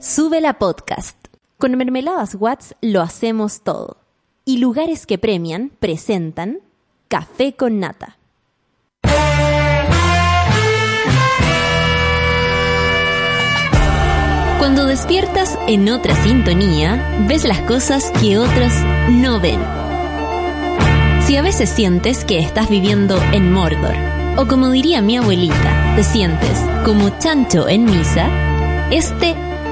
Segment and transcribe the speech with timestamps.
[0.00, 1.16] Sube la podcast.
[1.56, 3.96] Con Mermeladas Watts lo hacemos todo.
[4.44, 6.58] Y lugares que premian presentan
[7.08, 8.18] Café con Nata.
[14.58, 18.72] Cuando despiertas en otra sintonía, ves las cosas que otros
[19.08, 19.60] no ven.
[21.24, 23.94] Si a veces sientes que estás viviendo en Mordor,
[24.36, 28.28] o como diría mi abuelita, te sientes como chancho en misa,
[28.90, 29.34] este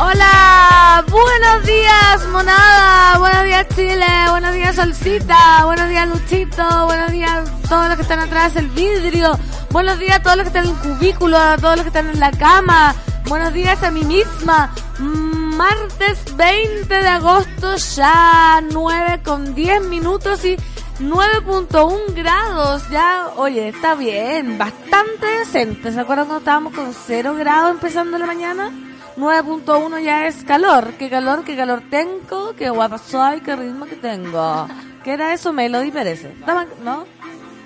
[0.00, 7.50] Hola, buenos días monada, buenos días Chile, buenos días Solcita, buenos días Luchito, buenos días
[7.68, 9.36] todos los que están atrás del vidrio,
[9.70, 12.20] buenos días todos los que están en el cubículo, a todos los que están en
[12.20, 12.94] la cama,
[13.26, 20.56] buenos días a mí misma, martes 20 de agosto ya 9 con 10 minutos y
[21.00, 27.72] 9.1 grados, ya, oye, está bien, bastante decente, ¿se acuerdan cuando estábamos con 0 grados
[27.72, 28.70] empezando la mañana?
[29.18, 30.92] 9.1 ya es calor.
[30.98, 34.68] Qué calor, qué calor tengo, qué guapa soy, qué ritmo que tengo.
[35.02, 35.52] ¿Qué era eso?
[35.52, 36.24] Melody Pérez.
[36.84, 37.04] ¿No?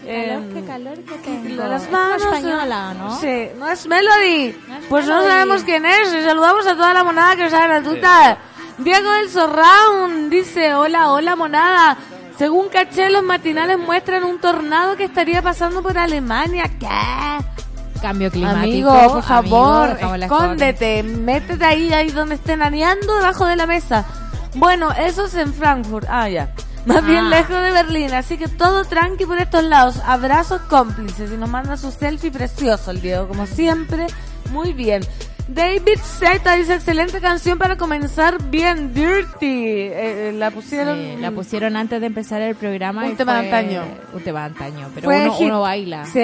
[0.04, 1.64] Qué calor, qué calor que tengo.
[1.64, 3.20] Las manos, española, ¿no?
[3.20, 4.56] Sí, no es Melody.
[4.66, 5.30] No es pues no Melody.
[5.30, 6.14] sabemos quién es.
[6.14, 8.38] Y saludamos a toda la monada que sabe la tuta.
[8.78, 11.96] Diego del Zorround dice, hola, hola monada.
[12.38, 16.64] Según caché, los matinales muestran un tornado que estaría pasando por Alemania.
[16.80, 16.88] ¿Qué?
[18.02, 18.90] Cambio climático.
[18.90, 24.04] Amigo, por favor, amigo, escóndete, métete ahí, ahí donde estén aneando debajo de la mesa.
[24.56, 26.06] Bueno, eso es en Frankfurt.
[26.10, 26.52] Ah, ya.
[26.84, 27.30] Más bien Ah.
[27.30, 29.96] lejos de Berlín, así que todo tranqui por estos lados.
[30.04, 34.08] Abrazos cómplices y nos manda su selfie precioso el Diego, como siempre.
[34.50, 35.02] Muy bien.
[35.54, 39.46] David Z dice, excelente canción para comenzar bien, Dirty.
[39.66, 40.96] Eh, eh, la pusieron...
[40.98, 43.04] Sí, la pusieron antes de empezar el programa.
[43.04, 43.82] Un tema de antaño.
[44.12, 46.04] Un tema de antaño, pero uno, uno baila.
[46.06, 46.18] Sí,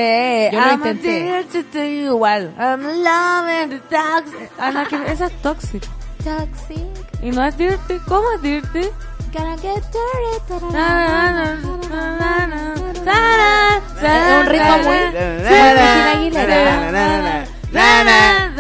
[0.53, 1.33] Yo lo I'm intenté.
[1.35, 2.15] addicted to you.
[2.15, 2.55] igual.
[2.59, 4.51] I'm loving the toxic.
[4.59, 5.83] Ah, no, que esa es toxic.
[6.25, 6.87] Toxic,
[7.23, 7.99] Y no es dirty.
[8.07, 8.89] ¿Cómo es dirty?
[9.33, 10.55] gonna get dirty,
[14.01, 15.13] Es un ritmo muy-
[16.31, 17.45] Cristina
[17.75, 18.53] Aguilera.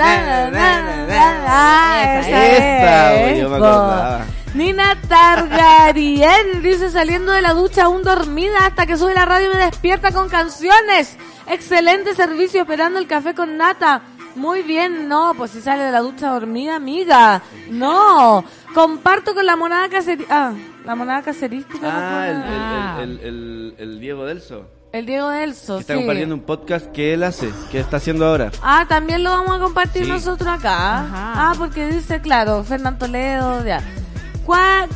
[1.50, 4.24] Ah, esa Esa, es, güey, yo me acordaba.
[4.54, 9.54] Nina Targaryen dice saliendo de la ducha aún dormida hasta que sube la radio y
[9.56, 11.16] me despierta con canciones.
[11.46, 14.02] Excelente servicio esperando el café con nata.
[14.34, 17.42] Muy bien, no, pues si sale de la ducha dormida, amiga.
[17.70, 18.44] No,
[18.74, 20.48] comparto con la monada caserística.
[20.48, 20.52] Ah,
[20.84, 21.78] la monada caserística.
[21.86, 22.98] no Ah, el, Ah.
[23.02, 24.66] el, el, el, el Diego Delso.
[24.92, 25.98] El Diego Delso, Que está sí.
[26.00, 28.50] compartiendo un podcast que él hace, que está haciendo ahora.
[28.62, 30.10] Ah, también lo vamos a compartir Sí.
[30.10, 31.00] nosotros acá.
[31.00, 31.32] Ajá.
[31.50, 33.82] Ah, porque dice, claro, Fernando Toledo, ya.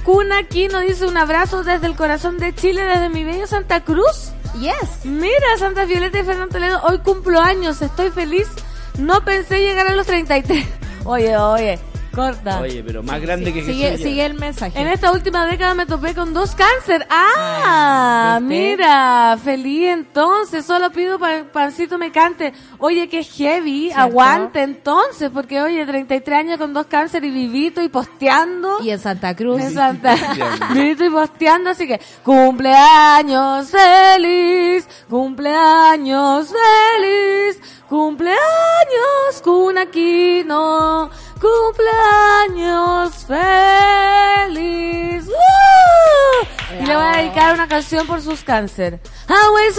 [0.04, 4.32] Cuna Aquino dice un abrazo desde el corazón de Chile, desde mi bello Santa Cruz.
[4.58, 5.04] Yes.
[5.04, 8.48] Mira, Santa Violeta y Fernando Toledo, hoy cumplo años, estoy feliz.
[8.98, 10.66] No pensé llegar a los 33.
[11.04, 11.78] Oye, oye,
[12.12, 12.60] corta.
[12.60, 14.04] Oye, pero más grande que Sigue, Jesús.
[14.06, 14.80] sigue el mensaje.
[14.80, 17.06] En esta última década me topé con dos cáncer.
[17.10, 20.64] Ah, mira, feliz entonces.
[20.64, 22.52] Solo pido pa pancito me cante.
[22.78, 23.86] Oye, que heavy.
[23.86, 24.00] ¿Cierto?
[24.00, 28.78] Aguante entonces, porque oye, 33 años con dos cáncer y vivito y posteando.
[28.82, 29.60] Y en Santa Cruz.
[29.60, 30.14] En Santa,
[30.74, 37.60] vivito y posteando, así que cumpleaños feliz, cumpleaños feliz,
[37.92, 45.28] cumpleaños Cunaquino, cumpleaños feliz.
[45.28, 46.46] ¡Uh!
[46.80, 48.98] Y le voy a dedicar una canción por sus cáncer.
[49.28, 49.76] I was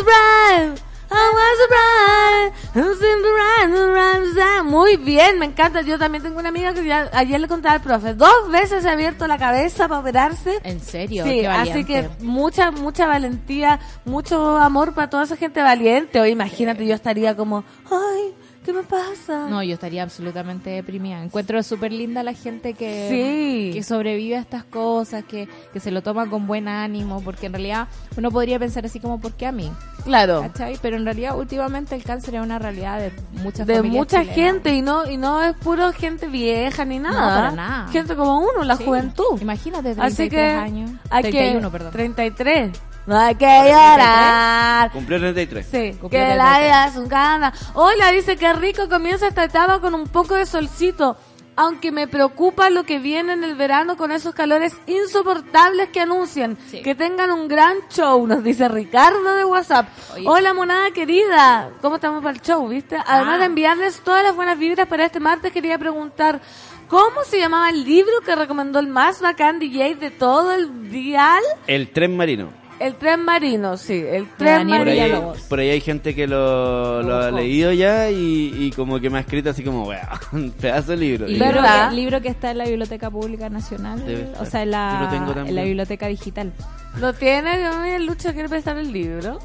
[4.63, 5.81] Muy bien, me encanta.
[5.81, 8.14] Yo también tengo una amiga que ya, ayer le contaba al profe.
[8.16, 10.59] Dos veces se ha abierto la cabeza para operarse.
[10.64, 15.61] En serio, Sí, qué así que mucha, mucha valentía, mucho amor para toda esa gente
[15.61, 16.20] valiente.
[16.20, 18.34] Hoy imagínate, yo estaría como, ay,
[18.64, 19.48] ¿qué me pasa?
[19.50, 21.22] No, yo estaría absolutamente deprimida.
[21.24, 23.72] Encuentro súper linda la gente que, Sí.
[23.74, 27.54] que sobrevive a estas cosas, que, que se lo toma con buen ánimo, porque en
[27.54, 27.88] realidad
[28.18, 29.72] uno podría pensar así como, ¿por qué a mí?
[30.04, 30.42] Claro.
[30.42, 30.78] ¿Cachai?
[30.82, 33.12] Pero en realidad últimamente el cáncer es una realidad de
[33.44, 34.36] muchas De mucha chilenas.
[34.36, 37.36] gente y no y no es puro gente vieja ni nada.
[37.36, 37.88] para nada.
[37.90, 38.84] Gente como uno, la Sí.
[38.86, 39.42] juventud.
[39.42, 40.92] Imagínate, 33 Así que años.
[41.10, 41.92] hay 31, que perdón.
[41.94, 42.72] 33.
[43.05, 44.91] No hay que llorar.
[44.91, 45.66] Cumplió 33.
[45.66, 46.38] Sí, Cumplió que 33.
[46.38, 47.53] la vida es un gana.
[47.73, 51.17] Hola, dice que rico comienza esta etapa con un poco de solcito.
[51.55, 56.58] aunque me preocupa lo que viene en el verano con esos calores insoportables que anuncian.
[56.72, 56.82] Sí.
[56.82, 59.88] Que tengan un gran show, nos dice Ricardo de WhatsApp.
[60.16, 60.23] Oye.
[60.28, 61.70] Hola, monada querida.
[61.79, 62.97] ¿Cómo estamos para el show, viste?
[63.05, 63.38] Además Ah.
[63.38, 66.41] de enviarles todas las buenas vibras para este martes, quería preguntar...
[66.90, 71.41] ¿Cómo se llamaba el libro que recomendó el más bacán DJ de todo el dial?
[71.66, 72.50] El tren marino.
[72.79, 75.05] El tren marino, sí, el tren Daniel Por ahí, marino.
[75.16, 75.41] Villalobos.
[75.43, 79.20] por ahí hay gente que lo, lo ha leído ya y, y como que me
[79.20, 79.90] ha escrito así como,
[80.34, 81.28] un pedazo de libro.
[81.28, 81.90] Y- Libro ¿Verdad?
[81.90, 84.03] que, libro que está en la Biblioteca Pública Nacional,
[84.40, 85.09] o sea, en la,
[85.46, 86.52] en la Biblioteca Digital.
[86.99, 87.99] ¿Lo tiene?
[87.99, 89.40] Lucho quiere prestar el libro.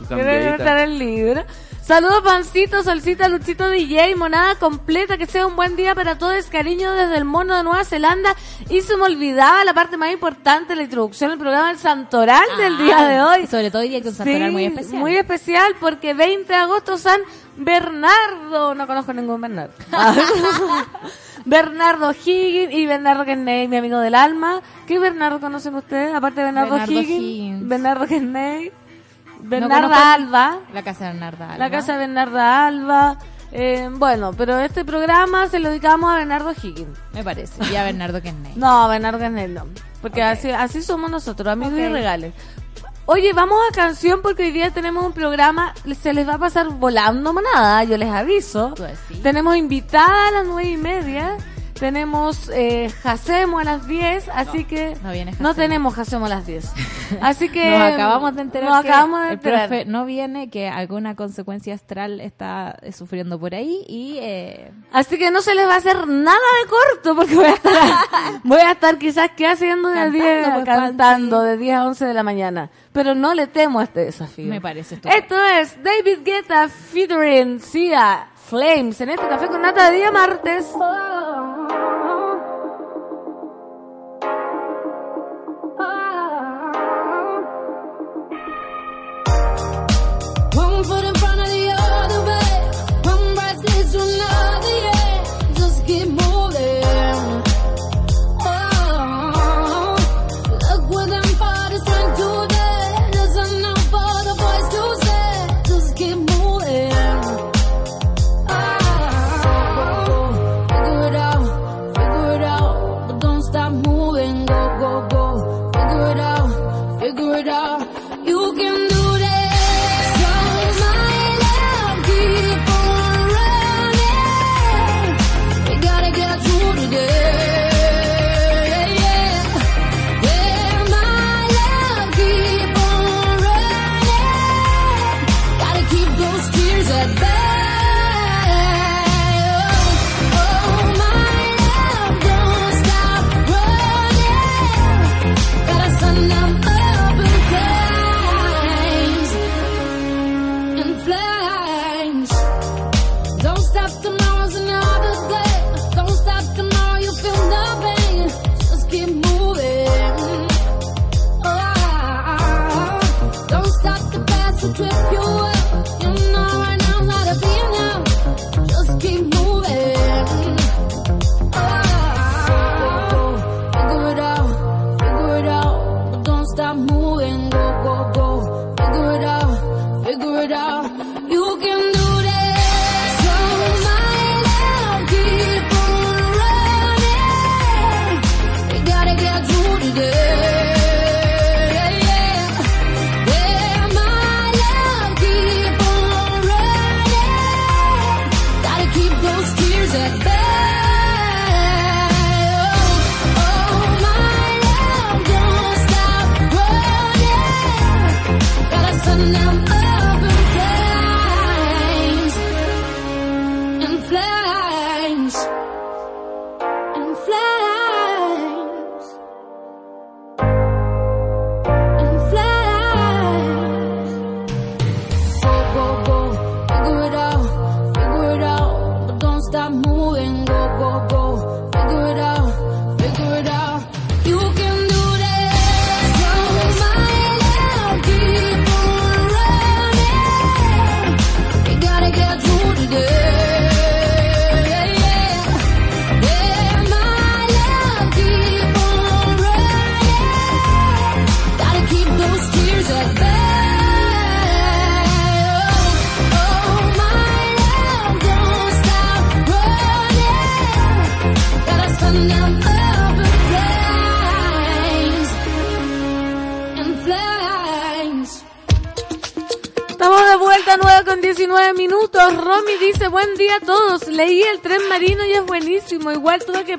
[0.00, 0.82] Su cambiadita.
[0.84, 1.44] el libro.
[1.82, 6.44] Saludos, Pancito, Solcita, Luchito DJ, monada completa, que sea un buen día para todos.
[6.46, 8.36] Cariño desde el mono de Nueva Zelanda.
[8.68, 12.74] Y se me olvidaba la parte más importante, la introducción del programa, el santoral del
[12.76, 13.46] Ah, día de hoy.
[13.48, 15.00] Sobre todo hoy día que un santoral Sí, muy especial.
[15.00, 17.20] Muy especial porque 20 de agosto San
[17.56, 18.74] Bernardo.
[18.76, 19.72] No conozco ningún Bernardo.
[21.44, 24.60] Bernardo Higgins y Bernardo Kenney, mi amigo del alma.
[24.86, 26.14] ¿Qué Bernardo conocen ustedes?
[26.14, 27.68] Aparte de Bernardo, Bernardo Higgins, Higgins.
[27.68, 28.72] Bernardo Kenney,
[29.42, 31.58] Bernarda Alba, La casa de Bernarda Alba.
[31.58, 33.18] la casa de Bernarda Alba.
[33.52, 36.96] Eh, bueno, pero este programa se lo dedicamos a Bernardo Higgins.
[37.12, 37.64] Me parece.
[37.72, 38.52] Y a Bernardo Kenney.
[38.56, 39.64] No, Bernardo Kenney no.
[40.00, 41.92] Porque así, así somos nosotros, amigos y Ok.
[41.92, 42.34] regales.
[43.06, 46.68] Oye, vamos a canción porque hoy día tenemos un programa, se les va a pasar
[46.68, 48.70] volando manada, yo les aviso.
[48.70, 49.20] Decís.
[49.20, 51.36] Tenemos invitada a las nueve y media,
[51.80, 56.46] tenemos eh, Jacemo a las 10, así que no viene no tenemos Jacemo a las
[56.46, 56.70] 10.
[57.20, 59.68] Así que Nos acabamos de enterar nos que acabamos de el enterar.
[59.68, 65.18] profe no viene, que alguna consecuencia astral está eh, sufriendo por ahí y eh, Así
[65.18, 67.72] que no se les va a hacer nada de corto porque voy a estar,
[68.44, 72.04] voy a estar quizás que haciendo de Cantando, 10 pues, cantando de 10 a 11
[72.04, 72.70] de la mañana.
[72.92, 74.46] Pero no le temo a este desafío.
[74.46, 75.20] me parece estupendo.
[75.20, 80.74] Esto es David Guetta featuring Sia Flames en este café con nata de día martes.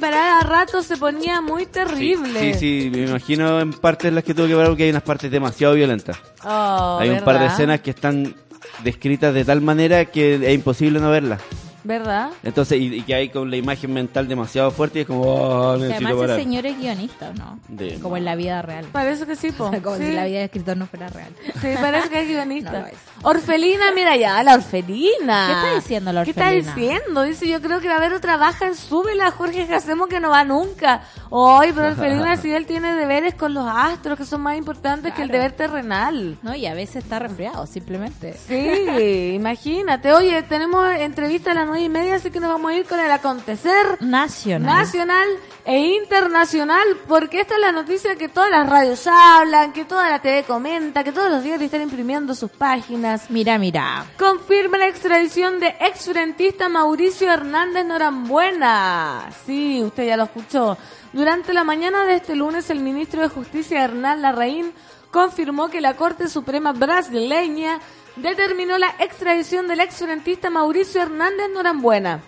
[0.01, 2.53] Parar a rato, se ponía muy terrible.
[2.55, 5.03] Sí, sí, me imagino en partes en las que tuve que parar porque hay unas
[5.03, 6.17] partes demasiado violentas.
[6.43, 8.35] Oh, hay un par de escenas que están
[8.83, 11.41] descritas de tal manera que es imposible no verlas.
[11.83, 12.29] ¿Verdad?
[12.43, 15.73] Entonces, y, y que hay con la imagen mental demasiado fuerte y es como, oh,
[15.73, 16.39] Que necesito además parar.
[16.39, 17.59] el señor es guionista, ¿o ¿no?
[17.67, 18.85] De- Como en la vida real.
[18.91, 19.65] Parece que sí, po.
[19.67, 20.03] O sea, como Sí.
[20.05, 21.31] si la vida de escritor no fuera real.
[21.61, 22.89] Sí, parece que es No guionista.
[22.89, 22.97] es.
[23.23, 25.47] Orfelina, mira ya, la orfelina.
[25.47, 26.75] ¿Qué está diciendo la ¿Qué está orfelina?
[26.75, 27.23] diciendo?
[27.23, 30.29] Dice, yo creo que va a haber otra baja en súbela, Jorge Hacemos que no
[30.29, 31.03] va nunca.
[31.31, 35.21] Ay, pero orfelina si él tiene deberes con los astros que son más importantes que
[35.21, 36.37] el deber terrenal.
[36.41, 38.33] No, y a veces está resfriado, simplemente.
[38.47, 40.11] Sí, imagínate.
[40.13, 43.97] Oye, tenemos entrevista a y media, así que nos vamos a ir con el acontecer
[44.01, 44.77] Nacional.
[44.79, 45.27] nacional
[45.65, 50.19] e internacional, porque esta es la noticia que todas las radios hablan, que toda la
[50.21, 53.29] TV comenta, que todos los días están imprimiendo sus páginas.
[53.29, 54.05] Mira, mira.
[54.17, 59.29] Confirma la extradición de exfrentista Mauricio Hernández Norambuena.
[59.45, 60.77] Sí, usted ya lo escuchó.
[61.13, 64.73] Durante la mañana de este lunes, el ministro de Justicia Hernán Larraín
[65.11, 67.79] confirmó que la Corte Suprema brasileña
[68.15, 72.21] determinó la extradición del exfrentista Mauricio Hernández Norambuena.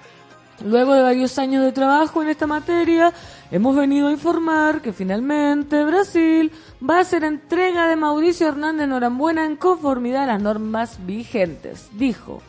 [0.63, 3.11] Luego de varios años de trabajo en esta materia,
[3.51, 6.51] hemos venido a informar que finalmente Brasil
[6.87, 12.41] va a hacer entrega de Mauricio Hernández Norambuena en conformidad a las normas vigentes, dijo.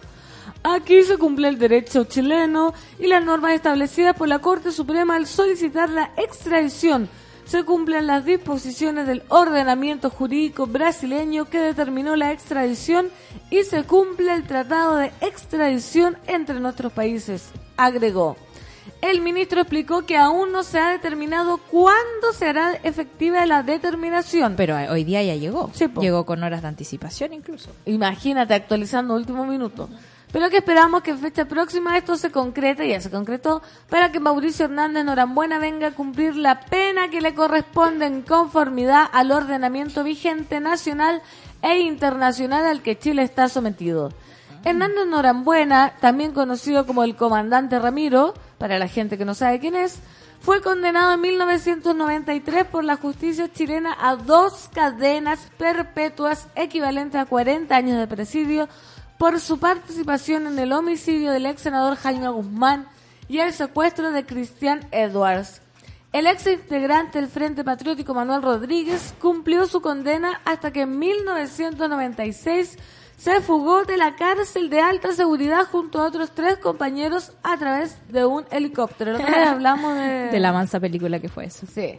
[0.62, 5.26] Aquí se cumple el derecho chileno y las normas establecidas por la Corte Suprema al
[5.26, 7.08] solicitar la extradición.
[7.44, 13.10] Se cumplen las disposiciones del ordenamiento jurídico brasileño que determinó la extradición
[13.50, 18.36] y se cumple el tratado de extradición entre nuestros países, agregó.
[19.00, 24.54] El ministro explicó que aún no se ha determinado cuándo se hará efectiva la determinación.
[24.56, 25.70] Pero eh, hoy día ya llegó.
[25.74, 27.70] Sí, llegó con horas de anticipación incluso.
[27.84, 29.90] Imagínate actualizando último minuto.
[30.34, 34.18] Pero que esperamos que en fecha próxima esto se concrete, ya se concretó, para que
[34.18, 40.02] Mauricio Hernández Norambuena venga a cumplir la pena que le corresponde en conformidad al ordenamiento
[40.02, 41.22] vigente nacional
[41.62, 44.12] e internacional al que Chile está sometido.
[44.64, 49.76] Hernández Norambuena, también conocido como el comandante Ramiro, para la gente que no sabe quién
[49.76, 50.00] es,
[50.40, 57.74] fue condenado en 1993 por la justicia chilena a dos cadenas perpetuas equivalentes a 40
[57.74, 58.68] años de presidio
[59.24, 62.86] por su participación en el homicidio del ex senador Jaime Guzmán
[63.26, 65.62] y el secuestro de Cristian Edwards.
[66.12, 72.76] El ex integrante del Frente Patriótico Manuel Rodríguez cumplió su condena hasta que en 1996
[73.16, 77.96] se fugó de la cárcel de alta seguridad junto a otros tres compañeros a través
[78.10, 79.16] de un helicóptero.
[79.46, 80.28] Hablamos de...
[80.32, 81.66] De la mansa película que fue eso.
[81.66, 81.98] Sí.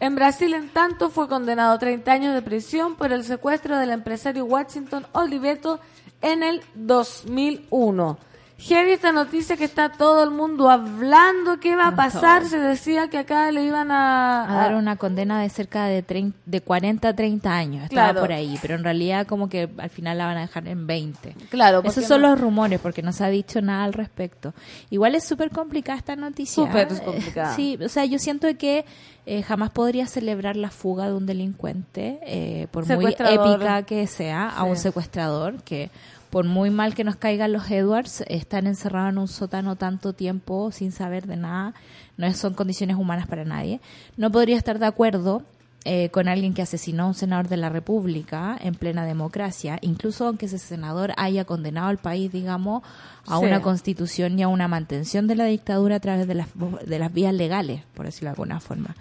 [0.00, 3.90] En Brasil, en tanto, fue condenado a 30 años de prisión por el secuestro del
[3.90, 5.78] empresario Washington Oliveto
[6.24, 8.18] en el 2001.
[8.56, 11.58] Heavy esta noticia que está todo el mundo hablando.
[11.60, 12.46] ¿Qué va a pasar?
[12.46, 14.44] Se decía que acá le iban a...
[14.48, 17.84] A dar una condena de cerca de, 30, de 40 a 30 años.
[17.84, 18.20] Estaba Claro.
[18.20, 18.56] por ahí.
[18.62, 21.34] Pero en realidad como que al final la van a dejar en 20.
[21.50, 24.54] Claro, Esos son no- los rumores porque no se ha dicho nada al respecto.
[24.88, 26.64] Igual es súper complicada esta noticia.
[26.64, 27.56] Súper Eh, complicada.
[27.56, 28.86] Sí, o sea, yo siento que
[29.26, 34.48] eh, jamás podría celebrar la fuga de un delincuente, eh, por muy épica que sea,
[34.48, 35.90] a un secuestrador que
[36.34, 40.72] por muy mal que nos caigan los Edwards, están encerrados en un sótano tanto tiempo
[40.72, 41.74] sin saber de nada,
[42.16, 43.80] no son condiciones humanas para nadie.
[44.16, 45.44] No podría estar de acuerdo
[45.84, 50.26] eh, con alguien que asesinó a un senador de la República en plena democracia, incluso
[50.26, 52.82] aunque ese senador haya condenado al país, digamos,
[53.28, 53.44] a Sí.
[53.44, 56.48] una constitución y a una mantención de la dictadura a través de las,
[56.84, 58.96] de las vías legales, por decirlo de alguna forma.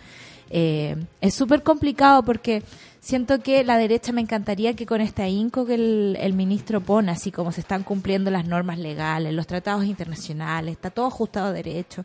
[0.52, 2.62] Eh, es súper complicado porque
[3.04, 7.12] siento que la derecha me encantaría que con este ahínco que el, el ministro pone,
[7.12, 11.52] así como se están cumpliendo las normas legales, los tratados internacionales, está todo ajustado a
[11.52, 12.04] derecho.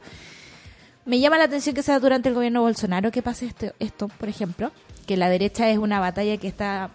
[1.04, 4.28] Me llama la atención que sea durante el gobierno Bolsonaro que pase esto, esto, por
[4.28, 4.72] ejemplo,
[5.06, 6.90] que la derecha es una batalla que está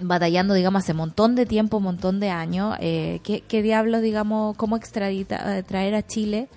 [0.00, 2.76] batallando, digamos, hace montón de tiempo, montón de años.
[2.80, 6.48] Eh, ¿qué, ¿Qué diablos, digamos, cómo extradita, traer a Chile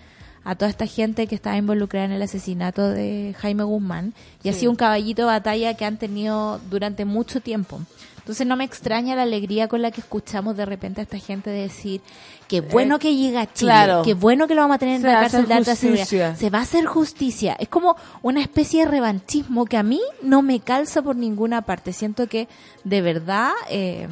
[0.44, 4.14] a toda esta gente que estaba involucrada en el asesinato de Jaime Guzmán?
[4.44, 7.82] Y ha sido un caballito de batalla que han tenido durante mucho tiempo.
[8.24, 11.50] Entonces no me extraña la alegría con la que escuchamos de repente a esta gente
[11.50, 12.00] decir
[12.48, 14.02] que bueno que llega a Chile, claro.
[14.02, 16.38] que bueno que lo vamos a tener en la cárcel de alta seguridad.
[16.38, 17.58] Se va a hacer justicia.
[17.60, 21.92] Es como una especie de revanchismo que a mí no me calza por ninguna parte.
[21.92, 22.48] Siento que
[22.86, 24.08] de verdad eh,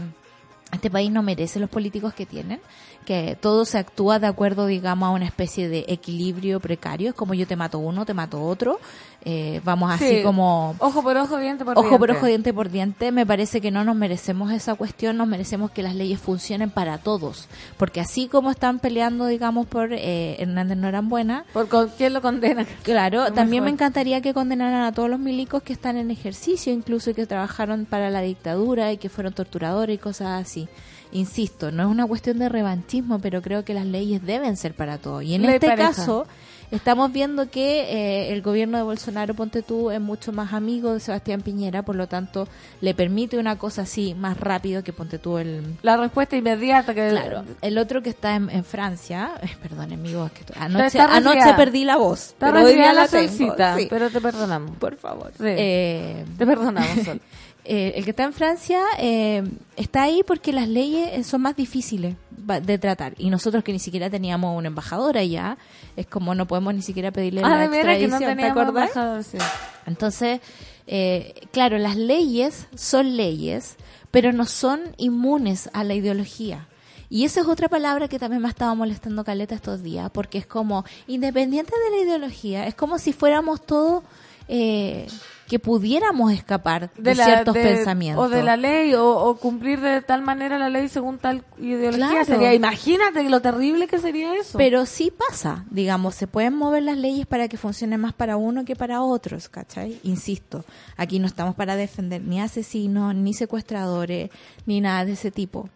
[0.73, 2.59] Este país no merece los políticos que tienen,
[3.05, 7.09] que todo se actúa de acuerdo, digamos, a una especie de equilibrio precario.
[7.09, 8.79] Es como yo te mato uno, te mato otro.
[9.23, 10.23] Eh, vamos así Sí.
[10.23, 11.97] como Ojo por ojo, diente por ojo diente.
[11.99, 13.11] por ojo, diente por diente.
[13.11, 16.97] Me parece que no nos merecemos esa cuestión, nos merecemos que las leyes funcionen para
[16.97, 17.47] todos.
[17.77, 22.65] Porque así como están peleando, digamos, por eh, Hernández Norambuena, ¿Por con quién lo condena?
[22.83, 23.73] Claro, también me mejor.
[23.75, 27.85] encantaría que condenaran a todos los milicos que están en ejercicio, incluso y que trabajaron
[27.85, 30.67] para la dictadura y que fueron torturadores y cosas así.
[31.11, 34.97] Insisto, no es una cuestión de revanchismo, pero creo que las leyes deben ser para
[34.97, 35.23] todos.
[35.23, 35.89] Y en Ley este pareja.
[35.89, 36.25] caso,
[36.71, 41.01] estamos viendo que eh, el gobierno de Bolsonaro, ponte tú, es mucho más amigo de
[41.01, 42.47] Sebastián Piñera, por lo tanto,
[42.79, 47.09] le permite una cosa así más rápido que ponte tú el, La respuesta inmediata que...
[47.09, 51.53] Claro, el otro que está en, en Francia, eh, perdón, amigos, que to- anoche, anoche
[51.57, 53.87] perdí la voz, Está pero hoy día la la tengo, solcita, sí.
[53.89, 54.77] pero te perdonamos.
[54.77, 55.31] por favor.
[55.37, 55.43] Sí.
[55.45, 57.19] Eh, Te perdonamos, Sol.
[57.63, 59.43] Eh, el que está en Francia eh,
[59.75, 62.15] está ahí porque las leyes eh, son más difíciles
[62.63, 65.57] de tratar y nosotros que ni siquiera teníamos un embajador allá,
[65.95, 68.91] es como no podemos ni siquiera pedirle Ah, la que no ¿te acordás?
[69.25, 69.37] sí.
[69.85, 70.41] Entonces,
[70.87, 73.75] eh, claro, las leyes son leyes,
[74.09, 76.67] pero no son inmunes a la ideología.
[77.09, 80.37] Y esa es otra palabra que también me ha estado molestando Caleta estos días, porque
[80.37, 84.03] es como, independiente de la ideología, es como si fuéramos todos
[84.47, 85.07] eh,
[85.51, 88.25] que pudiéramos escapar de, la- ciertos de- pensamientos.
[88.25, 92.07] O de la ley, o, o cumplir de tal manera la ley según tal ideología.
[92.07, 92.23] Claro.
[92.25, 94.57] Sería, imagínate lo terrible que sería eso.
[94.57, 98.63] Pero sí pasa, digamos, se pueden mover las leyes para que funcione más para uno
[98.63, 99.99] que para otros, ¿cachai?
[100.03, 100.63] Insisto,
[100.95, 104.29] aquí no estamos para defender ni asesinos, ni secuestradores,
[104.65, 105.67] ni nada de ese tipo.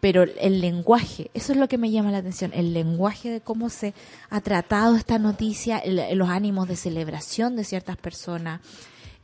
[0.00, 3.68] Pero el lenguaje, eso es lo que me llama la atención, el lenguaje de cómo
[3.68, 3.94] se
[4.30, 8.60] ha tratado esta noticia, el- los ánimos de celebración de ciertas personas,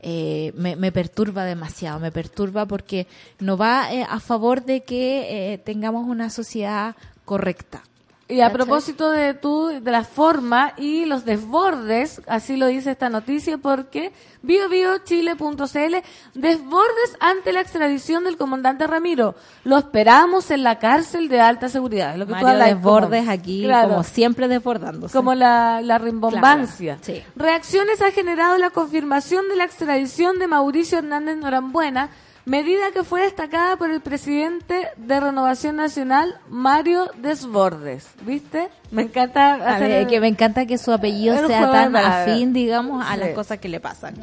[0.03, 3.07] eh, me, me perturba demasiado, me perturba porque
[3.39, 7.83] no va eh, a favor de que eh, tengamos una sociedad correcta.
[8.31, 8.57] Y a ¿Cachai?
[8.57, 14.13] propósito de tú, de la forma y los desbordes, así lo dice esta noticia, porque
[14.43, 15.97] biobiochile.cl,
[16.35, 19.35] desbordes ante la extradición del comandante Ramiro.
[19.65, 22.15] Lo esperamos en la cárcel de alta seguridad.
[22.17, 23.89] Lo que tú Mario hablas, Desbordes como- aquí, Claro.
[23.91, 25.17] como siempre desbordándose.
[25.17, 26.99] como la, la rimbombancia.
[27.03, 27.25] Claro, sí.
[27.37, 32.11] Reacciones ha generado la confirmación de la extradición de Mauricio Hernández Norambuena,
[32.47, 38.09] medida que fue destacada por el presidente de Renovación Nacional, Mario Desbordes.
[38.23, 38.69] ¿Viste?
[38.91, 41.95] Me encanta A hacer ver, el- que me encanta que su apellido el sea tan
[41.95, 43.21] afín, digamos, a Sí.
[43.21, 44.15] las cosas que le pasan.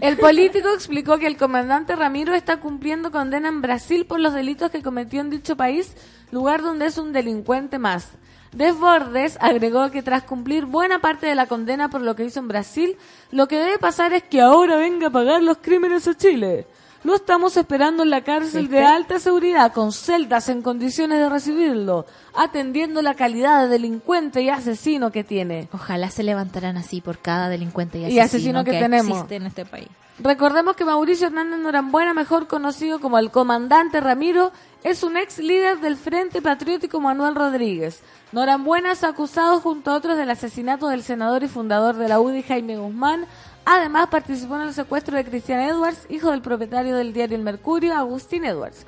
[0.00, 4.70] El político explicó que el comandante Ramiro está cumpliendo condena en Brasil por los delitos
[4.70, 5.94] que cometió en dicho país,
[6.30, 8.08] lugar donde es un delincuente más.
[8.52, 12.46] Desbordes agregó que tras cumplir buena parte de la condena por lo que hizo en
[12.48, 12.96] Brasil,
[13.32, 16.66] lo que debe pasar es que ahora venga a pagar los crímenes a Chile.
[17.04, 22.06] Lo estamos esperando en la cárcel de alta seguridad, con celdas en condiciones de recibirlo,
[22.34, 25.68] atendiendo la calidad de delincuente y asesino que tiene.
[25.72, 28.24] Ojalá se levantaran así por cada delincuente y Y asesino,
[28.60, 29.10] asesino que que, tenemos.
[29.18, 29.88] existe en este país.
[30.18, 35.80] Recordemos que Mauricio Hernández Norambuena, mejor conocido como el comandante Ramiro, es un ex líder
[35.80, 38.00] del Frente Patriótico Manuel Rodríguez.
[38.32, 42.42] Norambuena es acusado junto a otros del asesinato del senador y fundador de la UDI
[42.44, 43.26] Jaime Guzmán.
[43.66, 47.94] Además participó en el secuestro de Cristian Edwards, hijo del propietario del diario El Mercurio,
[47.94, 48.84] Agustín Edwards.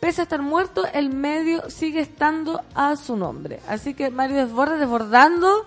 [0.00, 3.60] Pese a estar muerto, el medio sigue estando a su nombre.
[3.66, 5.66] Así que Mario Desbordes desbordando.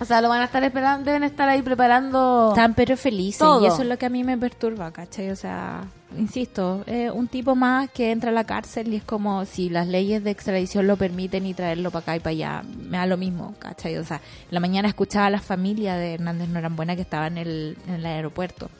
[0.00, 2.50] O sea, lo van a estar esperando, deben estar ahí preparando.
[2.50, 3.62] Están pero felices Todo.
[3.62, 5.30] y eso es lo que a mí me perturba, ¿cachai?
[5.30, 5.84] O sea,
[6.18, 9.86] insisto, eh, un tipo más que entra a la cárcel y es como si las
[9.86, 13.16] leyes de extradición lo permiten y traerlo para acá y para allá, me da lo
[13.16, 13.96] mismo, ¿cachai?
[13.96, 17.38] O sea, en la mañana escuchaba a la familia de Hernández Norambuena que estaba en
[17.38, 18.70] el, en el aeropuerto.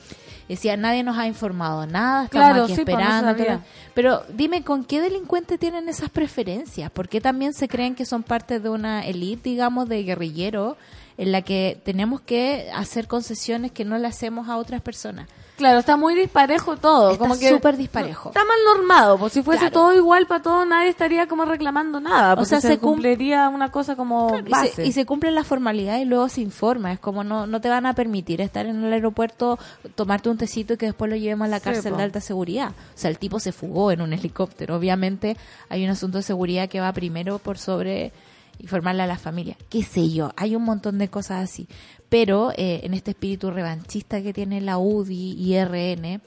[0.49, 3.65] Decía, nadie nos ha informado nada, estamos Claro, aquí sí, pues, no esperando.
[3.95, 6.91] Pero dime, ¿con qué delincuente tienen esas preferencias?
[6.91, 10.77] ¿Por qué también se creen que son parte de una elite, digamos, de guerrilleros
[11.17, 15.29] en la que tenemos que hacer concesiones que no le hacemos a otras personas?
[15.57, 17.11] Claro, está muy disparejo todo.
[17.13, 18.31] Está como que súper disparejo.
[18.31, 19.73] Está mal normado, pues si fuese Claro.
[19.73, 22.35] todo igual para todo, nadie estaría como reclamando nada.
[22.35, 24.73] Porque sea, se, se cum- cumpliría una cosa como Y base.
[24.73, 26.93] se, y se cumple la formalidad y luego se informa.
[26.93, 29.59] Es como no, no te van a permitir estar en el aeropuerto,
[29.95, 32.71] tomarte un tecito y que después lo llevemos a la cárcel de alta seguridad.
[32.71, 34.75] O sea, el tipo se fugó en un helicóptero.
[34.75, 35.37] Obviamente
[35.69, 38.13] hay un asunto de seguridad que va primero por sobre
[38.59, 39.57] informarle a la familia.
[39.69, 41.69] Qué sé yo, hay un montón de cosas así.
[42.15, 46.21] Pero eh, en este espíritu revanchista que tiene la UDI y RN,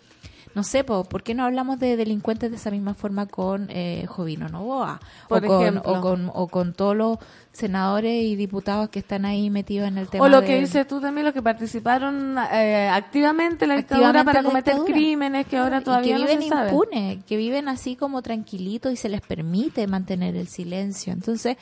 [0.54, 4.06] no sé, po, ¿por qué no hablamos de delincuentes de esa misma forma con eh,
[4.08, 5.00] Jovino Novoa?
[5.30, 7.18] Por o, con, o, con, o con todos los
[7.52, 10.88] senadores y diputados que están ahí metidos en el tema O lo de- que dices
[10.88, 14.94] tú también, los que participaron eh, activamente en la dictadura activamente para la cometer dictadura.
[14.94, 16.70] crímenes que ahora todavía que no viven se sabe.
[16.72, 21.14] impunes, que viven así como tranquilitos y se les permite mantener el silencio.
[21.14, 21.56] Entonces,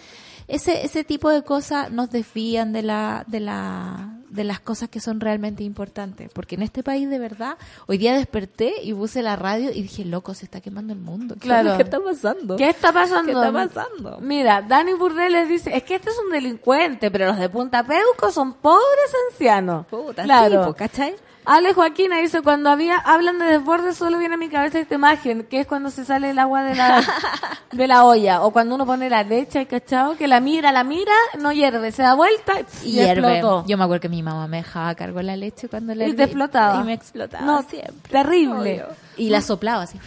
[0.48, 5.00] ese ese tipo de cosas nos desvían de la de la de las cosas que
[5.00, 9.36] son realmente importantes, porque en este país de verdad, hoy día desperté y puse la
[9.36, 11.36] radio y dije, loco, se está quemando el mundo.
[11.36, 11.78] ¿Qué, Claro.
[11.78, 12.58] ¿qué está pasando?
[12.58, 13.32] ¿Qué está pasando?
[13.32, 14.18] ¿Qué está pasando?
[14.20, 18.30] Mira, Dani Burdeles dice, es que este es un delincuente, pero los de Punta Peuco
[18.32, 19.86] son pobres ancianos.
[19.88, 20.64] Puta, claro.
[20.64, 21.16] sí, po, ¿cachai?
[21.46, 25.44] Ale Joaquina dice, cuando había hablan de desborde solo viene a mi cabeza esta imagen,
[25.44, 27.04] que es cuando se sale el agua de la,
[27.72, 30.18] de la olla, o cuando uno pone la leche, ¿hay cachado?
[30.18, 32.54] Que la mira, la mira, no hierve, se da vuelta
[32.84, 33.38] y, Y hierve.
[33.38, 33.66] explotó.
[33.68, 36.24] Yo me acuerdo que mi mamá me dejaba cargo la leche cuando le Y te
[36.24, 36.82] explotaba.
[36.82, 38.12] Y me explotaba No, siempre.
[38.12, 38.84] terrible.
[38.84, 38.88] Obvio.
[39.18, 40.00] Y la soplaba así.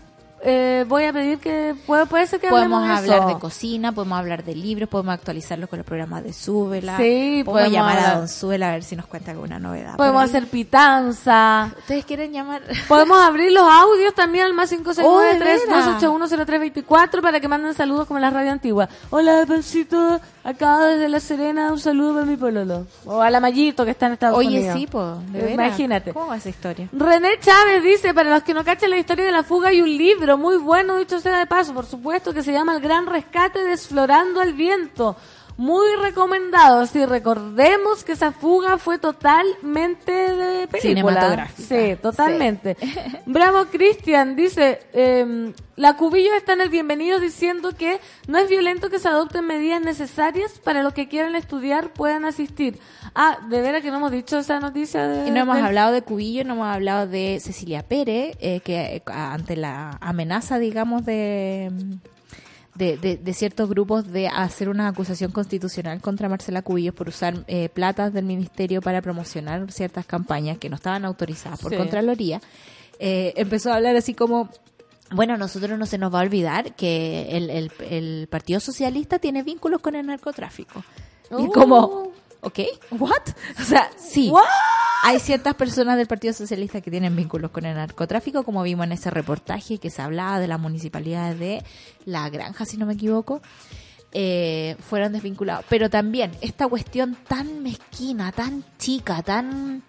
[0.42, 3.28] eh, voy a pedir que puede, puede ser que Podemos hablemos hablar eso.
[3.28, 6.96] de cocina, podemos hablar de libros, podemos actualizarlo con los programas de Súbela.
[6.98, 9.96] Sí, podemos, podemos llamar a Don Súbela a ver si nos cuenta alguna novedad.
[9.96, 11.70] Podemos hacer pitanza.
[11.78, 12.62] ¿Ustedes quieren llamar?
[12.88, 14.72] Podemos abrir los audios también al más
[15.02, 15.60] Oh, ¿de veras?
[16.00, 18.88] 569-3281-0324 para que manden saludos como en la radio antigua.
[19.10, 22.86] Hola, Pepsito, acá desde La Serena, un saludo para mi pololo.
[23.04, 24.76] O a la Mayito que está en Estados Oye, Unidos.
[24.76, 25.52] sí, po, de.
[25.52, 26.12] Imagínate.
[26.12, 26.88] ¿Cómo va esa historia?
[26.92, 29.88] René Chávez dice, para los que no cachen la historia de la fuga hay un
[29.96, 33.62] libro muy bueno, dicho sea de paso, por supuesto, que se llama El Gran Rescate
[33.62, 35.16] Desflorando al Viento.
[35.56, 40.80] Muy recomendado, sí, recordemos que esa fuga fue totalmente de película.
[40.80, 41.62] Cinematográfica.
[41.68, 42.76] Sí, totalmente.
[43.26, 48.90] Bravo Cristian dice, eh, la Cubillo está en el bienvenido diciendo que no es violento
[48.90, 52.78] que se adopten medidas necesarias para los que quieran estudiar puedan asistir.
[53.18, 55.26] Ah, de veras que no hemos dicho esa noticia de...
[55.26, 59.02] Y no hemos hablado de Cubillo, no hemos hablado de Cecilia Pérez, eh, que eh,
[59.06, 61.70] ante la amenaza, digamos, de,
[62.74, 67.42] de, de- de ciertos grupos de hacer una acusación constitucional contra Marcela Cubillos por usar
[67.46, 71.78] eh, platas del ministerio para promocionar ciertas campañas que no estaban autorizadas por Sí.
[71.78, 72.42] Contraloría,
[72.98, 74.50] eh, empezó a hablar así como...
[75.12, 79.42] Bueno, nosotros no se nos va a olvidar que el, el, el Partido Socialista tiene
[79.44, 80.82] vínculos con el narcotráfico.
[81.30, 81.50] Y Oh.
[81.52, 82.12] como,
[82.46, 82.60] ¿ok?
[82.92, 83.22] ¿What?
[83.60, 84.30] O sea, sí.
[84.30, 84.44] What?
[85.02, 88.92] Hay ciertas personas del Partido Socialista que tienen vínculos con el narcotráfico, como vimos en
[88.92, 91.64] ese reportaje que se hablaba de la municipalidad de
[92.04, 93.42] La Granja, si no me equivoco,
[94.12, 95.64] eh, fueron desvinculados.
[95.68, 99.82] Pero también esta cuestión tan mezquina, tan chica, tan...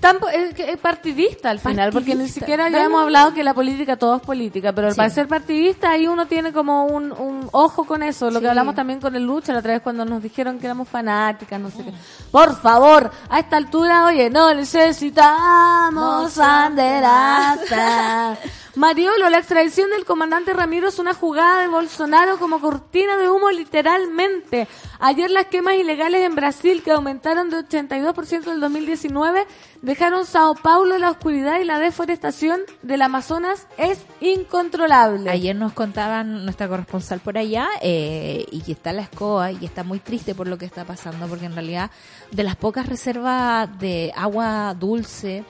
[0.00, 4.16] Tan, es, partidista al final, porque ni siquiera ya hemos hablado que la política todo
[4.16, 4.96] es política, pero Sí.
[4.96, 8.74] para ser partidista ahí uno tiene como un, un ojo con eso, lo que hablamos
[8.74, 11.82] también con el Lucha la otra vez cuando nos dijeron que éramos fanáticas, no sé
[11.82, 11.86] Mm.
[11.86, 11.92] qué.
[12.30, 18.36] Por favor, a esta altura, oye, no necesitamos banderata.
[18.76, 23.50] Mariolo, la extradición del comandante Ramiro es una jugada de Bolsonaro como cortina de humo
[23.50, 24.68] literalmente.
[25.00, 29.46] Ayer las quemas ilegales en Brasil, que aumentaron de 82% del 2019,
[29.80, 35.30] dejaron Sao Paulo en la oscuridad y la deforestación del Amazonas es incontrolable.
[35.30, 40.00] Ayer nos contaban nuestra corresponsal por allá eh, y está la escoba y está muy
[40.00, 41.90] triste por lo que está pasando porque en realidad
[42.30, 45.46] de las pocas reservas de agua dulce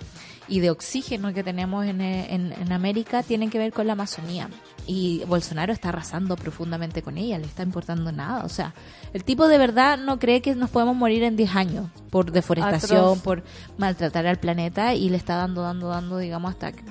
[0.48, 3.94] y de oxígeno que tenemos en, eh, en, en América tienen que ver con la
[3.94, 4.48] Amazonía
[4.86, 8.72] y Bolsonaro está arrasando profundamente con ella, le está importando nada, o sea,
[9.12, 12.98] el tipo de verdad no cree que nos podemos morir en 10 años por deforestación,
[12.98, 13.20] Atroz.
[13.20, 13.42] por
[13.78, 16.82] maltratar al planeta y le está dando, dando, dando, digamos, hasta que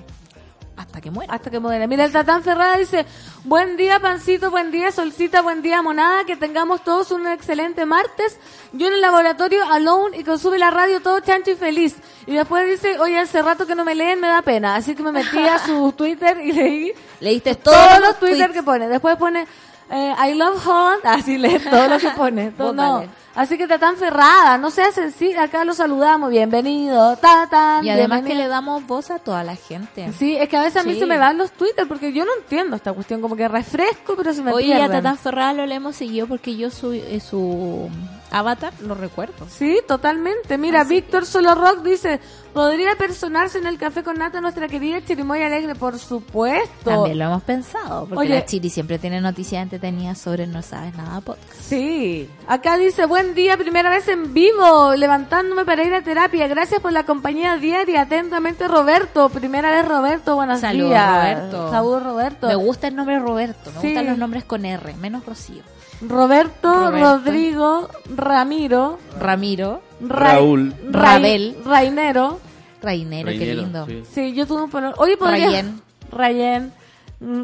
[0.77, 1.33] hasta que muera.
[1.33, 1.87] hasta que muera.
[1.87, 3.05] Mira, el Tatán Ferrada dice,
[3.43, 8.37] buen día, pancito, buen día, solcita, buen día, monada, que tengamos todos un excelente martes.
[8.73, 11.95] Yo en el laboratorio, alone, y consume la radio todo chancho y feliz.
[12.27, 14.75] Y después dice, oye, hace rato que no me leen, me da pena.
[14.75, 18.63] Así que me metí a su Twitter y leí Leíste todos, todos, los Twitter que
[18.63, 18.87] pone.
[18.87, 19.47] Después pone,
[19.89, 22.51] eh, I love Holland, así lee todo lo que pone.
[22.57, 23.03] Todo, no.
[23.35, 27.83] Así que Tatán Ferrada, no seas sencilla, acá lo saludamos, bienvenido, Tatán.
[27.83, 30.09] Y además que le damos voz a toda la gente.
[30.17, 32.31] Sí, es que a veces a mí se me van los Twitter porque yo no
[32.39, 35.03] entiendo esta cuestión, como que refresco, pero se me Oye, a pierden.
[35.03, 37.89] Tatán Ferrada lo le hemos seguido porque yo su, eh, su
[38.31, 39.47] avatar lo recuerdo.
[39.49, 40.57] Sí, totalmente.
[40.57, 42.19] Mira, Así Víctor Solo Rock dice,
[42.53, 45.75] ¿podría personarse en el café con nata nuestra querida Chirimoy Alegre?
[45.75, 46.89] Por supuesto.
[46.89, 48.35] También lo hemos pensado, porque Oye.
[48.35, 51.53] la Chiri siempre tiene noticias entretenidas sobre No Sabes Nada podcast.
[51.61, 52.29] Sí.
[52.47, 56.47] Acá dice, buen día, primera vez en vivo, levantándome para ir a terapia.
[56.47, 58.01] Gracias por la compañía diaria.
[58.01, 59.29] Atentamente, Roberto.
[59.29, 60.35] Primera vez, Roberto.
[60.35, 61.09] Buenos Saludos, días.
[61.39, 61.71] Roberto.
[61.71, 62.47] Saludos, Roberto.
[62.47, 63.87] Me gusta el nombre Roberto, me Sí.
[63.87, 65.63] gustan los nombres con R, menos Rocío.
[66.01, 66.99] Roberto, Roberto.
[66.99, 70.73] Rodrigo, Ramiro, Ramiro, Ra- Raúl.
[70.83, 71.57] Ray- Rabel.
[71.65, 72.39] Rainero.
[72.81, 73.85] Rainero, qué lindo.
[73.87, 74.03] sí.
[74.13, 74.93] Sí, yo tuve un pololo.
[74.97, 75.47] Oye, podría...
[75.47, 75.81] Rayen.
[76.11, 76.73] Rayen.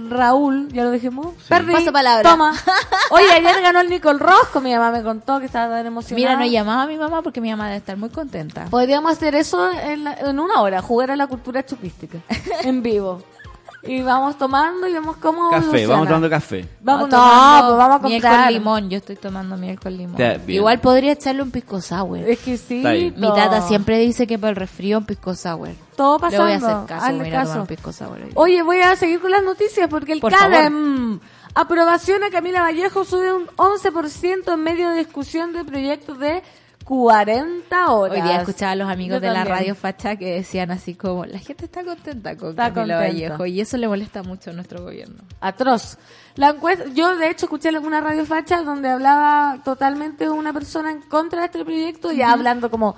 [0.09, 1.27] Raúl, ya lo dijimos.
[1.39, 1.45] Sí.
[1.49, 1.73] Perdí.
[1.91, 2.29] Palabra.
[2.29, 2.53] Toma.
[3.11, 4.59] Oye, ayer ganó el Nicol Rosco.
[4.61, 6.15] Mi mamá me contó que estaba tan emocionada.
[6.15, 8.65] Mira, no llamaba a mi mamá porque mi mamá debe estar muy contenta.
[8.69, 12.19] Podríamos hacer eso en, la- en una hora, jugar a la cultura chupística.
[12.63, 13.23] en vivo.
[13.83, 15.93] Y vamos tomando y vemos cómo Café, evoluciona.
[15.93, 16.67] vamos tomando café.
[16.81, 18.43] Vamos, no, tomando pues vamos a miel comprar.
[18.45, 18.89] con limón.
[18.91, 20.21] Yo estoy tomando miel con limón.
[20.47, 22.19] Igual podría echarle un pisco sour.
[22.19, 22.75] Exquisito.
[22.75, 23.11] Está ahí.
[23.17, 25.69] Mi tata siempre dice que para el resfrío un pisco sour.
[25.95, 26.43] Todo Le pasando.
[26.43, 27.61] voy a hacer caso, hazle voy a tomar caso.
[27.61, 28.17] un pisco sour.
[28.35, 31.19] Oye, voy a seguir con las noticias porque el Por CADEM
[31.55, 36.43] aprobación a Camila Vallejo sube un 11% en medio de discusión de proyectos de
[36.91, 38.17] 40 horas.
[38.17, 41.25] Hoy día escuchaba a los amigos Yo de la radio facha que decían así como,
[41.25, 42.97] la gente está contenta con Está contenta.
[42.97, 45.23] Vallejo y eso le molesta mucho a nuestro gobierno.
[45.39, 45.97] Atroz.
[46.35, 51.01] La encuesta, yo de hecho escuché una radio facha donde hablaba totalmente una persona en
[51.03, 52.97] contra de este proyecto, ya hablando como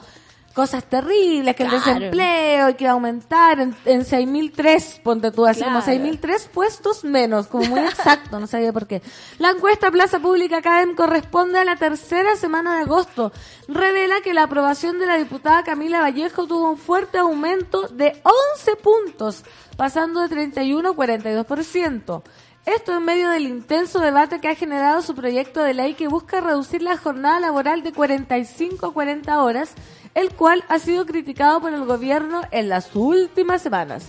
[0.54, 5.46] cosas terribles, que el desempleo y que va a aumentar en, en 6.003, ponte tú
[5.46, 6.04] así como Claro.
[6.04, 9.02] 6.003 puestos menos, como muy exacto, no sabía por qué.
[9.40, 13.32] La encuesta Plaza Pública Academ corresponde a la tercera semana de agosto.
[13.68, 18.22] Revela que la aprobación de la diputada Camila Vallejo tuvo un fuerte aumento de
[18.56, 19.44] 11 puntos,
[19.76, 22.22] pasando de 31 a 42%.
[22.66, 26.40] Esto en medio del intenso debate que ha generado su proyecto de ley que busca
[26.40, 29.74] reducir la jornada laboral de 45 a 40 horas,
[30.16, 34.06] el cual ha sido criticado por el gobierno en las últimas semanas.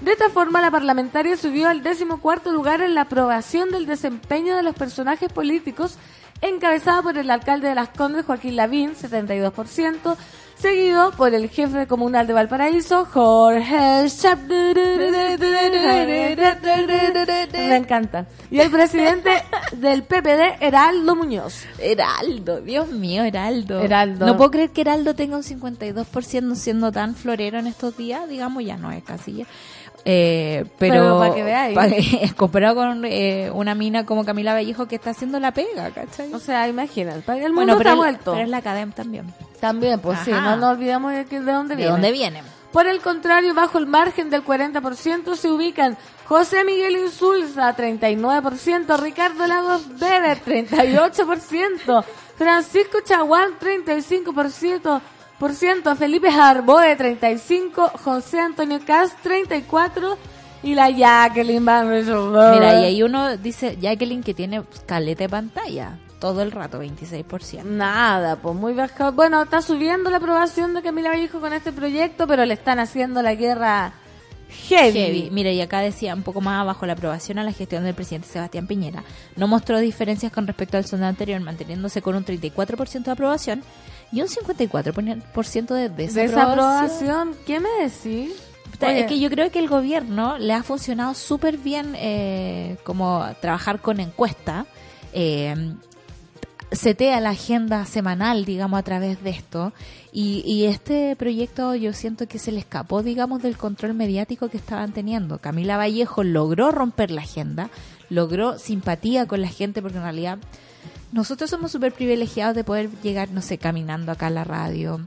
[0.00, 4.62] De esta forma, la parlamentaria subió al decimocuarto lugar en la aprobación del desempeño de
[4.62, 5.98] los personajes políticos,
[6.42, 10.16] encabezada por el alcalde de Las Condes, Joaquín Lavín, 72%,
[10.58, 14.38] seguido por el jefe comunal de Valparaíso, Jorge Chap.
[17.52, 18.26] Me encanta.
[18.50, 19.30] Y el presidente
[19.72, 21.64] del PPD, Heraldo Muñoz.
[21.78, 23.80] Heraldo, Dios mío, Heraldo.
[23.80, 24.26] Heraldo.
[24.26, 28.64] No puedo creer que Heraldo tenga un 52% siendo tan florero en estos días, digamos,
[28.64, 29.46] ya no es casilla.
[30.08, 31.74] Eh, pero, Pero pa' que veáis.
[31.74, 35.90] pa' que- comparado con eh, una mina como Camila Vallejo que está haciendo la pega,
[35.90, 36.32] ¿cachai?
[36.32, 37.20] O sea, imagínate.
[37.44, 38.32] El mundo bueno, pero, está el- vuelto.
[38.32, 39.34] pero es la academia también.
[39.58, 41.90] También, pues sí, no nos olvidamos de, que- de dónde ¿De viene.
[41.90, 42.44] dónde vienen?
[42.72, 49.46] Por el contrario, bajo el margen del 40% se ubican José Miguel Insulza, 39%, Ricardo
[49.46, 52.04] Lagos Weber, 38%,
[52.36, 55.00] Francisco Chaguán, 35%,
[55.38, 60.16] por ciento, Felipe Jarboe, 35%, José Antonio Cas, 34%,
[60.62, 62.54] y la Jacqueline Van Rysselberg.
[62.54, 67.62] Mira, y ahí uno dice, Jacqueline, que tiene caleta de pantalla todo el rato, 26%.
[67.64, 69.12] Nada, pues muy bajado.
[69.12, 73.22] Bueno, está subiendo la aprobación de Camila Vallejo con este proyecto, pero le están haciendo
[73.22, 73.92] la guerra
[74.68, 74.98] heavy.
[74.98, 75.28] Heavy.
[75.30, 78.28] Mira, y acá decía un poco más abajo, la aprobación a la gestión del presidente
[78.28, 79.04] Sebastián Piñera
[79.36, 83.62] no mostró diferencias con respecto al sondeo anterior, manteniéndose con un 34% de aprobación
[84.16, 87.34] y un 54% de desaprobación.
[87.46, 88.32] ¿qué me decís?
[88.80, 93.24] Oye, Es que yo creo que el gobierno le ha funcionado súper bien eh, como
[93.40, 94.66] trabajar con encuesta.
[95.12, 95.54] Eh,
[96.72, 99.72] setea la agenda semanal, digamos, a través de esto.
[100.12, 104.56] Y, y este proyecto yo siento que se le escapó, digamos, del control mediático que
[104.56, 105.38] estaban teniendo.
[105.38, 107.68] Camila Vallejo logró romper la agenda,
[108.08, 110.38] logró simpatía con la gente, porque en realidad
[111.12, 115.00] nosotros somos súper privilegiados de poder llegar, no sé, caminando acá a la radio,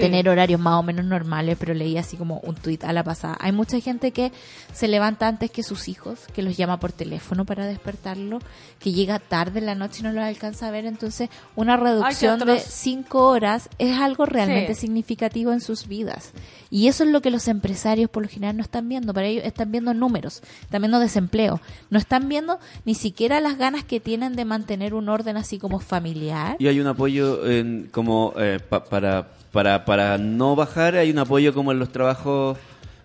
[0.00, 3.36] tener horarios más o menos normales, pero leí así como un tuit a la pasada.
[3.40, 4.32] Hay mucha gente que
[4.72, 8.38] se levanta antes que sus hijos, que los llama por teléfono para despertarlo,
[8.78, 12.38] que llega tarde en la noche y no los alcanza a ver, entonces una reducción
[12.40, 14.82] de cinco horas es algo realmente Sí.
[14.82, 16.32] significativo en sus vidas.
[16.70, 19.44] Y eso es lo que los empresarios por lo general no están viendo, para ellos
[19.44, 24.34] están viendo números, están viendo desempleo, no están viendo ni siquiera las ganas que tienen
[24.36, 26.56] de mantener un orden así como familiar.
[26.58, 31.18] Y hay un apoyo en, como eh, pa- para, para, para no bajar, hay un
[31.20, 32.58] apoyo como en los trabajos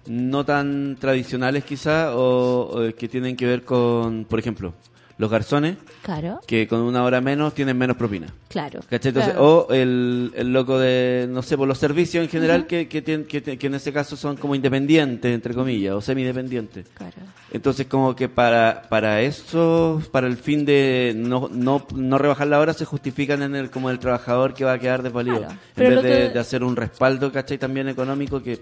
[0.07, 4.73] no tan tradicionales quizá, o, o que tienen que ver con, por ejemplo,
[5.19, 8.27] los garzones, Claro, que con una hora menos tienen menos propina.
[8.47, 8.79] claro.
[8.89, 9.09] ¿Cachai?
[9.09, 9.65] Entonces, Claro.
[9.67, 13.25] O el, el loco de, no sé, por los servicios en general, que, que, tienen-
[13.27, 16.87] que, que en ese caso son como independientes, entre comillas, o semidependientes.
[16.93, 17.17] Claro.
[17.51, 22.59] Entonces, como que para, para eso, para el fin de no, no, no rebajar la
[22.59, 25.39] hora, se justifican en el como el trabajador que va a quedar desvalido.
[25.39, 25.51] Claro.
[25.53, 27.57] En Pero vez de, de hacer un respaldo, ¿cachai?
[27.57, 28.61] También económico que...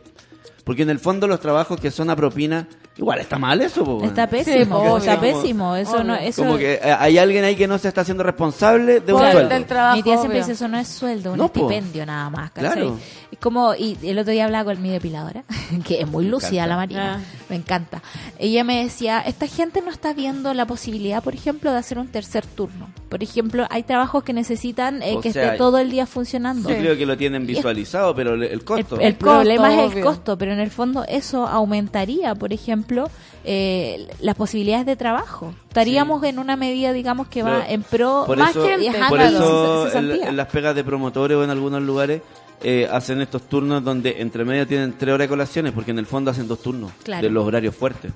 [0.67, 4.03] Porque en el fondo los trabajos que son a propina, igual está mal eso, po.
[4.03, 4.97] Está pésimo, obvio.
[4.97, 5.75] está pésimo.
[5.77, 8.99] Eso no, eso Como que eh, hay alguien ahí que no se está haciendo responsable
[8.99, 9.56] de un Por sueldo.
[9.56, 9.95] el trabajo.
[9.95, 10.45] Mi tía siempre obvio.
[10.45, 11.69] dice eso no es sueldo, un No, po.
[11.71, 12.71] estipendio nada más, ¿cachai?
[12.73, 12.99] Claro.
[13.32, 15.43] Es como, y el otro día hablaba con mi depiladora,
[15.86, 16.67] que es muy lúcida encanta.
[16.67, 17.43] la Marina, Ah.
[17.49, 18.01] me encanta.
[18.38, 22.10] Ella me decía, esta gente no está viendo la posibilidad, por ejemplo, de hacer un
[22.10, 22.89] tercer turno.
[23.08, 26.69] Por ejemplo, hay trabajos que necesitan eh, que sea, esté todo el día funcionando.
[26.69, 28.99] Yo creo que lo tienen visualizado, pero el, el El, costo.
[28.99, 30.03] el costo, problema es el obvio.
[30.03, 33.10] costo, pero en el fondo eso aumentaría, por ejemplo,
[33.46, 35.54] eh, las posibilidades de trabajo.
[35.67, 39.28] Estaríamos en una medida, digamos, que va en pro por más eso, que por a
[39.28, 42.22] eso las en, las pegas de promotores o en algunos lugares
[42.62, 46.06] eh, hacen estos turnos donde entre medio tienen tres horas de colaciones, porque en el
[46.08, 47.22] fondo hacen dos turnos Claro.
[47.22, 48.12] de los horarios fuertes.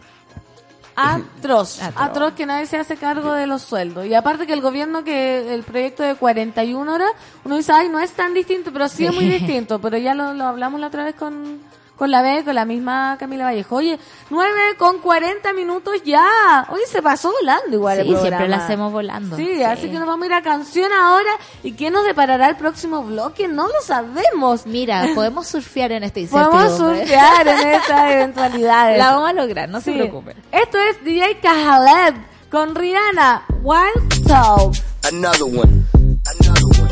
[0.96, 2.02] Atroz, Atroz.
[2.02, 4.06] atroz que nadie se hace cargo de los sueldos.
[4.06, 7.12] Y aparte que el gobierno, que el proyecto de 41 horas,
[7.46, 9.80] uno dice, ay, no es tan distinto, pero sí, es muy distinto.
[9.80, 11.60] Pero ya lo, lo hablamos la otra vez con,
[12.02, 13.76] con la B, con la misma Camila Vallejo.
[13.76, 14.00] Oye,
[14.32, 16.66] 9 con 40 minutos ya.
[16.70, 18.58] Oye, se pasó volando igual el Sí, siempre programa.
[18.58, 19.38] la hacemos volando.
[19.38, 19.62] Sí, Sí.
[19.64, 21.30] así que nos vamos a ir a canción ahora.
[21.62, 23.48] ¿Y qué nos deparará el próximo bloque?
[23.48, 24.66] No lo sabemos.
[24.66, 28.98] Mira, podemos surfear en esta Podemos surfear en estas eventualidades.
[28.98, 30.38] La vamos a lograr, no se preocupen.
[30.52, 32.16] Esto es DJ Khaled
[32.50, 34.72] con Rihanna, Wild Soul.
[35.08, 35.86] Another one.
[35.94, 36.90] Another one.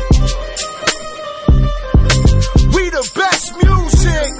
[2.72, 4.39] We the best music.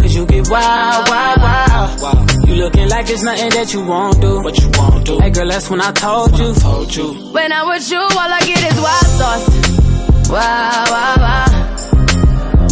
[0.00, 2.48] Cause you get wild, wild, wild.
[2.48, 4.40] You looking like it's nothing that you won't do.
[4.40, 5.18] What you won't do.
[5.20, 6.54] Hey girl, that's when I told you.
[6.54, 7.12] Told you.
[7.32, 10.30] When I'm with you, all I get is wild thoughts.
[10.30, 11.48] Wow, wow, wow.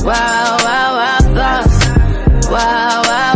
[0.05, 2.48] Wow, wow, wow, thoughts.
[2.48, 3.36] Wow, wow, wow.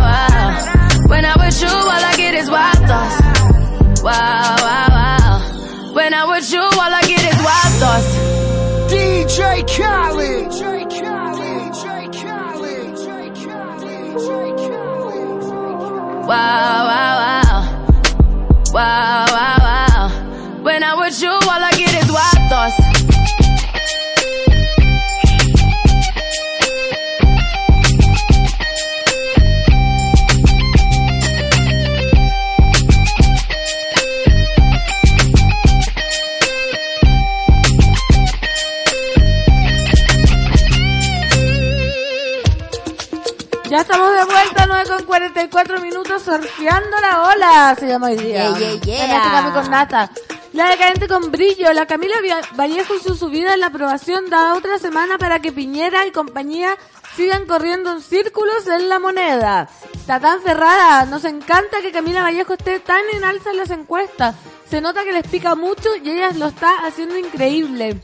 [16.31, 17.10] Wow, wow,
[43.81, 48.55] Ya estamos de vuelta, 9 con 44 minutos, surfeando la ola, se llama hoy día.
[48.59, 49.23] Yeah, yeah, yeah.
[49.23, 50.11] Café con nata.
[50.53, 52.17] La decadente con brillo, la Camila
[52.59, 56.77] Vallejo hizo su vida en la aprobación da otra semana para que Piñera y compañía
[57.17, 59.71] sigan corriendo en círculos en la moneda.
[60.07, 64.35] Tatán Ferrada, nos encanta que Camila Vallejo esté tan en alza en las encuestas.
[64.69, 67.99] Se nota que les pica mucho y ella lo está haciendo increíble.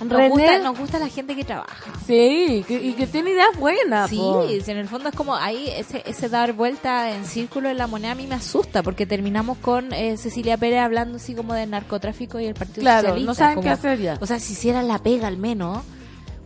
[0.00, 1.92] Nos René- gusta, nos gusta la gente que trabaja.
[2.06, 4.08] Sí, que- y que tiene ideas buenas.
[4.10, 4.46] Sí, po.
[4.48, 8.12] en el fondo es como ahí ese, ese dar vuelta en círculo en la moneda
[8.12, 12.38] a mí me asusta porque terminamos con eh, Cecilia Pérez hablando así como de narcotráfico
[12.38, 13.30] y el Partido Claro, Socialista.
[13.30, 14.18] no saben como- qué hacer ya.
[14.20, 15.78] O sea, si hicieran la pega al menos,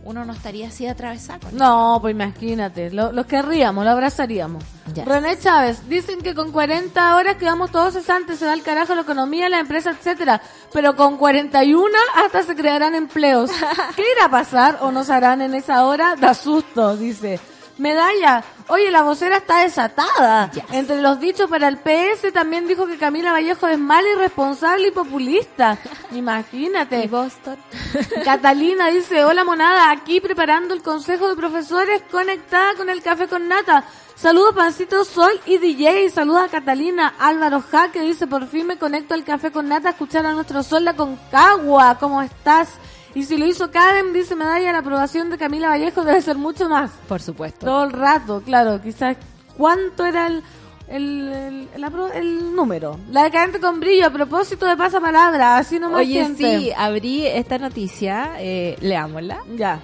[0.05, 1.47] uno no estaría así atravesado.
[1.51, 4.63] No, pues imagínate, lo, lo querríamos, lo abrazaríamos.
[5.05, 9.01] René Chávez, dicen que con 40 horas quedamos todos cesantes, se da el carajo la
[9.01, 10.41] economía, la empresa, etcétera,
[10.73, 13.49] pero con 41 hasta se crearán empleos.
[13.95, 16.15] ¿Qué irá a pasar o nos harán en esa hora?
[16.15, 17.39] Da susto, dice.
[17.77, 20.51] Medalla, oye, la vocera está desatada.
[20.51, 20.63] Yes.
[20.71, 24.91] Entre los dichos para el PS también dijo que Camila Vallejo es mala, irresponsable y
[24.91, 25.79] populista.
[26.11, 27.03] Imagínate.
[27.03, 27.57] Y Boston.
[28.23, 33.47] Catalina dice, hola monada, aquí preparando el consejo de profesores conectada con el café con
[33.47, 33.85] nata.
[34.15, 37.15] Saludos Pancito Sol y DJ, saludos a Catalina.
[37.19, 40.61] Álvaro Jaque dice, por fin me conecto al café con nata a escuchar a nuestro
[40.61, 42.69] Sol la Concagua, ¿cómo estás?
[43.15, 46.67] Y si lo hizo Karen, dice medalla, la aprobación de Camila Vallejo debe ser mucho
[46.67, 46.91] más.
[47.07, 47.65] Por supuesto.
[47.65, 49.17] Todo el rato, claro, quizás,
[49.55, 50.43] ¿cuánto era el,
[50.87, 51.67] el,
[52.15, 52.99] el, número?
[53.11, 56.59] La decadente con brillo, a propósito de pasapalabra, así nomás Oye, gente.
[56.59, 59.39] sí, abrí esta noticia, eh, leámosla.
[59.55, 59.79] Ya.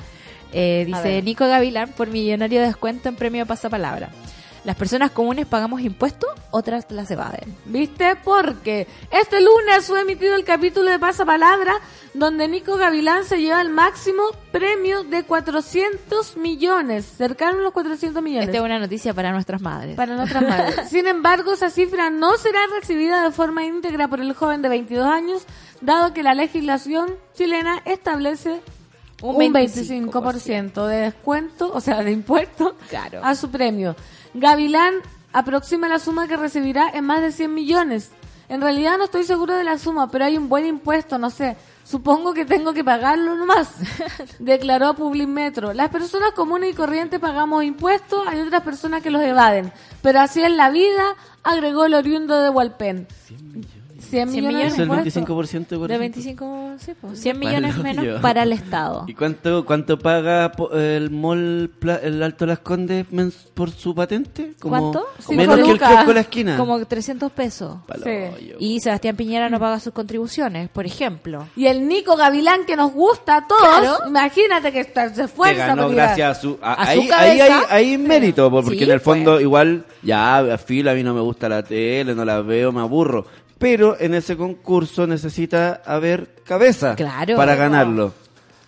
[0.51, 1.21] Eh, dice.
[1.21, 4.09] Nico Gavilán por millonario descuento en premio pasapalabra.
[4.63, 7.55] Las personas comunes pagamos impuestos, otras las evaden.
[7.65, 8.15] ¿Viste?
[8.23, 11.75] Porque este lunes fue emitido el capítulo de Pasapalabra
[12.13, 18.21] donde Nico Gavilán se lleva el máximo premio de 400 millones, cercano a los 400
[18.21, 18.47] millones.
[18.47, 19.95] Esta es una noticia para nuestras madres.
[19.95, 20.89] Para nuestras madres.
[20.89, 25.05] Sin embargo, esa cifra no será recibida de forma íntegra por el joven de 22
[25.05, 25.45] años,
[25.81, 28.59] dado que la legislación chilena establece
[29.21, 33.19] un, Un 25% de descuento, o sea, de impuesto Claro.
[33.23, 33.95] a su premio.
[34.33, 34.95] Gavilán
[35.33, 38.11] aproxima la suma que recibirá en más de 100 millones.
[38.47, 41.55] En realidad no estoy seguro de la suma, pero hay un buen impuesto, no sé.
[41.83, 43.69] Supongo que tengo que pagarlo nomás,
[44.39, 45.73] declaró Publimetro.
[45.73, 49.71] Las personas comunes y corrientes pagamos impuestos, hay otras personas que los evaden.
[50.01, 53.07] Pero así es la vida, agregó el oriundo de Hualpén.
[54.09, 54.73] 100 millones.
[54.73, 55.23] Es el impuestos.
[55.23, 58.21] 25% de De 25, sí, pues, 100 Palo millones menos yo.
[58.21, 59.05] para el Estado.
[59.07, 61.71] ¿Y cuánto cuánto paga el mall
[62.03, 63.05] el Alto Las Condes
[63.53, 64.53] por su patente?
[64.59, 65.07] Como ¿Cuánto?
[65.29, 66.57] Menos que el kiosco de la esquina.
[66.57, 67.77] Como 300 pesos.
[68.03, 68.55] Sí.
[68.59, 71.47] Y Sebastián Piñera no paga sus contribuciones, por ejemplo.
[71.55, 73.97] Y el Nico Gavilán que nos gusta a todos, Claro.
[74.07, 76.07] imagínate que está- se que esfuerza ganó por llegar.
[76.07, 78.91] gracias a su a- A su ahí, ahí hay ahí mérito po, porque Sí, en
[78.91, 79.41] el fondo pues.
[79.43, 82.81] igual ya a filo a mí no me gusta la tele no la veo me
[82.81, 83.25] aburro
[83.59, 87.35] pero en ese concurso necesita haber cabeza Claro.
[87.35, 88.13] para ganarlo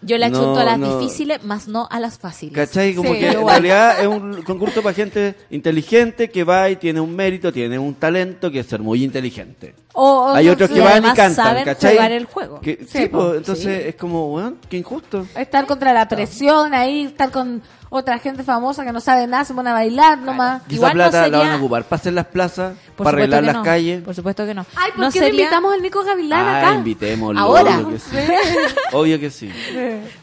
[0.03, 0.97] Yo le No, achunto a las no.
[0.99, 2.55] difíciles, más no a las fáciles.
[2.55, 2.95] ¿Cachai?
[2.95, 6.99] Como Sí, que en realidad es un concurso para gente inteligente que va y tiene
[6.99, 9.75] un mérito, tiene un talento que es ser muy inteligente.
[9.93, 11.93] O- o Hay no otros que van y cantan, saben ¿cachai?
[11.93, 12.59] jugar el juego.
[12.61, 15.27] Que- Sí, po, entonces es como, weón, qué injusto.
[15.35, 17.61] Estar contra la presión ahí, estar con
[17.93, 20.61] otra gente famosa que no sabe nada, se pone a bailar nomás.
[20.69, 23.03] Y Igual esa no plata la sería- van a ocupar para hacer las plazas, Por
[23.03, 23.63] para supuesto arreglar que las no.
[23.63, 24.01] calles.
[24.01, 24.65] Por supuesto que no.
[24.77, 26.75] Ay, ¿por no qué no sería, invitamos al Nico Gavilán Ah, acá?
[26.75, 27.39] invitémoslo.
[27.39, 27.79] Ahora.
[27.79, 28.17] Obvio que sí.
[28.93, 29.51] Obvio que sí.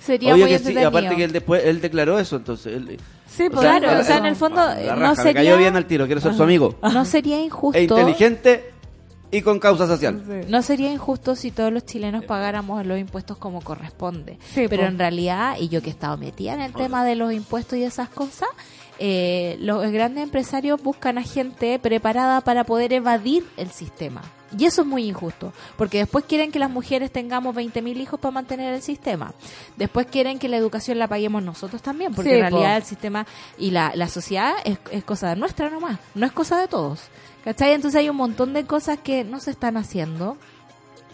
[0.01, 0.73] sería Obvio muy que sí.
[0.73, 2.75] Y aparte que él después, él declaró eso, entonces.
[2.75, 2.99] Él,
[3.31, 5.35] Sí, pues, Claro, claro, o sea, en el fondo la eh, raja, no me sería,
[5.35, 6.75] cayó bien al tiro, quiero ser su amigo.
[6.83, 7.79] no sería injusto.
[7.79, 8.73] E inteligente
[9.31, 10.45] y con causa social.
[10.49, 14.39] No sería injusto si todos los chilenos pagáramos los impuestos como corresponde.
[14.55, 14.89] Sí, Pero po.
[14.89, 17.85] en realidad, y yo que he estado metida en el tema de los impuestos y
[17.85, 18.49] esas cosas,
[18.99, 24.23] eh, los grandes empresarios buscan a gente preparada para poder evadir el sistema.
[24.59, 28.33] Y eso es muy injusto, porque después quieren que las mujeres tengamos 20.000 hijos para
[28.33, 29.35] mantener el sistema.
[29.77, 32.77] Después quieren que la educación la paguemos nosotros también, porque Sí, en realidad po.
[32.79, 33.27] el sistema
[33.59, 37.03] y la, la sociedad es, es cosa nuestra nomás, no es cosa de todos.
[37.49, 37.73] ¿Cachai?
[37.73, 40.37] Entonces hay un montón de cosas que no se están haciendo.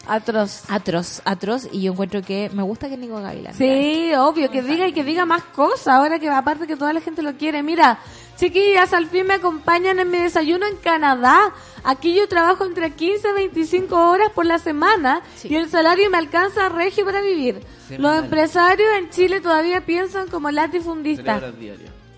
[0.05, 0.63] Atroz.
[0.67, 3.53] Atroz, atroz, y yo encuentro que me gusta que Nico Gavilán.
[3.53, 6.99] Sí, obvio, que diga y que diga más cosas, ahora que aparte que toda la
[6.99, 7.63] gente lo quiere.
[7.63, 7.99] Mira,
[8.35, 11.53] chiquillas, al fin me acompañan en mi desayuno en Canadá.
[11.85, 15.47] Aquí yo trabajo entre 15 y 25 horas por la semana Sí.
[15.51, 17.65] y el salario me alcanza regio para vivir.
[17.97, 21.41] Los empresarios en Chile todavía piensan como latifundistas.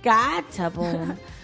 [0.01, 0.88] Cacha, po.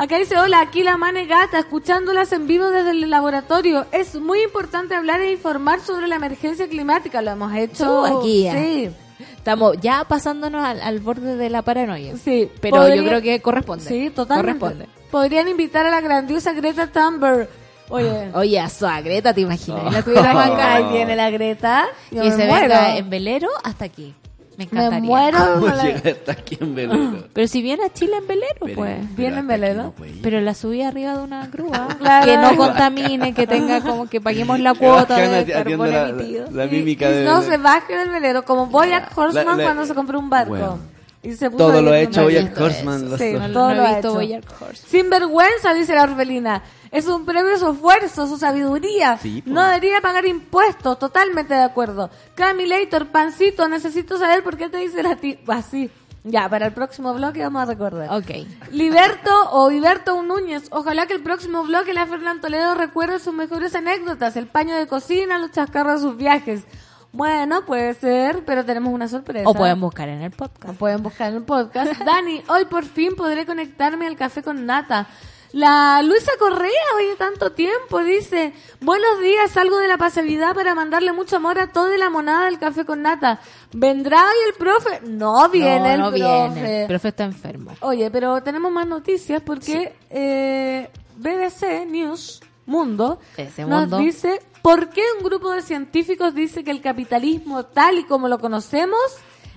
[0.00, 3.86] Acá dice, hola, aquí la Mane Gata, escuchándolas en vivo desde el laboratorio.
[3.90, 7.20] Es muy importante hablar e informar sobre la emergencia climática.
[7.20, 8.52] Lo hemos hecho Tú aquí, ya.
[8.52, 8.90] Sí,
[9.36, 12.16] Estamos ya pasándonos al, al borde de la paranoia.
[12.16, 12.48] sí.
[12.60, 13.84] Pero Podría- yo creo que corresponde.
[13.86, 14.60] Sí, totalmente.
[14.60, 14.88] Corresponde.
[15.10, 17.48] Podrían invitar a la grandiosa Greta Thunberg.
[17.88, 19.82] Oye, Oye, a su Greta, ¿te imaginas?
[19.92, 21.86] La tuviéramos acá ahí viene la Greta.
[22.12, 22.60] Y se muero.
[22.68, 24.14] venga en velero hasta aquí.
[24.58, 25.00] Me Me encantaría.
[25.08, 25.38] muero.
[25.38, 27.24] ¿Cómo con la- llega hasta aquí en velero?
[27.32, 28.96] Pero si viene a Chile en velero, Pero- pues.
[28.98, 29.82] pero Viene en velero.
[29.84, 29.94] no.
[30.22, 31.86] Pero la subí arriba de una grúa.
[32.00, 32.26] Claro.
[32.26, 36.46] Que no contamine, que tenga como que paguemos la cuota de carbón la, emitido.
[36.50, 37.24] la, la Y- mímica y de...
[37.24, 40.50] no se baje del velero, como Boyack Horseman La- la- cuando se compró un barco.
[40.50, 40.78] Bueno.
[41.22, 43.18] Y se puso Todo lo ha ir hecho Boyack Horseman.
[43.18, 44.14] Sí, todo lo he ha visto hecho.
[44.14, 44.86] Bojack Horse.
[44.88, 46.62] Sin vergüenza, dice la orfelina.
[46.90, 49.18] Es un premio su esfuerzo, su sabiduría.
[49.18, 52.10] Sí, no debería pagar impuestos, totalmente de acuerdo.
[52.34, 55.90] Camilator, pancito, necesito saber por qué te dice a ti así.
[56.24, 58.12] Ya, para el próximo bloque vamos a recordar.
[58.12, 58.46] Ok.
[58.70, 63.74] Liberto o Liberto Núñez, ojalá que el próximo bloque la Fernán Toledo recuerde sus mejores
[63.74, 66.64] anécdotas, el paño de cocina, los chascarros de sus viajes.
[67.12, 69.48] Bueno, puede ser, pero tenemos una sorpresa.
[69.48, 70.78] O pueden buscar en el podcast.
[70.78, 71.98] pueden buscar en el podcast.
[72.04, 75.06] Dani, hoy por fin podré conectarme al café con nata.
[75.52, 81.12] La Luisa Correa, oye, tanto tiempo, dice, buenos días, salgo de la pasividad para mandarle
[81.12, 83.40] mucho amor a toda la monada del café con nata.
[83.72, 85.00] ¿Vendrá hoy el profe?
[85.06, 86.54] No viene no, el profe.
[86.54, 86.80] viene.
[86.82, 87.72] El profe está enfermo.
[87.80, 93.98] Oye, pero tenemos más noticias porque eh, BBC News Mundo Ese nos mundo.
[93.98, 98.38] dice por qué un grupo de científicos dice que el capitalismo tal y como lo
[98.38, 99.00] conocemos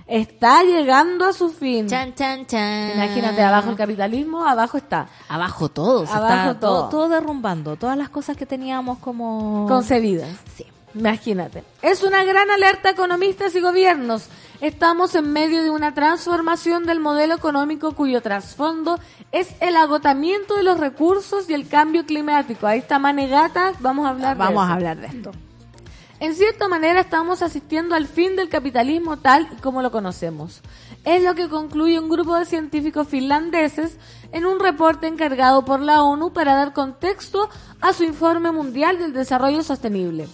[0.06, 1.88] está llegando a su fin.
[1.88, 2.92] Chan, chan, chan.
[2.94, 6.06] Imagínate, abajo el capitalismo, abajo está Abajo todo.
[6.06, 6.78] se Abajo está todo.
[6.80, 6.88] todo.
[6.88, 7.76] Todo derrumbando.
[7.76, 9.66] Todas las cosas que teníamos como...
[9.68, 10.28] concebidas.
[10.56, 10.66] Sí.
[10.94, 11.64] Imagínate.
[11.80, 14.26] Es una gran alerta a economistas y gobiernos.
[14.60, 18.98] Estamos en medio de una transformación del modelo económico cuyo trasfondo
[19.32, 22.66] es el agotamiento de los recursos y el cambio climático.
[22.66, 24.70] Ahí está Manegata, vamos a hablar de Vamos eso.
[24.70, 25.32] a hablar de esto.
[26.22, 30.60] En cierta manera estamos asistiendo al fin del capitalismo tal como lo conocemos.
[31.04, 33.96] Es lo que concluye un grupo de científicos finlandeses
[34.30, 37.50] en un reporte encargado por la ONU para dar contexto
[37.80, 40.28] a su informe mundial del desarrollo sostenible.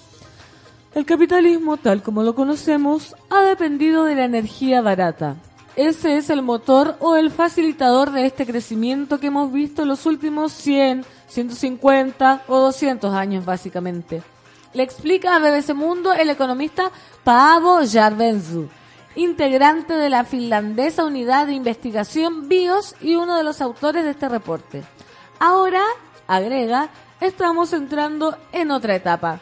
[0.94, 5.36] El capitalismo tal como lo conocemos ha dependido de la energía barata.
[5.74, 10.04] Ese es el motor o el facilitador de este crecimiento que hemos visto en los
[10.04, 14.22] últimos 100, 150 o 200 años básicamente.
[14.74, 16.90] Le explica a BBC Mundo el economista
[17.24, 18.68] Paavo Jarvenzu,
[19.16, 24.28] integrante de la finlandesa unidad de investigación BIOS y uno de los autores de este
[24.28, 24.84] reporte.
[25.40, 25.82] Ahora,
[26.26, 26.90] agrega,
[27.20, 29.40] estamos entrando en otra etapa.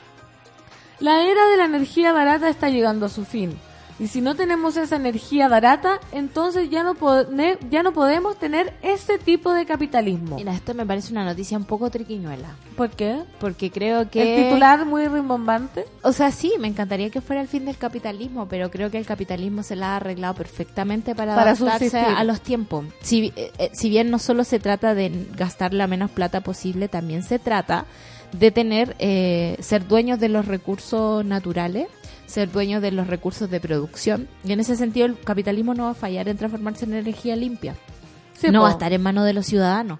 [1.00, 3.58] La era de la energía barata está llegando a su fin.
[3.98, 8.74] Y si no tenemos esa energía barata, entonces ya no, pone- ya no podemos tener
[8.82, 10.36] ese tipo de capitalismo.
[10.36, 12.48] Mira, esto me parece una noticia un poco triquiñuela.
[12.76, 13.22] ¿Por qué?
[13.40, 14.36] Porque creo que...
[14.36, 15.86] El titular muy rimbombante.
[16.02, 19.06] O sea, sí, me encantaría que fuera el fin del capitalismo, pero creo que el
[19.06, 22.16] capitalismo se la ha arreglado perfectamente para, Para adaptarse subsistir.
[22.18, 22.84] a los tiempos.
[23.00, 26.88] Si, eh, eh, si bien no solo se trata de gastar la menos plata posible,
[26.88, 27.86] también se trata
[28.32, 31.86] de tener, eh, ser dueños de los recursos naturales,
[32.26, 34.28] ser dueños de los recursos de producción.
[34.44, 37.76] Y en ese sentido el capitalismo no va a fallar en transformarse en energía limpia.
[38.38, 38.62] Sí, no po.
[38.64, 39.98] va a estar en manos de los ciudadanos.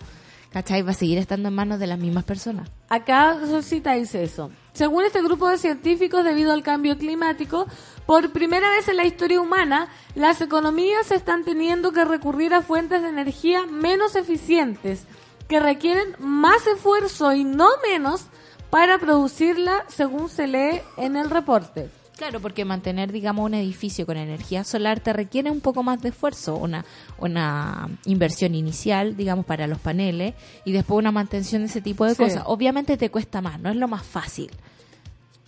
[0.51, 0.83] ¿Cachai?
[0.83, 2.70] Va a seguir estando en manos de las mismas personas.
[2.89, 4.51] Acá Solcita dice eso.
[4.72, 7.66] Según este grupo de científicos, debido al cambio climático,
[8.07, 13.03] por primera vez en la historia humana, las economías están teniendo que recurrir a fuentes
[13.03, 15.05] de energía menos eficientes,
[15.49, 18.27] que requieren más esfuerzo y no menos
[18.70, 21.91] para producirla, según se lee en el reporte.
[22.17, 26.09] Claro, porque mantener, digamos, un edificio con energía solar te requiere un poco más de
[26.09, 26.85] esfuerzo, una,
[27.19, 32.14] una inversión inicial, digamos, para los paneles y después una mantención de ese tipo de
[32.14, 32.23] Sí.
[32.23, 32.43] cosas.
[32.47, 34.51] Obviamente te cuesta más, no es lo más fácil.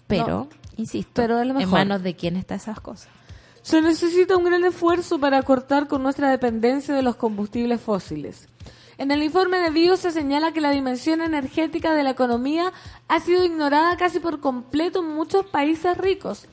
[0.07, 3.09] Pero, insisto, pero lo en manos de quién están esas cosas.
[3.63, 8.49] Se necesita un gran esfuerzo para cortar con nuestra dependencia de los combustibles fósiles.
[8.99, 12.73] En el informe de BIOS se señala que la dimensión energética de la economía
[13.09, 16.47] ha sido ignorada casi por completo en muchos países ricos.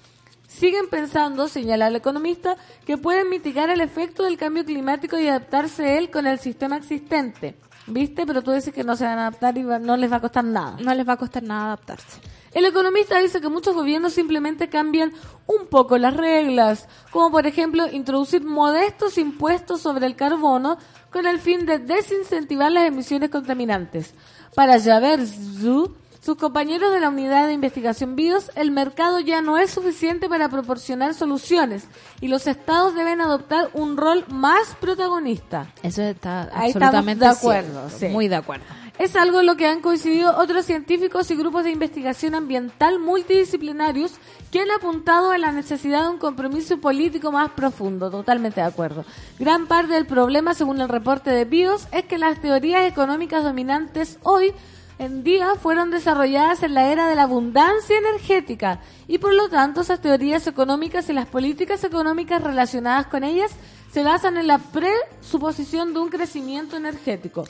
[0.48, 5.98] Siguen pensando, señala el economista, que pueden mitigar el efecto del cambio climático y adaptarse
[5.98, 7.56] él con el sistema existente.
[7.88, 8.26] ¿Viste?
[8.26, 10.44] Pero tú dices que no se van a adaptar y no les va a costar
[10.44, 10.78] nada.
[10.82, 12.20] No les va a costar nada adaptarse.
[12.52, 15.12] El economista dice que muchos gobiernos simplemente cambian
[15.46, 20.78] un poco las reglas, como por ejemplo introducir modestos impuestos sobre el carbono
[21.12, 24.14] con el fin de desincentivar las emisiones contaminantes.
[24.56, 29.60] Para Javer Zhu, sus compañeros de la unidad de investigación BIOS, el mercado ya no
[29.60, 31.88] es suficiente para proporcionar soluciones
[32.20, 35.72] y los estados deben adoptar un rol más protagonista.
[35.84, 38.08] Eso está Ahí absolutamente de acuerdo, cierto, sí.
[38.08, 38.66] Muy de acuerdo.
[38.98, 44.14] Es algo en lo que han coincidido otros científicos y grupos de investigación ambiental multidisciplinarios
[44.52, 48.10] que han apuntado a la necesidad de un compromiso político más profundo.
[48.10, 49.06] Totalmente de acuerdo.
[49.38, 54.18] Gran parte del problema, según el reporte de BIOS, es que las teorías económicas dominantes
[54.24, 54.56] hoy
[54.98, 59.82] en día fueron desarrolladas en la era de la abundancia energética y por lo tanto
[59.82, 63.52] esas teorías económicas y las políticas económicas relacionadas con ellas
[63.92, 67.44] se basan en la presuposición de un crecimiento energético.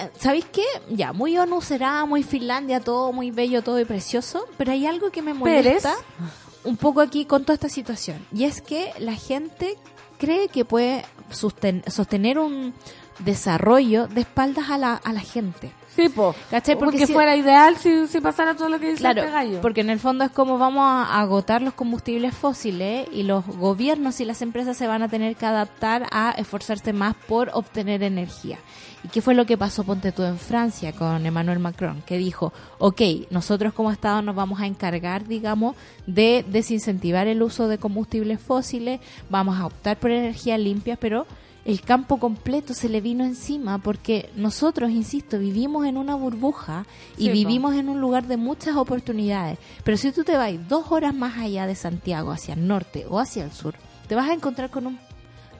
[0.00, 0.64] Eh, ¿Sabéis qué?
[0.90, 5.10] Ya, muy ONU será, muy Finlandia, todo muy bello, todo y precioso, pero hay algo
[5.10, 5.94] que me molesta
[6.64, 9.76] un poco aquí con toda esta situación, y es que la gente
[10.18, 12.72] cree que puede sosten- sostener un
[13.18, 15.72] desarrollo de espaldas a la, a la gente.
[15.96, 16.34] Sí, po.
[16.50, 16.74] ¿Cachai?
[16.76, 19.60] Porque, Porque si- fuera ideal si, si pasara todo lo que dice Claro, este gallo.
[19.60, 24.18] porque en el fondo es como vamos a agotar los combustibles fósiles y los gobiernos
[24.20, 28.58] y las empresas se van a tener que adaptar a esforzarse más por obtener energía.
[29.04, 32.02] ¿Y qué fue lo que pasó, ponte tú, en Francia con Emmanuel Macron?
[32.06, 35.76] Que dijo, ok, nosotros como Estado nos vamos a encargar, digamos,
[36.06, 41.26] de desincentivar el uso de combustibles fósiles, vamos a optar por energías limpias, pero
[41.64, 46.84] el campo completo se le vino encima porque nosotros, insisto, vivimos en una burbuja
[47.16, 47.32] y Sí, po.
[47.32, 49.58] vivimos en un lugar de muchas oportunidades.
[49.82, 53.18] Pero si tú te vas dos horas más allá de Santiago, hacia el norte o
[53.18, 53.74] hacia el sur,
[54.08, 54.98] te vas a encontrar con un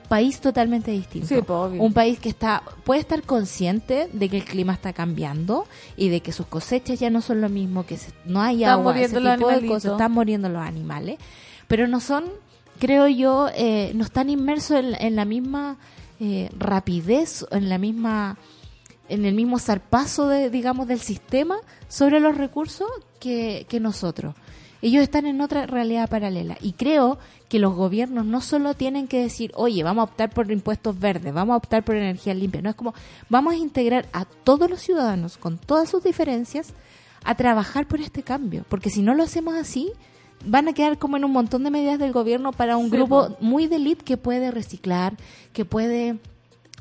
[0.07, 1.27] país totalmente distinto.
[1.27, 5.65] Sí, po, un país que está puede estar consciente de que el clima está cambiando
[5.97, 8.79] y de que sus cosechas ya no son lo mismo, que se- no hay Están
[8.81, 11.17] agua, ese tipo de cosas, están muriendo los animales,
[11.67, 12.25] pero no son,
[12.77, 15.77] creo yo, eh, no están inmersos en, en la misma
[16.19, 18.37] eh, rapidez, en la misma
[19.07, 21.57] en el mismo zarpazo de, digamos, del sistema
[21.87, 22.89] sobre los recursos
[23.19, 24.33] que, que nosotros.
[24.81, 26.57] Ellos están en otra realidad paralela.
[26.61, 27.17] Y creo
[27.49, 31.33] que los gobiernos no solo tienen que decir, oye, vamos a optar por impuestos verdes,
[31.33, 32.61] vamos a optar por energía limpia.
[32.61, 32.93] No es como,
[33.29, 36.73] vamos a integrar a todos los ciudadanos con todas sus diferencias
[37.23, 38.65] a trabajar por este cambio.
[38.69, 39.91] Porque si no lo hacemos así,
[40.43, 43.29] van a quedar como en un montón de medidas del gobierno para un Sí, grupo
[43.29, 43.37] po.
[43.39, 45.15] muy de elite que puede reciclar,
[45.53, 46.17] que puede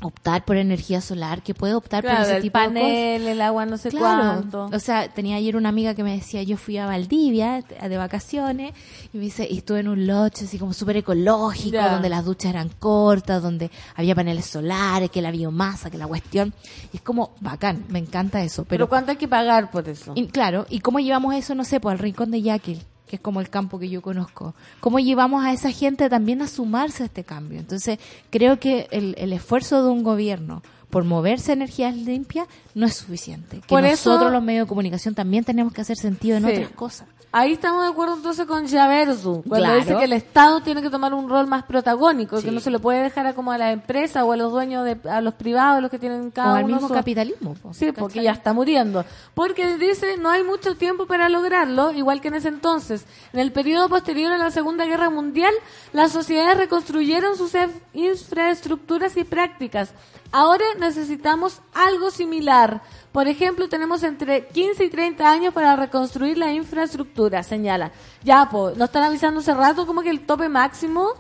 [0.03, 2.79] optar por energía solar, que puede optar Claro, por ese el tipo de cosas.
[2.83, 4.77] panel, el agua no sé Claro, cuánto.
[4.77, 8.75] o sea, tenía ayer una amiga que me decía, yo fui a Valdivia de vacaciones
[9.15, 12.51] y me dice, y estuve en un lodge así como súper ecológico, donde las duchas
[12.51, 16.53] eran cortas, donde había paneles solares, que la biomasa, que la cuestión,
[16.93, 20.13] y es como bacán, me encanta eso, Pero pero, ¿cuánto hay que pagar por eso?
[20.17, 22.83] y, claro, ¿y cómo llevamos eso, no sé, pues al rincón de Yaquil?
[23.15, 24.55] Es como el campo que yo conozco.
[24.81, 27.59] ¿Cómo llevamos a esa gente también a sumarse a este cambio?
[27.59, 27.99] Entonces,
[28.31, 30.63] creo que el, el esfuerzo de un gobierno
[30.95, 33.61] por moverse energías limpias no es suficiente.
[33.61, 36.53] Que Por eso- nosotros los medios de comunicación también tenemos que hacer sentido en Sí.
[36.53, 37.09] otras cosas.
[37.37, 39.81] Ahí estamos de acuerdo entonces con Javerzu, cuando Claro.
[39.81, 42.45] dice que el Estado tiene que tomar un rol más protagónico, Sí.
[42.45, 44.85] que no se le puede dejar a como a la empresa o a los dueños,
[44.85, 47.55] de, a los privados, los que tienen cada o al uno mismo su- capitalismo.
[47.55, 49.05] po, Sí, porque ya está muriendo.
[49.35, 53.05] Porque dice, no hay mucho tiempo para lograrlo, igual que en ese entonces.
[53.33, 55.55] En el periodo posterior a la Segunda Guerra Mundial,
[55.93, 59.91] las sociedades reconstruyeron sus ef- infraestructuras y prácticas.
[60.37, 62.83] Ahora necesitamos algo similar.
[63.13, 67.93] Por ejemplo, tenemos entre 15 y 30 años para reconstruir la infraestructura, señala.
[68.25, 71.11] Ya, pues, nos están avisando hace rato como que el tope máximo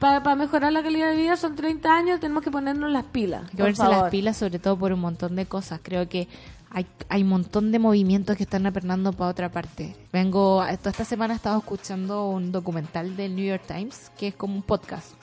[0.00, 3.44] para, mejorar la calidad de vida son 30 años, tenemos que ponernos las pilas.
[3.52, 3.96] Hay que favor.
[3.96, 5.78] las pilas, sobre todo por un montón de cosas.
[5.80, 6.26] Creo que
[6.70, 9.94] hay, hay un montón de movimientos que están apernando para otra parte.
[10.12, 14.34] Vengo, toda esta semana he estado escuchando un documental del New York Times, que es
[14.34, 15.19] como un podcast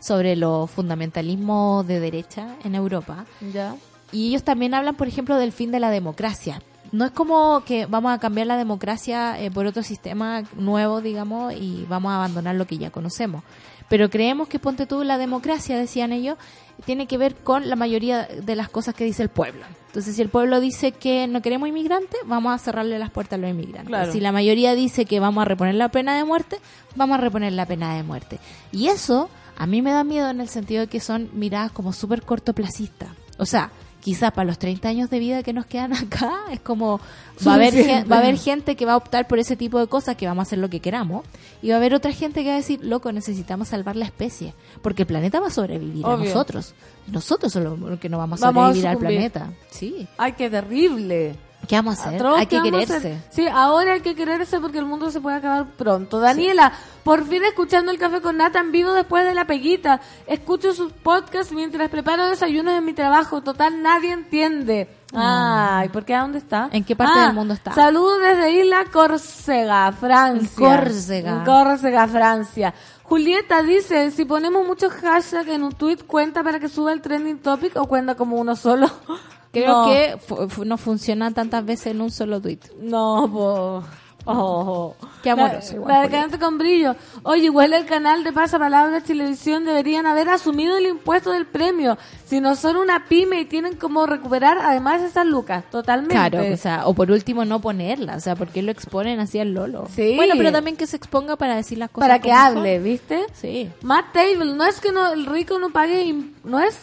[0.00, 3.26] sobre los fundamentalismos de derecha en Europa.
[3.52, 3.76] Ya.
[4.12, 6.60] Y ellos también hablan, por ejemplo, del fin de la democracia.
[6.92, 11.54] No es como que vamos a cambiar la democracia eh, por otro sistema nuevo, digamos,
[11.54, 13.44] y vamos a abandonar lo que ya conocemos.
[13.88, 16.38] Pero creemos que, ponte tú, la democracia, decían ellos,
[16.84, 19.64] tiene que ver con la mayoría de las cosas que dice el pueblo.
[19.86, 23.40] Entonces, si el pueblo dice que no queremos inmigrantes, vamos a cerrarle las puertas a
[23.40, 23.88] los inmigrantes.
[23.88, 24.12] Claro.
[24.12, 26.58] Si la mayoría dice que vamos a reponer la pena de muerte,
[26.94, 28.38] vamos a reponer la pena de muerte.
[28.70, 31.92] Y eso a mí me da miedo en el sentido de que son miradas como
[31.92, 33.10] súper cortoplacistas.
[33.38, 33.70] O sea,
[34.00, 37.00] quizás para los 30 años de vida que nos quedan acá, es como
[37.46, 39.86] va a, haber, va a haber gente que va a optar por ese tipo de
[39.86, 41.24] cosas, que vamos a hacer lo que queramos,
[41.62, 44.54] y va a haber otra gente que va a decir, loco, necesitamos salvar la especie,
[44.82, 46.74] porque el planeta va a sobrevivir a nosotros.
[47.06, 49.52] Nosotros somos los que no vamos a Vamos a sobrevivir al planeta.
[49.70, 50.06] Sí.
[50.16, 51.36] Ay, qué terrible.
[51.68, 52.14] ¿Qué vamos a hacer?
[52.16, 53.22] Atroz, Hay ¿qué que quererse.
[53.30, 56.18] Sí, ahora hay que quererse porque el mundo se puede acabar pronto.
[56.18, 56.72] Daniela,
[57.04, 60.00] por fin escuchando el café con nata en vivo después de la peguita.
[60.26, 63.42] Escucho sus podcasts mientras preparo desayunos en mi trabajo.
[63.42, 64.88] Total, nadie entiende.
[65.14, 66.14] Ay, ¿por qué?
[66.14, 66.68] ¿A dónde está?
[66.72, 67.72] ¿En qué parte Ah, del mundo está?
[67.72, 70.50] Saludos desde Isla Córcega, Francia.
[70.56, 71.44] Córcega.
[71.44, 72.74] Córcega, Francia.
[73.04, 77.38] Julieta dice, si ponemos muchos hashtags en un tweet, ¿cuenta para que suba el trending
[77.40, 78.88] topic o cuenta como uno solo?
[79.52, 79.86] Creo No.
[79.90, 80.16] que
[80.48, 82.60] fu- no funciona tantas veces en un solo tweet.
[82.80, 83.84] No, po.
[84.26, 84.94] Oh.
[85.22, 86.94] Qué amoroso La- igual, La, con brillo.
[87.22, 91.96] Oye, igual el canal de Pasapalabra Televisión deberían haber asumido el impuesto del premio.
[92.26, 95.64] Si no son una pyme y tienen como recuperar además esas lucas.
[95.70, 96.14] Totalmente.
[96.14, 99.54] Claro, o sea, o por último no ponerla, o sea, porque lo exponen así al
[99.54, 99.88] lolo.
[99.96, 100.12] Sí.
[100.16, 102.06] Bueno, pero también que se exponga para decir las cosas.
[102.08, 102.84] para que hable, son.
[102.84, 103.26] ¿viste?
[103.32, 103.70] Sí.
[103.82, 106.78] Matt Table, no es que no, el rico no pague, no es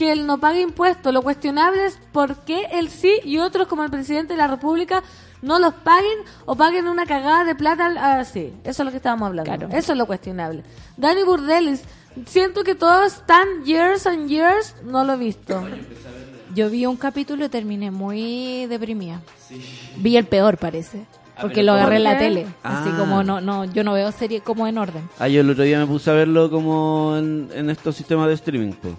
[0.00, 3.84] que él no pague impuestos, lo cuestionable es por qué él sí y otros como
[3.84, 5.02] el presidente de la República
[5.42, 8.54] no los paguen o paguen una cagada de plata así.
[8.64, 9.50] Eso es lo que estábamos hablando.
[9.54, 9.68] Claro.
[9.76, 10.62] Eso es lo cuestionable.
[10.96, 11.82] Dani Burdelis,
[12.26, 15.62] siento que todos están years and years, no lo he visto.
[16.54, 19.20] Yo vi un capítulo y terminé muy deprimida.
[19.98, 21.04] Vi el peor, parece.
[21.42, 22.46] Porque lo agarré en la tele.
[22.62, 22.96] Así Ah.
[22.98, 25.08] como no, no, yo no veo serie como en orden.
[25.18, 28.34] Ah, yo el otro día me puse a verlo como en, en estos sistemas de
[28.34, 28.72] streaming.
[28.72, 28.94] pues.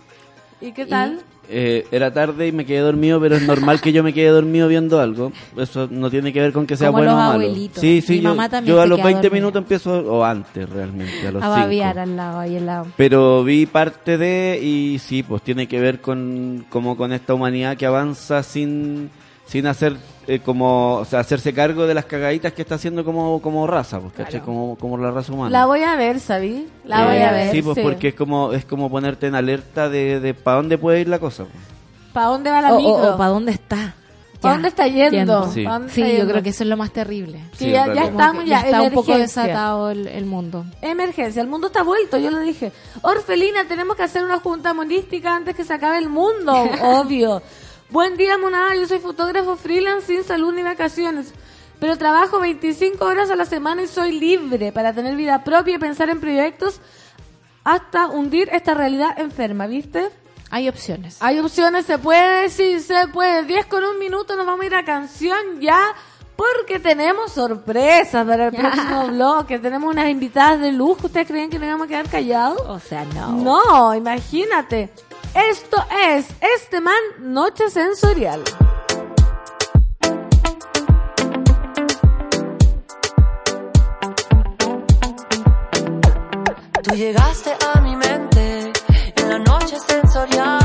[0.62, 1.20] ¿Y qué tal?
[1.50, 4.68] Eh, era tarde y me quedé dormido, pero es normal que yo me quede dormido
[4.70, 5.34] viendo algo.
[5.58, 7.32] Eso no tiene que ver con que sea Como bueno los o malo.
[7.44, 7.82] abuelitos.
[7.82, 9.42] Sí, sí, Mi yo, mamá también yo a los queda 20 dormida.
[9.42, 11.60] minutos empiezo, o antes realmente, a los A 5.
[11.60, 12.88] babear al lado, ahí al lado.
[12.96, 17.76] Pero vi parte de y sí, pues tiene que ver con como con esta humanidad
[17.76, 19.10] que avanza sin
[19.52, 19.98] sin hacer
[20.28, 24.00] eh, como, o sea, hacerse cargo de las cagaditas que está haciendo como como raza,
[24.00, 24.40] pues, ¿cachai?
[24.40, 25.50] Como como la raza humana.
[25.50, 26.68] La voy a ver, ¿sabí?
[26.86, 27.52] La Eh, voy a ver.
[27.52, 31.02] Sí, pues porque es como es como ponerte en alerta de, de para dónde puede
[31.02, 31.44] ir la cosa.
[31.44, 31.64] pues.
[32.14, 33.18] ¿Para dónde va la O, micro?
[33.18, 33.96] para dónde está.
[34.40, 35.52] ¿Para Ya, dónde está yendo?
[35.52, 35.64] Sí.
[35.66, 36.32] ¿Pa' dónde Sí, está yo yendo?
[36.32, 37.40] creo que eso es lo más terrible.
[37.58, 40.66] Sí, Sí, ya, ya estamos ya, está un poco desatado el, el mundo.
[40.82, 42.72] Emergencia, el mundo está vuelto, yo lo dije.
[43.04, 47.42] Orfelina, tenemos que hacer una junta monística antes que se acabe el mundo, obvio.
[47.92, 51.34] Buen día, monada, yo soy fotógrafo freelance sin salud ni vacaciones.
[51.78, 55.78] Pero trabajo 25 horas a la semana y soy libre para tener vida propia y
[55.78, 56.80] pensar en proyectos
[57.66, 60.10] hasta hundir esta realidad enferma, ¿viste?
[60.50, 61.18] Hay opciones.
[61.20, 63.44] Hay opciones, se puede, sí, se puede.
[63.44, 65.94] 10 con un minuto, nos vamos a ir a canción ya.
[66.38, 69.60] Porque tenemos sorpresas para el próximo bloque.
[69.60, 71.08] Tenemos unas invitadas de lujo.
[71.08, 72.62] ¿Ustedes creen que nos vamos a quedar callados?
[72.68, 73.32] O sea, no.
[73.34, 74.92] No, imagínate.
[75.34, 75.78] Esto
[76.10, 76.26] es
[76.58, 78.44] Este Man Noche Sensorial.
[86.84, 88.74] Tú llegaste a mi mente
[89.16, 90.61] en la noche sensorial.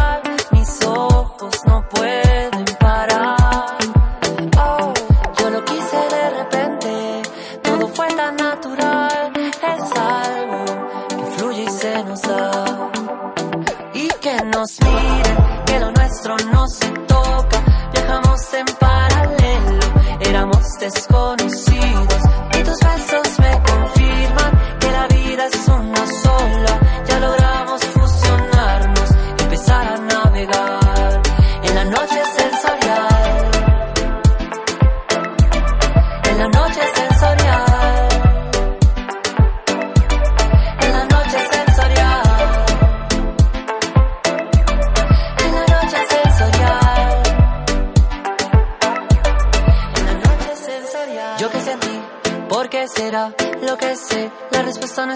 [14.85, 17.63] Miren, que lo nuestro no se toca.
[17.93, 19.87] Viajamos en paralelo,
[20.21, 21.76] éramos desconocidos.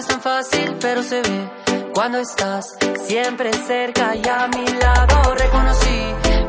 [0.01, 2.65] Es tan fácil, pero se ve cuando estás
[3.05, 5.35] siempre cerca y a mi lado.
[5.35, 5.99] Reconocí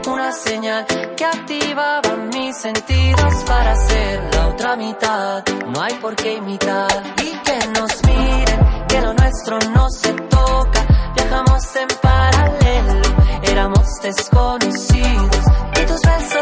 [0.08, 0.86] una señal
[1.16, 5.44] que activaba mis sentidos para ser la otra mitad.
[5.68, 10.86] No hay por qué imitar y que nos miren, que lo nuestro no se toca.
[11.14, 13.08] Viajamos en paralelo,
[13.42, 15.44] éramos desconocidos.
[15.80, 16.41] Y tus besos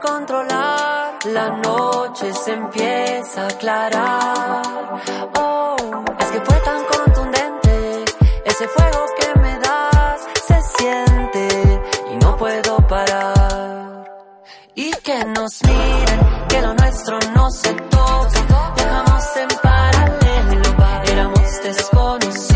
[0.00, 1.18] controlar.
[1.26, 5.02] La noche se empieza a aclarar.
[5.38, 5.76] Oh,
[6.18, 8.04] es que fue tan contundente
[8.44, 10.20] ese fuego que me das.
[10.46, 11.82] Se siente
[12.12, 14.04] y no puedo parar.
[14.74, 18.38] Y que nos miren, que lo nuestro no se toque.
[18.76, 20.76] Dejamos en paralelo,
[21.06, 22.55] éramos desconocidos.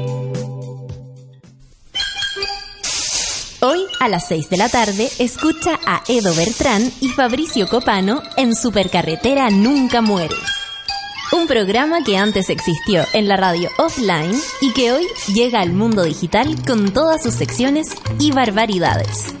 [4.01, 9.51] A las 6 de la tarde escucha a Edo Bertrán y Fabricio Copano en Supercarretera
[9.51, 10.35] Nunca Muere.
[11.31, 16.01] Un programa que antes existió en la radio offline y que hoy llega al mundo
[16.03, 17.89] digital con todas sus secciones
[18.19, 19.40] y barbaridades.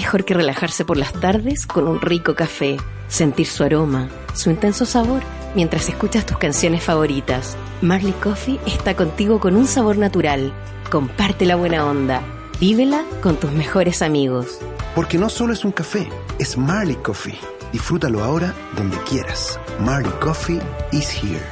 [0.00, 2.78] Mejor que relajarse por las tardes con un rico café,
[3.08, 5.20] sentir su aroma, su intenso sabor,
[5.54, 7.54] mientras escuchas tus canciones favoritas.
[7.82, 10.54] Marley Coffee está contigo con un sabor natural.
[10.90, 12.22] Comparte la buena onda.
[12.58, 14.58] Vívela con tus mejores amigos.
[14.94, 17.38] Porque no solo es un café, es Marley Coffee.
[17.70, 19.60] Disfrútalo ahora donde quieras.
[19.80, 20.60] Marley Coffee
[20.92, 21.44] is here.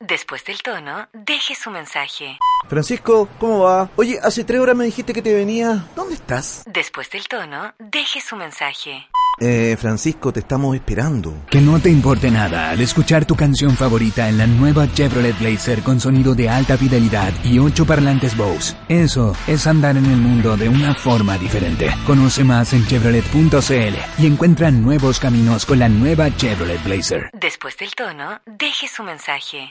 [0.00, 2.36] Después del tono, deje su mensaje.
[2.68, 3.90] Francisco, ¿cómo va?
[3.96, 5.84] Oye, hace tres horas me dijiste que te venía.
[5.94, 6.62] ¿Dónde estás?
[6.66, 9.08] Después del tono, deje su mensaje.
[9.40, 11.34] Eh, Francisco, te estamos esperando.
[11.50, 15.82] Que no te importe nada al escuchar tu canción favorita en la nueva Chevrolet Blazer
[15.82, 18.76] con sonido de alta fidelidad y ocho parlantes Bose.
[18.88, 21.90] Eso es andar en el mundo de una forma diferente.
[22.06, 27.30] Conoce más en chevrolet.cl y encuentra nuevos caminos con la nueva Chevrolet Blazer.
[27.32, 29.70] Después del tono, deje su mensaje.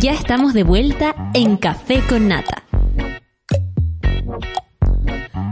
[0.00, 2.62] Ya estamos de vuelta en Café con Nata.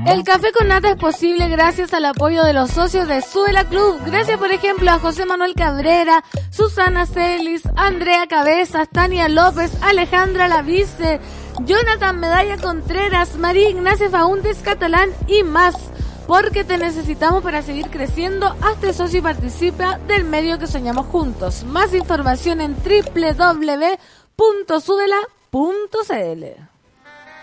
[0.07, 3.99] El café con nata es posible gracias al apoyo de los socios de Suela Club.
[4.07, 11.18] Gracias, por ejemplo, a José Manuel Cabrera, Susana Celis, Andrea Cabezas, Tania López, Alejandra Lavice,
[11.64, 15.74] Jonathan Medalla Contreras, María Ignacia Faúndez Catalán y más.
[16.28, 18.55] Porque te necesitamos para seguir creciendo.
[18.62, 21.64] Hazte socio y participa del medio que soñamos juntos.
[21.64, 22.74] Más información en
[24.37, 26.45] www.sudela.cl.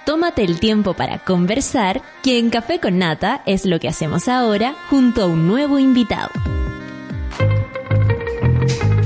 [0.05, 4.75] Tómate el tiempo para conversar, que en Café con Nata es lo que hacemos ahora
[4.89, 6.29] junto a un nuevo invitado.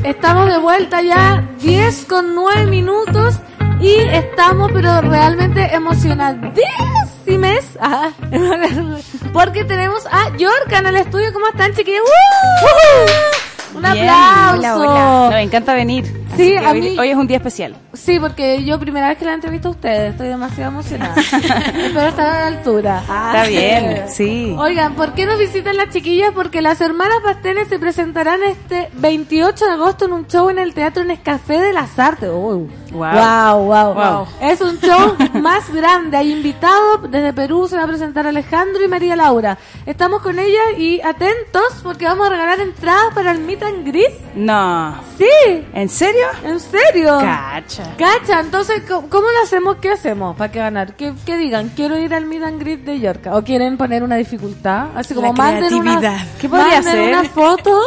[0.04, 3.36] Estamos de vuelta ya, 10 con 9 minutos
[3.80, 8.12] y estamos pero realmente emocionadísimes ah,
[9.34, 11.32] porque tenemos a Yorka en el estudio.
[11.34, 12.04] ¿Cómo están, chiquillos?
[12.04, 13.47] ¡Uh!
[13.76, 14.58] Un Bien, aplauso.
[14.58, 15.26] Hola, hola.
[15.26, 16.06] No, me encanta venir.
[16.36, 17.76] Sí, a hoy, mí- hoy es un día especial.
[17.94, 21.16] Sí, porque yo primera vez que la entrevisto a ustedes, estoy demasiado emocionada.
[21.22, 23.00] Espero estar a la altura.
[23.02, 24.56] Está bien, sí.
[24.58, 26.32] Oigan, ¿por qué nos visitan las chiquillas?
[26.34, 30.74] Porque las hermanas Pasteles se presentarán este 28 de agosto en un show en el
[30.74, 32.30] Teatro Nescafé de las Artes.
[32.32, 32.68] Uy.
[32.92, 33.12] Wow.
[33.14, 34.28] Wow, wow, Wow.
[34.42, 36.18] Es un show más grande.
[36.18, 39.58] Hay invitados desde Perú, se va a presentar Alejandro y María Laura.
[39.86, 44.36] Estamos con ellas y atentos porque vamos a regalar entradas para el Meet and Greet.
[44.36, 44.96] No.
[45.18, 45.66] Sí.
[45.74, 46.26] ¿En serio?
[46.44, 47.18] ¿En serio?
[47.20, 47.96] Cacha.
[47.98, 49.78] Cacha, entonces, ¿cómo, cómo lo hacemos?
[49.78, 50.96] ¿Qué hacemos para que ganar?
[50.96, 51.70] ¿Qué, qué digan?
[51.76, 53.36] Quiero ir al Meet and Greet de Yorka.
[53.36, 54.88] ¿O quieren poner una dificultad?
[54.96, 56.00] Así como La manden una.
[56.40, 57.10] ¿Qué podría manden ser?
[57.10, 57.80] una foto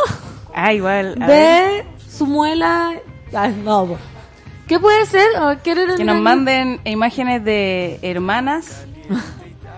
[0.54, 1.16] Ah, igual.
[1.20, 1.84] a ver.
[1.84, 2.92] de su muela.
[3.34, 3.96] Ay, no.
[4.70, 5.26] ¿Qué puede ser?
[5.40, 8.84] ¿O al Que nos and manden imágenes de hermanas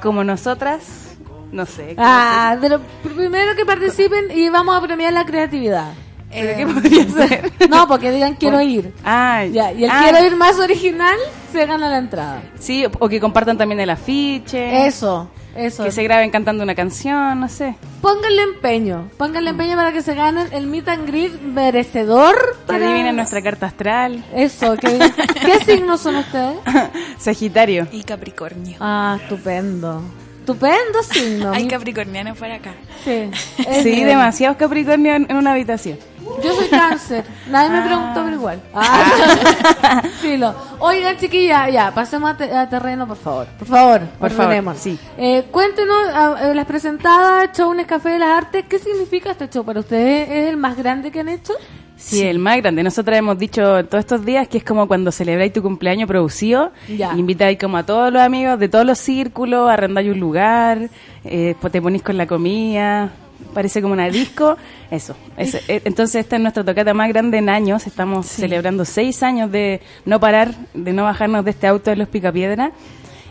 [0.03, 1.17] como nosotras.
[1.51, 1.95] No sé.
[1.97, 5.95] Ah, pero primero que participen y vamos a premiar la creatividad.
[6.31, 7.53] ¿Pero qué podría ser?
[7.71, 8.93] No, porque digan quiero ir.
[9.03, 11.17] Ah, Ya, y el ah, quiero ir más original
[11.51, 12.43] se gana la entrada.
[12.59, 14.87] Sí, o que compartan también el afiche.
[14.87, 15.85] Eso, eso.
[15.85, 17.75] Que se graben cantando una canción, no sé.
[18.01, 22.35] Pónganle empeño, pónganle empeño para que se ganen el meet and greet merecedor.
[22.61, 22.87] Que Para...
[22.87, 24.25] adivinen nuestra carta astral.
[24.35, 24.99] Eso, que...
[25.45, 26.57] ¿qué signos son ustedes?
[27.19, 27.87] Sagitario.
[27.93, 28.77] Y Capricornio.
[28.81, 30.03] Ah, estupendo.
[30.41, 31.53] Estupendo signo.
[31.53, 32.75] Hay capricornianos por acá.
[33.05, 34.09] Sí, es Sí, bien.
[34.09, 35.99] demasiados Capricornio en, en una habitación.
[36.43, 37.25] Yo soy cáncer.
[37.49, 38.61] Nadie me preguntó, pero igual.
[38.75, 40.03] Ah.
[40.21, 40.55] Filo.
[40.79, 43.47] Oigan, chiquilla, ya, pasemos a, te- a terreno, por favor.
[43.59, 44.99] Por favor, Por favor, sí.
[45.19, 49.81] Eh, cuéntenos, a- las presentadas, Show Nescafé de las Artes, ¿qué significa este show para
[49.81, 50.29] ustedes?
[50.31, 51.53] ¿Es el más grande que han hecho?
[51.97, 52.83] Sí, el más grande.
[52.83, 56.73] Nosotras hemos dicho todos estos días que es como cuando celebráis tu cumpleaños producido.
[56.89, 57.13] Ya.
[57.17, 60.89] Invitáis como a todos los amigos de todos los círculos, arrendáis un lugar,
[61.25, 63.13] eh, te ponís con la comida,
[63.53, 64.57] parece como una disco.
[64.91, 65.15] Eso.
[65.37, 65.59] Eso.
[65.69, 67.87] Eh, Entonces esta es nuestra tocata más grande en años.
[67.87, 72.09] Estamos celebrando seis años de no parar, de no bajarnos de este auto de los
[72.09, 72.73] Picapiedra.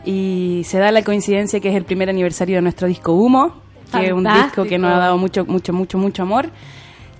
[0.06, 3.62] Y se da la coincidencia que es el primer aniversario de nuestro disco Humo,
[3.92, 6.50] que es un disco que nos ha dado mucho, mucho, mucho, mucho amor.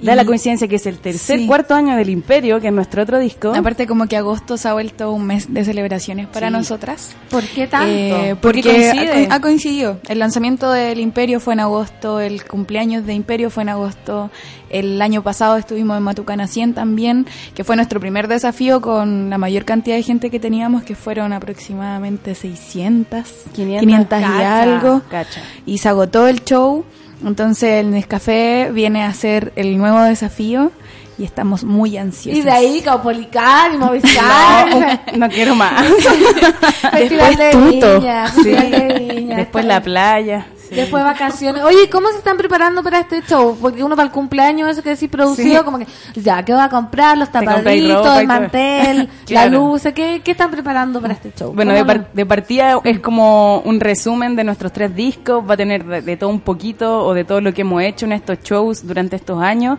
[0.02, 1.45] Da Y- la coincidencia que es el tercer, Sí.
[1.47, 3.54] cuarto año del Imperio, que es nuestro otro disco.
[3.56, 6.54] Aparte como que agosto se ha vuelto un mes de celebraciones para Sí.
[6.54, 7.16] nosotras.
[7.30, 7.88] ¿Por qué tanto?
[7.88, 9.28] Eh, Porque porque coincide.
[9.30, 9.99] ha, ha coincidido.
[10.10, 14.32] El lanzamiento del Imperio fue en agosto, el cumpleaños de Imperio fue en agosto.
[14.70, 19.38] El año pasado estuvimos en Matucana 100 también, que fue nuestro primer desafío con la
[19.38, 25.02] mayor cantidad de gente que teníamos, que fueron aproximadamente 600, 500, y Cacha, algo.
[25.10, 25.41] cacha.
[25.66, 26.86] Y se agotó el show.
[27.26, 30.72] Entonces el Nescafé viene a ser el nuevo desafío
[31.17, 32.39] y estamos muy ansiosos.
[32.39, 35.01] Y de ahí, Caupolicán y Movistar.
[35.13, 35.86] No, no quiero más.
[36.91, 37.99] Festival de Tuto.
[37.99, 38.43] Viña, Sí.
[38.43, 39.38] Festival de Viña.
[39.38, 40.47] Después la playa.
[40.72, 40.76] Sí.
[40.76, 41.63] Después vacaciones.
[41.63, 43.57] Oye, ¿cómo se están preparando para este show?
[43.61, 45.65] Porque uno para el cumpleaños, eso que decís producido, Sí.
[45.65, 47.17] como que, ya, ¿qué va a comprar?
[47.17, 49.51] Los tapaditos, el mantel, Claro.
[49.51, 51.53] la luz, ¿qué, ¿qué están preparando para este show?
[51.53, 55.53] Bueno, ¿Cómo de, par- de partida es como un resumen de nuestros tres discos, va
[55.53, 58.13] a tener de, de todo un poquito o de todo lo que hemos hecho en
[58.13, 59.78] estos shows durante estos años.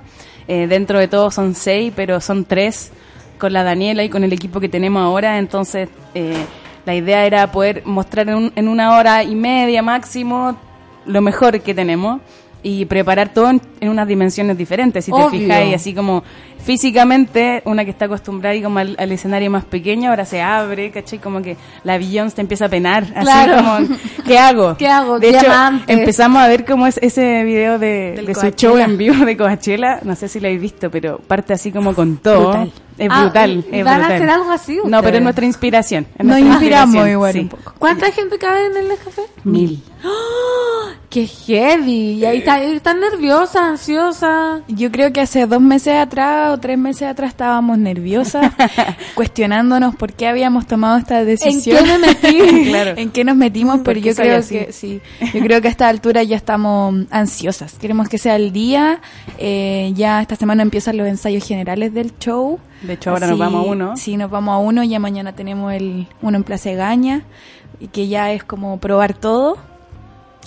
[0.48, 2.90] Eh, dentro de todo son seis, pero son tres
[3.38, 6.36] con la Daniela y con el equipo que tenemos ahora, entonces eh,
[6.84, 10.56] la idea era poder mostrar en, un- en una hora y media máximo
[11.06, 12.20] lo mejor que tenemos.
[12.64, 15.04] y preparar todo en, en unas dimensiones diferentes.
[15.04, 16.22] Si te fijáis, así como
[16.62, 20.90] físicamente, una que está acostumbrada y como al, al escenario más pequeño, ahora se abre,
[20.90, 21.18] ¿cachai?
[21.18, 23.04] Como que la Beyoncé te empieza a penar.
[23.14, 23.56] Así Claro.
[23.56, 23.96] como,
[24.26, 24.76] ¿qué hago?
[24.78, 25.18] ¿Qué hago?
[25.18, 25.46] De hecho,
[25.86, 30.00] empezamos a ver cómo es ese video de, de su show en vivo de Coachella.
[30.02, 32.48] No sé si lo habéis visto, pero parte así como con todo.
[32.52, 32.72] Brutal.
[32.98, 33.64] Es Ah, brutal.
[33.72, 34.12] ¿y es van a brutal.
[34.16, 35.02] hacer algo así No, ustedes?
[35.02, 36.06] pero es nuestra inspiración.
[36.18, 37.38] es Nos nuestra inspiramos inspiración, igual sí.
[37.40, 37.74] un poco.
[37.78, 39.22] ¿Cuánta gente cabe en el café?
[39.44, 39.82] Mil.
[40.04, 40.92] ¡Ah!
[41.08, 42.12] ¡Qué heavy!
[42.18, 44.60] Y ahí está, y está nerviosa, ansiosa.
[44.68, 48.52] Yo creo que hace dos meses atrás o tres meses atrás estábamos nerviosas,
[49.14, 51.78] cuestionándonos por qué habíamos tomado esta decisión.
[51.84, 52.68] qué me metí?
[52.72, 52.92] Claro.
[52.96, 54.54] en qué nos metimos, ¿Por pero qué yo creo así?
[54.58, 55.00] que sí.
[55.34, 57.74] Yo creo que a esta altura ya estamos ansiosas.
[57.74, 59.00] Queremos que sea el día.
[59.38, 62.58] eh, ya esta semana empiezan los ensayos generales del show.
[62.82, 63.96] De hecho, ahora nos vamos a uno.
[63.96, 64.82] Sí, nos vamos a uno.
[64.84, 67.22] Ya mañana tenemos el uno en Plaza Gaña,
[67.80, 69.58] y que ya es como probar todo.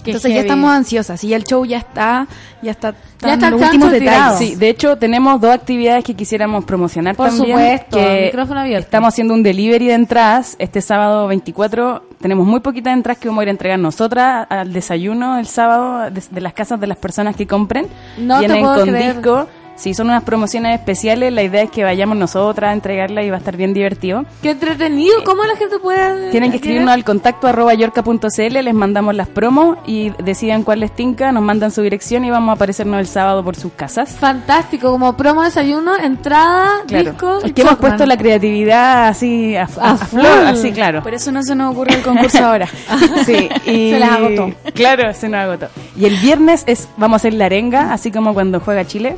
[0.05, 2.27] Qué Entonces ya estamos ansiosas y el show ya está,
[2.61, 4.37] ya está, Ya está los últimos detalles.
[4.37, 7.47] Sí, de hecho tenemos dos actividades que quisiéramos promocionar Por también.
[7.57, 8.85] supuesto, que micrófono abierto.
[8.85, 12.03] Estamos haciendo un delivery de entradas este sábado 24.
[12.21, 16.11] Tenemos muy poquitas entradas que vamos a ir a entregar nosotras al desayuno el sábado
[16.11, 17.87] de, de las casas de las personas que compren.
[18.17, 19.15] No te Vienen puedo con creer.
[19.15, 19.47] disco.
[19.75, 21.33] Sí, son unas promociones especiales.
[21.33, 24.25] La idea es que vayamos nosotras a entregarla y va a estar bien divertido.
[24.41, 25.15] ¡Qué entretenido!
[25.25, 26.31] ¿Cómo la gente puede...?
[26.31, 30.95] Tienen que escribirnos al contacto arroba yorca.cl, les mandamos las promos y deciden cuál les
[30.95, 34.11] tinca, nos mandan su dirección y vamos a aparecernos el sábado por sus casas.
[34.11, 37.11] Fantástico, como promo desayuno, entrada, Claro.
[37.11, 40.21] disco Es que hemos puesto la creatividad así a, a- a full.
[40.21, 41.03] flor, así claro.
[41.03, 42.67] Por eso no se nos ocurre el concurso ahora.
[43.25, 44.51] Sí, y Se las agotó.
[44.73, 45.67] Claro, se nos agotó.
[45.97, 49.17] Y el viernes es vamos a hacer la arenga, así como cuando juega Chile.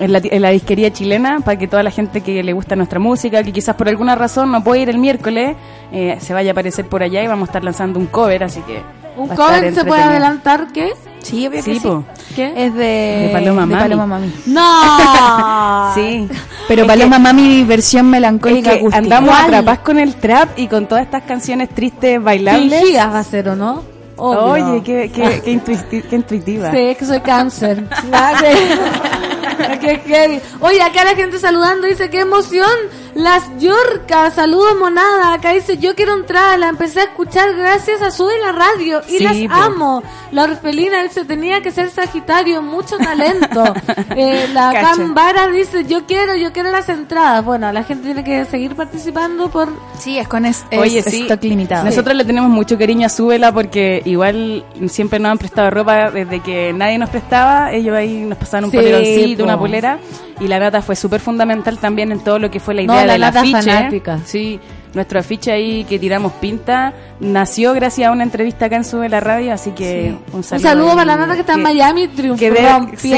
[0.00, 2.98] En la, en la disquería chilena, para que toda la gente que le gusta nuestra
[2.98, 5.54] música, que quizás por alguna razón no puede ir el miércoles,
[5.92, 8.60] eh, se vaya a aparecer por allá y vamos a estar lanzando un cover, así
[8.62, 8.80] que...
[9.16, 10.92] ¿Un cover se puede adelantar qué?
[11.20, 11.88] Sí, obvio Sí, que sí.
[12.34, 12.52] ¿Qué?
[12.56, 13.74] Es de, De Paloma Mami.
[13.82, 14.32] Paloma Mami.
[14.46, 15.92] ¡No!
[15.94, 16.28] Sí.
[16.68, 18.98] Pero Es Paloma que- Mami versión Es melancólica que acústica.
[18.98, 19.44] andamos ¿Cuál?
[19.46, 22.72] atrapadas con el trap y con todas estas canciones tristes bailables.
[22.72, 23.82] Fingidas va a ser, ¿o no?
[24.16, 24.66] Obvio.
[24.72, 26.70] Oye, qué, qué, qué intuitiva.
[26.70, 27.84] Sí, es que soy cáncer.
[30.60, 32.70] Oye, acá la gente saludando dice, qué emoción.
[33.14, 35.34] Las Yorcas, saludos monada.
[35.34, 39.18] Acá dice, yo quiero entrar, la empecé a escuchar gracias a Sube la Radio y
[39.18, 39.52] Sí, las po.
[39.64, 40.02] amo.
[40.32, 43.64] La orfelina dice, tenía que ser Sagitario, mucho talento.
[44.16, 44.72] Eh, la.
[44.72, 47.44] Cambara dice, yo quiero, yo quiero las entradas.
[47.44, 49.68] Bueno, la gente tiene que seguir participando por...
[49.98, 51.22] Sí, es con es, es Oye, sí.
[51.22, 51.84] stock limitado.
[51.84, 56.40] Nosotros le tenemos mucho cariño a Súbela porque igual siempre nos han prestado ropa desde
[56.40, 57.72] que nadie nos prestaba.
[57.72, 59.44] Ellos ahí nos pasaban un Sí, poleroncito, po.
[59.44, 59.98] una polera.
[60.40, 63.18] Y la nata fue súper fundamental también en todo lo que fue la No, la
[63.18, 63.62] Nata afiche.
[63.62, 64.18] fanática.
[64.24, 64.58] Sí,
[64.94, 69.20] nuestro afiche ahí que tiramos pinta nació gracias a una entrevista acá en Sube la
[69.20, 69.52] Radio.
[69.52, 70.68] Así que un Un saludo.
[70.68, 72.08] saludo ahí para la nota que está en Miami,
[72.96, 73.10] sí,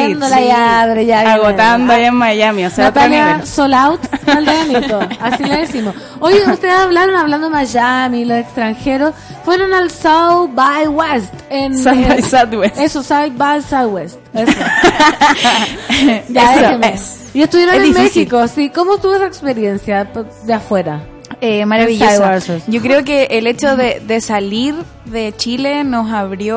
[0.46, 1.30] ya, abre, ya viene.
[1.34, 3.40] Agotando allá en Miami, o sea, Natalia
[3.74, 5.94] Out Danito, así le decimos.
[6.20, 9.14] Oye, ustedes hablaron, hablando de Miami, los extranjeros,
[9.44, 11.32] fueron al South by West.
[11.50, 12.78] En, South by Southwest.
[12.78, 14.18] Eso, South by Southwest.
[14.34, 14.52] Eso.
[16.28, 17.18] ya, Eso es.
[17.34, 18.02] Y estuvieron Es en difícil.
[18.04, 18.70] México, sí.
[18.70, 20.06] ¿Cómo estuvo esa experiencia
[20.44, 21.00] de afuera?
[21.44, 22.38] Eh, maravillosa.
[22.68, 24.76] Yo creo que el hecho de, de salir
[25.06, 26.56] de Chile nos abrió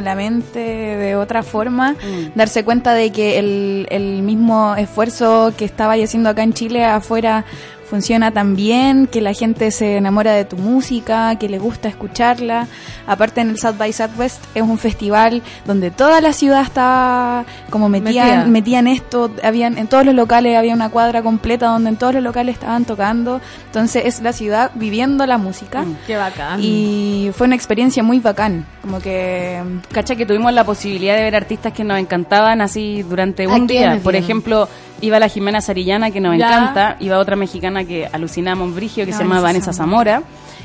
[0.00, 1.96] la mente de otra forma,
[2.36, 7.44] darse cuenta de que el, el mismo esfuerzo que estaba haciendo acá en Chile afuera
[7.92, 12.66] funciona tan bien, que la gente se enamora de tu música, que le gusta escucharla.
[13.06, 17.90] Aparte en el South by Southwest es un festival donde toda la ciudad está como
[17.90, 18.46] Metida.
[18.46, 22.14] metida en esto, habían en todos los locales había una cuadra completa donde en todos
[22.14, 25.84] los locales estaban tocando, entonces es la ciudad viviendo la música.
[26.06, 26.60] Qué bacán.
[26.62, 29.60] Y fue una experiencia muy bacán, como que
[29.92, 33.66] Cacha que tuvimos la posibilidad de ver artistas que nos encantaban así durante ¿A un
[33.66, 34.00] día.
[34.02, 34.66] Por ejemplo,
[35.02, 36.46] iba la Jimena Sarillana, que nos Ya.
[36.46, 40.22] encanta, iba otra mexicana que alucinamos brigio, que se llama Vanessa Zamora.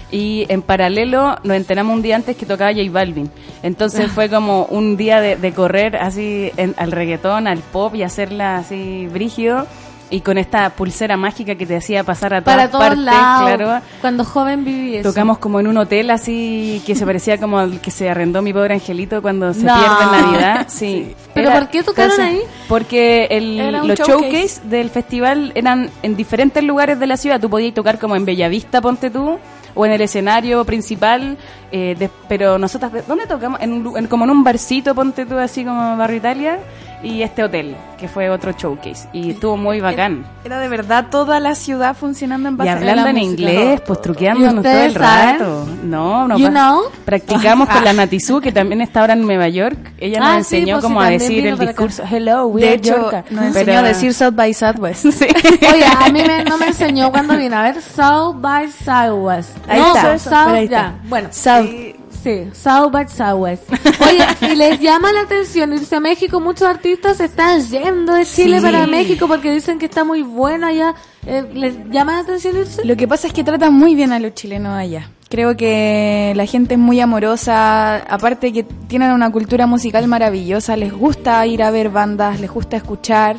[0.09, 3.29] Y en paralelo nos enteramos un día antes que tocaba J Balvin.
[3.61, 8.03] Entonces fue como un día de, de correr así en- al reggaetón, al pop y
[8.03, 9.67] hacerla así brigio.
[10.09, 13.41] Y con esta pulsera mágica que te hacía pasar a todas Para todos partes, lados.
[13.57, 13.81] claro.
[13.99, 15.09] Cuando joven viví eso.
[15.09, 18.53] Tocamos como en un hotel así que se parecía como al que se arrendó mi
[18.53, 19.73] pobre angelito cuando se No.
[19.75, 20.67] pierde en Navidad.
[20.69, 21.13] Sí.
[21.33, 22.39] ¿Pero por qué tocaron ahí?
[22.69, 24.21] Porque el, Era los showcase.
[24.29, 27.41] showcase del festival eran en diferentes lugares de la ciudad.
[27.41, 29.37] Tú podías tocar como en Bellavista, ponte tú,
[29.75, 31.37] o en el escenario principal.
[31.69, 33.59] eh, de- pero nosotras, ¿de- ¿dónde tocamos?
[33.59, 36.59] En en- como en un barcito, ponte tú, así como Barrio Italia.
[37.03, 39.07] Y este hotel, que fue otro showcase.
[39.13, 40.25] Y estuvo muy bacán.
[40.43, 43.31] Era de verdad toda la ciudad funcionando en base Y a la hablando en música.
[43.51, 45.39] inglés, pues truqueándonos ¿Y todo el saben?
[45.39, 45.67] rato.
[45.83, 46.37] No, no.
[46.37, 46.81] You know?
[47.05, 49.77] Practicamos con la Natizú, que también está ahora en Nueva York.
[49.99, 51.83] Ella nos Ah, sí, enseñó pues sí, cómo a decir el para acá.
[51.83, 52.03] discurso.
[52.15, 53.25] Hello, we De are hecho, Yorka".
[53.29, 55.05] nos enseñó a decir South by Southwest.
[55.71, 57.55] Oye, a mí me- no me enseñó cuando vine.
[57.55, 59.49] A ver, South by Southwest.
[59.67, 60.75] Ahí no, está, pues, South, ahí está.
[60.75, 60.95] ya.
[61.07, 61.65] Bueno, South.
[61.69, 61.95] Sí,
[62.27, 63.63] sí, South by Southwest.
[64.01, 66.39] Oye, y les llama la atención irse a México.
[66.39, 68.65] Muchos artistas se están yendo de Chile Sí.
[68.65, 70.95] para México porque dicen que está muy bueno allá.
[71.25, 72.83] Eh, ¿Les llama la atención irse?
[72.85, 75.09] Lo que pasa es que tratan muy bien a los chilenos allá.
[75.29, 80.93] Creo que la gente es muy amorosa, aparte que tienen una cultura musical maravillosa, les
[80.93, 83.35] gusta ir a ver bandas, les gusta escuchar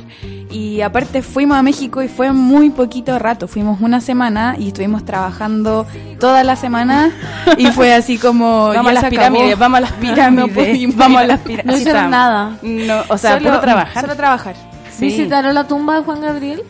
[0.51, 5.07] y aparte fuimos a México y fue muy poquito rato, fuimos una semana y estuvimos
[5.07, 5.87] trabajando
[6.21, 7.11] toda la semana
[7.57, 10.49] y fue así como Vamos a las pirámides, vamos a las pirámides.
[10.49, 11.65] No pudimos vamos a las pirámides.
[11.67, 12.59] No hicieron nada.
[12.61, 14.03] No, o sea, Solo- puro trabajar.
[14.03, 14.57] Solo trabajar.
[14.95, 15.07] Sí.
[15.07, 16.63] ¿Visitaron la tumba de Juan Gabriel?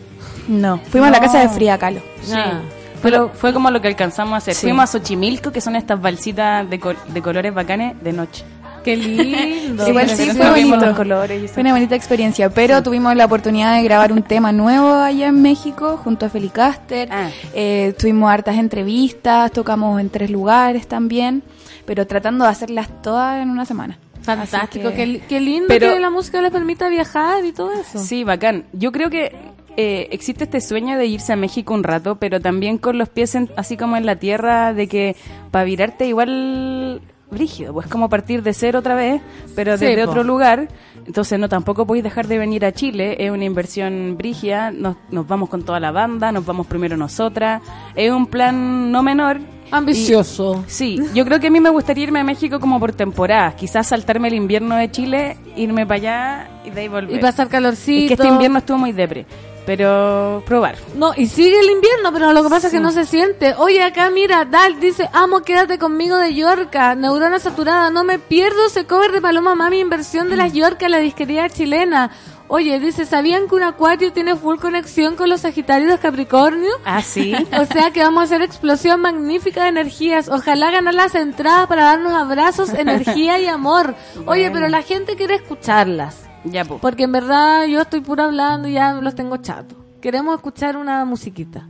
[0.47, 2.01] No, fuimos a la casa de Frida Kahlo.
[2.23, 2.35] Sí.
[2.37, 2.61] Ah.
[3.01, 4.55] Fue, lo- fue como lo que alcanzamos a hacer.
[4.55, 4.63] Sí.
[4.67, 8.45] Fuimos a Xochimilco, que son estas balsitas de, col- de colores bacanes de noche.
[8.85, 9.87] Qué lindo.
[9.89, 10.87] Igual Sí, sí, pero fue bonito.
[10.87, 11.49] los colores y.
[11.49, 15.43] Fue una bonita experiencia, pero tuvimos la oportunidad de grabar un tema nuevo allá en
[15.43, 17.09] México junto a Feli Caster.
[17.11, 17.29] Ah.
[17.55, 21.43] Eh, tuvimos hartas entrevistas, tocamos en tres lugares también,
[21.87, 23.99] pero tratando de hacerlas todas en una semana.
[24.23, 27.99] Fantástico, que- qué, qué lindo Pero- que la música les permita viajar y todo eso.
[27.99, 28.65] Sí, bacán.
[28.73, 29.35] Yo creo que
[29.81, 33.37] eh, existe este sueño de irse a México un rato, pero también con los pies
[33.37, 35.15] en- así como en la tierra, de que
[35.53, 37.01] para virarte igual
[37.31, 39.21] brígido, pues como partir de cero otra vez,
[39.55, 40.69] pero desde otro lugar.
[41.07, 45.27] Entonces no tampoco podéis dejar de venir a Chile, es una inversión brígida, nos, nos
[45.29, 47.63] vamos con toda la banda, nos vamos primero nosotras,
[47.95, 49.39] es un plan no menor.
[49.71, 50.65] Ambicioso.
[50.67, 53.55] Y- sí, yo creo que a mí me gustaría irme a México como por temporadas,
[53.55, 57.17] quizás saltarme el invierno de Chile, irme para allá y de ahí volver.
[57.17, 58.01] Y pasar calorcito.
[58.03, 59.27] Es que este invierno estuvo muy depre.
[59.69, 60.77] Pero probar.
[60.95, 63.55] No, y sigue el invierno, pero lo que pasa es que no se siente.
[63.59, 68.65] Oye, acá mira, Dal dice, amo, quédate conmigo de Yorca, neurona saturada, no me pierdo
[68.65, 72.11] ese cover de Paloma Mami, inversión de las Yorca, la disquería chilena.
[72.47, 76.71] Oye, dice, ¿sabían que un acuario tiene full conexión con los Sagitarios Capricornio?
[76.87, 77.35] Ah, sí.
[77.61, 80.31] O sea que vamos a hacer explosión magnífica de energías.
[80.31, 83.95] Ojalá ganar las entradas para darnos abrazos, energía y amor.
[84.25, 84.53] Oye, Bueno.
[84.55, 86.28] pero la gente quiere escucharlas.
[86.51, 86.79] Ya, po.
[86.79, 89.77] Porque en verdad yo estoy puro hablando y ya los tengo chatos.
[90.01, 91.69] Queremos escuchar una musiquita.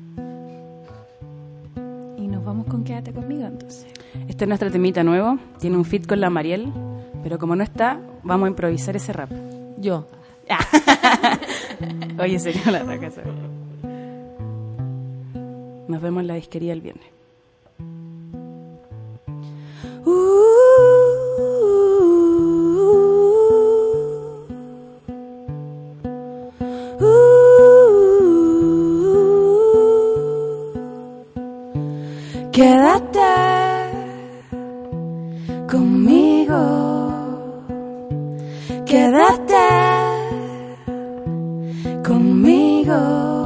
[2.16, 3.86] Y nos vamos con Quédate conmigo entonces.
[4.28, 5.38] Este es nuestro temita nuevo.
[5.58, 6.72] Tiene un fit con la Mariel.
[7.22, 9.30] Pero como no está, vamos a improvisar ese rap.
[9.78, 10.06] Yo.
[12.18, 13.06] Oye, sería la raca.
[13.06, 13.22] esa.
[15.88, 17.06] Nos vemos en la disquería el viernes.
[32.58, 33.20] Quédate
[35.70, 36.64] conmigo.
[38.84, 39.68] Quédate
[42.04, 43.37] conmigo.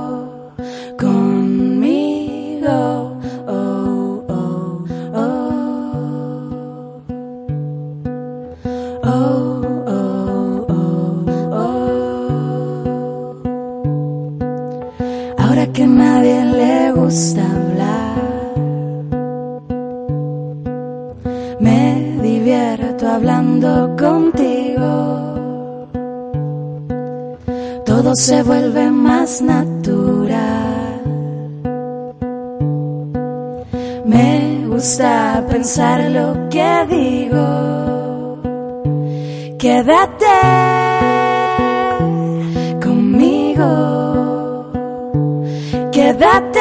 [28.22, 31.02] Se vuelve más natural.
[34.04, 38.38] Me gusta pensar lo que digo.
[39.58, 40.38] Quédate
[42.80, 43.70] conmigo.
[45.90, 46.51] Quédate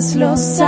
[0.00, 0.60] después los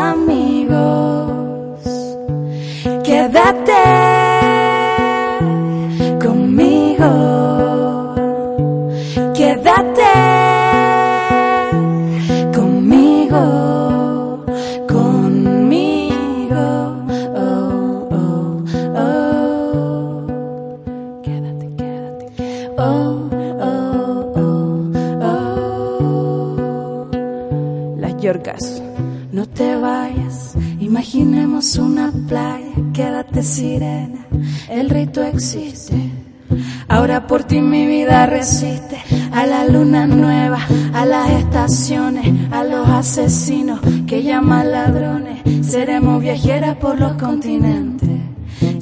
[38.42, 40.58] a la luna nueva,
[40.94, 45.42] a las estaciones, a los asesinos que llaman ladrones.
[45.64, 48.10] Seremos viajeras por los continentes.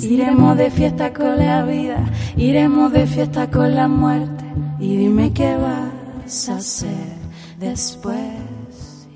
[0.02, 1.98] Iremos de fiesta con la vida,
[2.38, 4.44] iremos de fiesta con la muerte.
[4.78, 7.12] Y dime qué vas a hacer
[7.58, 8.16] después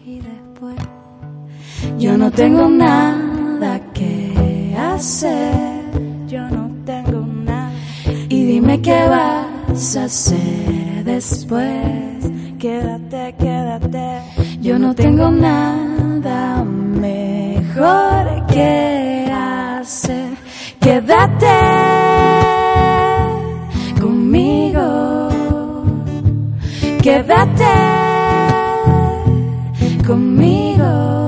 [0.05, 0.77] y después.
[1.99, 5.91] Yo no tengo nada que hacer,
[6.29, 7.73] yo no tengo nada.
[8.29, 12.31] Y dime qué vas hacer después.
[12.61, 14.23] Quédate, quédate.
[14.61, 20.37] Yo no tengo nada mejor que hacer.
[20.81, 21.47] Quédate
[24.01, 25.29] conmigo.
[27.03, 27.75] Quédate.
[30.07, 31.24] Conmigo.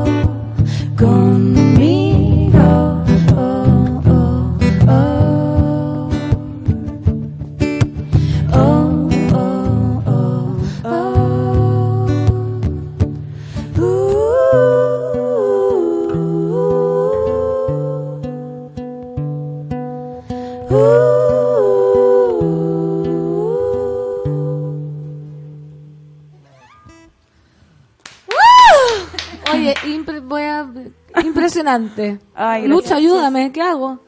[31.57, 32.19] Impresionante.
[32.35, 33.99] Ay, Lucha, ayúdame, ¿qué hago?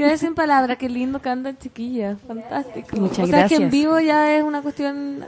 [0.00, 2.96] Quedé sin palabras, qué lindo cantan chiquillas, fantástico.
[2.96, 3.70] Muchas o sea que en gracias.
[3.70, 5.22] vivo ya es una cuestión...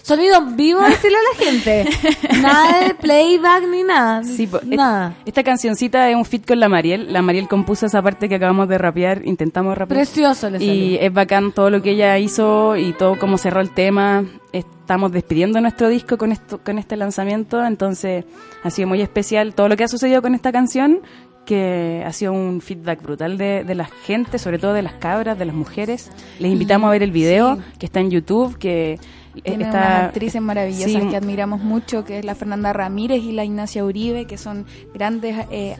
[0.00, 1.84] Sonido en vivo, decirle a la gente.
[2.40, 4.24] nada de playback ni nada.
[4.24, 5.14] Sí, nada.
[5.26, 7.12] Esta cancioncita es un fit con la Mariel.
[7.12, 9.98] La Mariel compuso esa parte que acabamos de rapear, intentamos rapear.
[9.98, 11.00] Precioso le Y salió.
[11.02, 14.24] es bacán todo lo que ella hizo y todo cómo cerró el tema.
[14.52, 18.24] Estamos despidiendo nuestro disco con esto, con este lanzamiento, entonces
[18.64, 21.02] ha sido muy especial todo lo que ha sucedido con esta canción,
[21.48, 25.38] que ha sido un feedback brutal de, de la gente, sobre todo de las cabras,
[25.38, 26.10] de las mujeres.
[26.38, 27.62] Les invitamos a ver el video Sí.
[27.78, 29.00] que está en YouTube, que
[29.42, 33.32] Tiene está unas actrices maravillosas Sí, que admiramos mucho, que es la Fernanda Ramírez y
[33.32, 35.76] la Ignacia Uribe, que son grandes eh,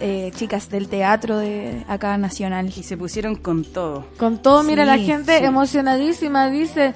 [0.00, 2.66] eh, chicas del teatro de acá nacional.
[2.76, 4.04] Y se pusieron con todo.
[4.18, 5.44] Con todo, mira, la gente sí.
[5.46, 6.92] emocionadísima dice...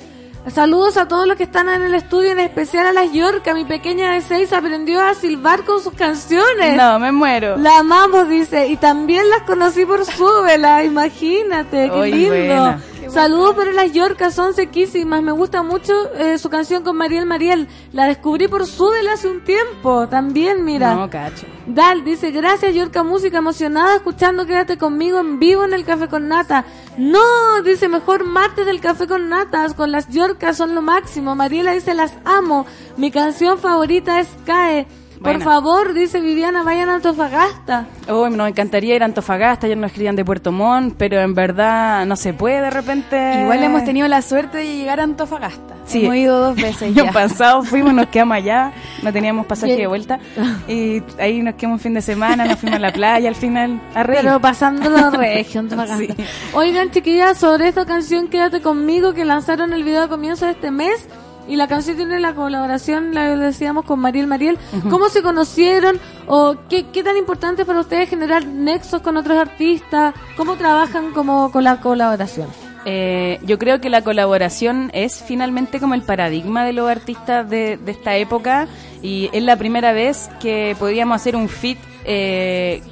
[0.52, 3.54] Saludos a todos los que están en el estudio, en especial a las Yorka.
[3.54, 6.76] Mi pequeña de seis aprendió a silbar con sus canciones.
[6.76, 7.56] No, me muero.
[7.56, 8.66] La amamos, dice.
[8.68, 12.28] Y también las conocí por Súbela, imagínate, qué lindo.
[12.28, 12.80] buena.
[13.10, 15.22] Saludos para las Yorkas, son sequísimas.
[15.22, 17.68] Me gusta mucho eh, su canción con Mariel Mariel.
[17.92, 20.08] La descubrí por Súbela hace un tiempo.
[20.08, 20.94] También, mira.
[20.94, 21.46] No, cacho.
[21.66, 26.28] Dal dice, gracias Yorka Música, emocionada escuchando Quédate conmigo en vivo en el Café con
[26.28, 26.64] Nata.
[26.98, 31.34] No, dice, mejor martes del Café con Natas, con las Yorkas son lo máximo.
[31.34, 32.66] Mariela dice, las amo.
[32.96, 34.86] Mi canción favorita es Cae.
[35.24, 35.44] Por Buena.
[35.46, 37.86] favor, dice Viviana, vayan a Antofagasta.
[38.08, 42.04] Oh, nos encantaría ir a Antofagasta, ya nos escribían de Puerto Montt, pero en verdad
[42.04, 43.40] no se puede de repente.
[43.40, 45.76] Igual hemos tenido la suerte de llegar a Antofagasta.
[45.86, 46.04] Sí.
[46.04, 47.12] Hemos ido dos veces El año ya.
[47.12, 48.72] pasado fuimos, nos quedamos allá,
[49.02, 50.18] no teníamos pasaje de vuelta.
[50.68, 53.80] Y ahí nos quedamos un fin de semana, nos fuimos a la playa al final
[53.94, 54.20] a reír.
[54.22, 56.14] Pero pasándolo regio, Antofagasta.
[56.52, 60.70] Oigan, chiquillas, sobre esta canción Quédate conmigo que lanzaron el video a comienzo de este
[60.70, 61.08] mes
[61.48, 64.58] y la canción tiene la colaboración, la decíamos, con Mariel Mariel.
[64.90, 69.36] ¿Cómo se conocieron o qué, qué tan importante es para ustedes generar nexos con otros
[69.36, 70.14] artistas?
[70.36, 72.48] ¿Cómo trabajan como con la colaboración?
[72.86, 77.78] Eh, yo creo que la colaboración es finalmente como el paradigma de los artistas de,
[77.78, 78.68] de esta época
[79.00, 82.82] y es la primera vez que podíamos hacer un fit eh,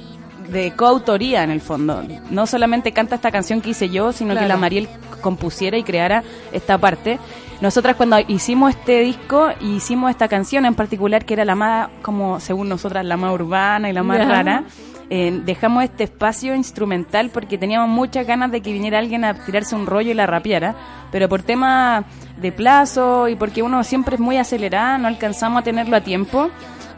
[0.49, 2.03] de coautoría en el fondo.
[2.29, 4.89] No solamente canta esta canción que hice yo, sino que la Mariel
[5.21, 7.19] compusiera y creara esta parte.
[7.63, 12.41] Nosotras cuando hicimos este disco, hicimos esta canción en particular que era la más, como
[12.41, 14.65] según nosotras, la más urbana y la más rara.
[15.09, 19.75] Eh, dejamos este espacio instrumental porque teníamos muchas ganas de que viniera alguien a tirarse
[19.77, 20.75] un rollo y la rapiara,
[21.09, 22.03] pero por tema
[22.35, 26.49] de plazo y porque uno siempre es muy acelerada, no alcanzamos a tenerlo a tiempo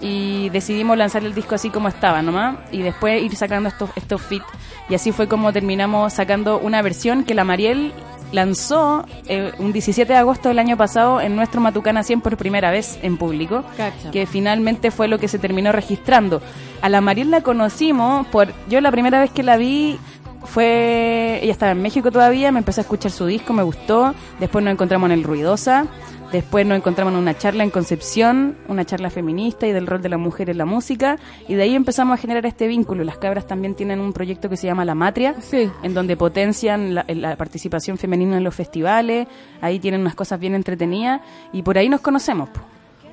[0.01, 4.19] y decidimos lanzar el disco así como estaba nomás y después ir sacando estos, estos
[4.19, 4.47] feats
[4.89, 7.93] y así fue como terminamos sacando una versión que la Mariel
[8.31, 12.71] lanzó eh, un 17 de agosto del año pasado en nuestro Matucana 100 por primera
[12.71, 14.11] vez en público, Cacha.
[14.11, 16.41] que finalmente fue lo que se terminó registrando.
[16.81, 19.97] A la Mariel la conocimos por, yo la primera vez que la vi
[20.45, 24.63] fue, ella estaba en México todavía, me empezó a escuchar su disco, me gustó, después
[24.63, 25.87] nos encontramos en el Ruidosa,
[26.35, 30.09] después nos encontramos en una charla en Concepción, una charla feminista y del rol de
[30.09, 31.17] la mujer en la música,
[31.47, 33.03] y de ahí empezamos a generar este vínculo.
[33.03, 35.35] Las cabras también tienen un proyecto que se llama La Matria,
[35.83, 39.27] en donde potencian la, la participación femenina en los festivales,
[39.61, 41.21] ahí tienen unas cosas bien entretenidas,
[41.51, 42.49] y por ahí nos conocemos.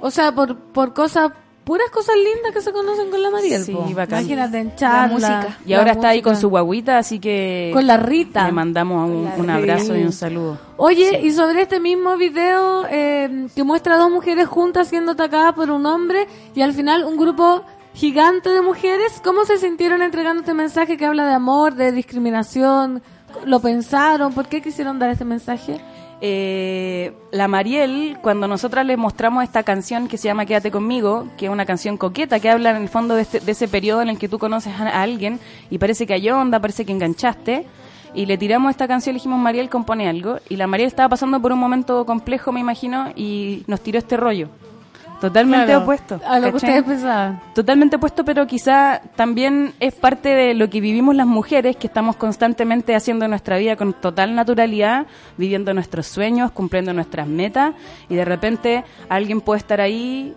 [0.01, 1.33] O sea, por, por cosas
[1.65, 3.65] puras cosas lindas que se conocen con la Mariel.
[3.65, 4.21] Sí, bacán.
[4.21, 5.09] Imagínate en charla.
[5.09, 5.59] música.
[5.65, 7.71] Y ahora la está ahí con su guaguita, así que...
[7.73, 8.47] Con la Rita.
[8.47, 10.59] Le mandamos un, la un abrazo y un saludo.
[10.77, 15.55] Oye, y sobre este mismo video eh, que muestra a dos mujeres juntas siendo atacadas
[15.55, 17.63] por un hombre y al final un grupo
[17.95, 23.03] gigante de mujeres, ¿cómo se sintieron entregando este mensaje que habla de amor, de discriminación?
[23.45, 24.33] ¿Lo pensaron?
[24.35, 25.81] ¿Por qué quisieron dar este mensaje?
[26.25, 31.47] Eh, la Mariel, cuando nosotras le mostramos esta canción que se llama Quédate conmigo, que
[31.47, 34.09] es una canción coqueta, que habla en el fondo de, este- de ese periodo en
[34.09, 37.67] el que tú conoces a, alguien y parece que hay onda, parece que enganchaste,
[38.15, 41.41] y le tiramos esta canción, le dijimos, Mariel, compone algo, y la Mariel estaba pasando
[41.43, 44.49] por un momento complejo, me imagino, y nos tiró este rollo.
[45.23, 46.21] Totalmente Claro, opuesto.
[46.27, 47.41] A lo que ustedes pensaban.
[47.55, 52.17] Totalmente opuesto, pero quizá también es parte de lo que vivimos las mujeres, que estamos
[52.17, 55.07] constantemente haciendo nuestra vida con total naturalidad,
[55.39, 57.73] viviendo nuestros sueños, cumpliendo nuestras metas,
[58.09, 60.35] y de repente alguien puede estar ahí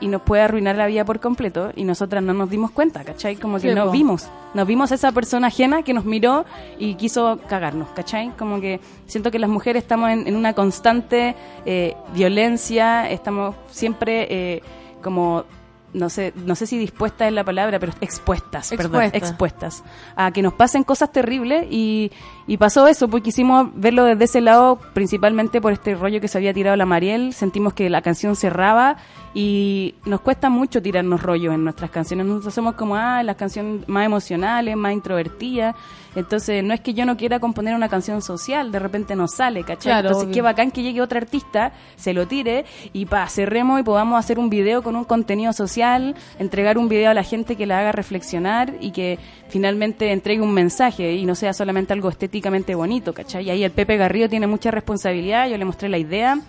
[0.00, 3.36] y nos puede arruinar la vida por completo, y nosotras no nos dimos cuenta, ¿cachai?
[3.36, 3.92] Como que Sí, nos po.
[3.92, 6.44] vimos, nos vimos a esa persona ajena que nos miró
[6.78, 8.30] y quiso cagarnos, ¿cachai?
[8.38, 14.26] Como que siento que las mujeres estamos en, en una constante eh, violencia, estamos siempre
[14.30, 14.62] eh,
[15.02, 15.44] como
[15.92, 19.30] no sé, no sé si dispuesta es la palabra, pero expuestas, perdón, Expuestas.
[19.30, 22.12] expuestas a que nos pasen cosas terribles y,
[22.46, 26.36] y pasó eso, porque quisimos verlo desde ese lado, principalmente por este rollo que se
[26.36, 28.98] había tirado la Mariel, sentimos que la canción cerraba
[29.38, 33.86] y nos cuesta mucho tirarnos rollos en nuestras canciones, nosotros somos como, ah, las canciones
[33.86, 35.76] más emocionales, más introvertidas,
[36.14, 39.60] entonces no es que yo no quiera componer una canción social, de repente nos sale,
[39.60, 39.92] ¿cachai?
[39.92, 40.34] Claro, entonces obvio.
[40.36, 42.64] qué bacán que llegue otro artista, se lo tire
[42.94, 47.10] y pa, cerremos y podamos hacer un video con un contenido social, entregar un video
[47.10, 49.18] a la gente que la haga reflexionar y que
[49.50, 53.44] finalmente entregue un mensaje y no sea solamente algo estéticamente bonito, ¿cachai?
[53.44, 56.40] Y ahí el Pepe Garrido tiene mucha responsabilidad, yo le mostré la idea,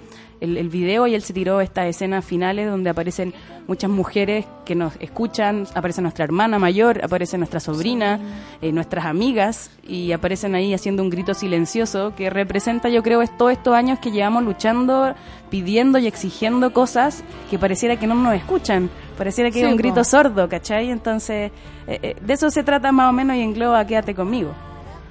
[0.41, 3.33] el, el video y él se tiró estas escenas finales donde aparecen
[3.67, 8.19] muchas mujeres que nos escuchan, aparece nuestra hermana mayor, aparece nuestra sobrina,
[8.61, 13.35] eh, nuestras amigas y aparecen ahí haciendo un grito silencioso que representa yo creo es
[13.37, 15.13] todos estos años que llevamos luchando,
[15.49, 19.77] pidiendo y exigiendo cosas que pareciera que no nos escuchan, pareciera que Sí, es un
[19.77, 20.89] grito sordo, ¿cachai?
[20.89, 21.51] Entonces
[21.87, 24.53] eh, eh, de eso se trata más o menos y engloba Quédate conmigo.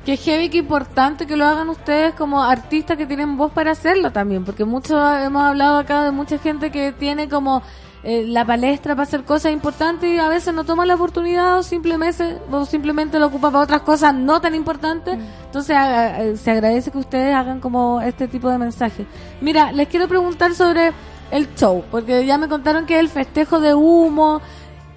[0.07, 4.13] Que heavy, que importante que lo hagan ustedes como artistas que tienen voz para hacerlo
[4.13, 7.61] también, porque mucho hemos hablado acá de mucha gente que tiene como
[8.05, 11.65] eh, la palestra para hacer cosas importantes y a veces no toma la oportunidad o
[11.65, 15.19] simplemente, o simplemente lo ocupa para otras cosas no tan importantes.
[15.47, 19.09] Entonces haga- eh, se agradece que ustedes hagan como este tipo de mensajes.
[19.41, 20.93] Mira, les quiero preguntar sobre
[21.33, 24.41] el show, porque ya me contaron que es el festejo de humo.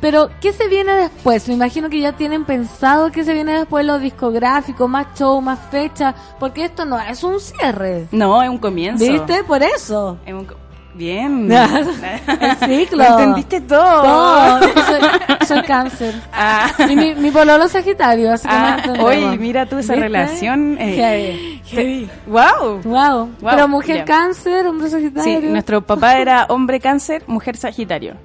[0.02, 1.48] Pero, ¿qué se viene después?
[1.48, 5.60] Me imagino que ya tienen pensado qué se viene después, los discográficos, más show, más
[5.70, 8.08] fecha, porque esto no es un cierre.
[8.12, 9.04] No, es un comienzo.
[9.04, 9.44] ¿Viste?
[9.44, 10.18] Por eso.
[10.26, 10.48] Es un
[10.96, 11.50] Bien.
[11.52, 12.98] el ciclo.
[12.98, 14.02] Lo entendiste todo.
[14.04, 14.60] Todo.
[14.88, 16.16] Soy, soy cáncer.
[16.34, 16.68] Ah.
[16.90, 20.08] Y mi, mi pololo es sagitario, así que Ah, oye, mira tú esa ¿Viste?
[20.10, 20.78] relación.
[20.80, 22.10] eh, Heavy.
[22.28, 22.82] Wow.
[22.84, 22.84] Wow.
[22.84, 24.06] Wow, Pero mujer ya.
[24.06, 25.40] cáncer, hombre sagitario.
[25.42, 28.16] Sí, nuestro papá era hombre cáncer, mujer sagitario.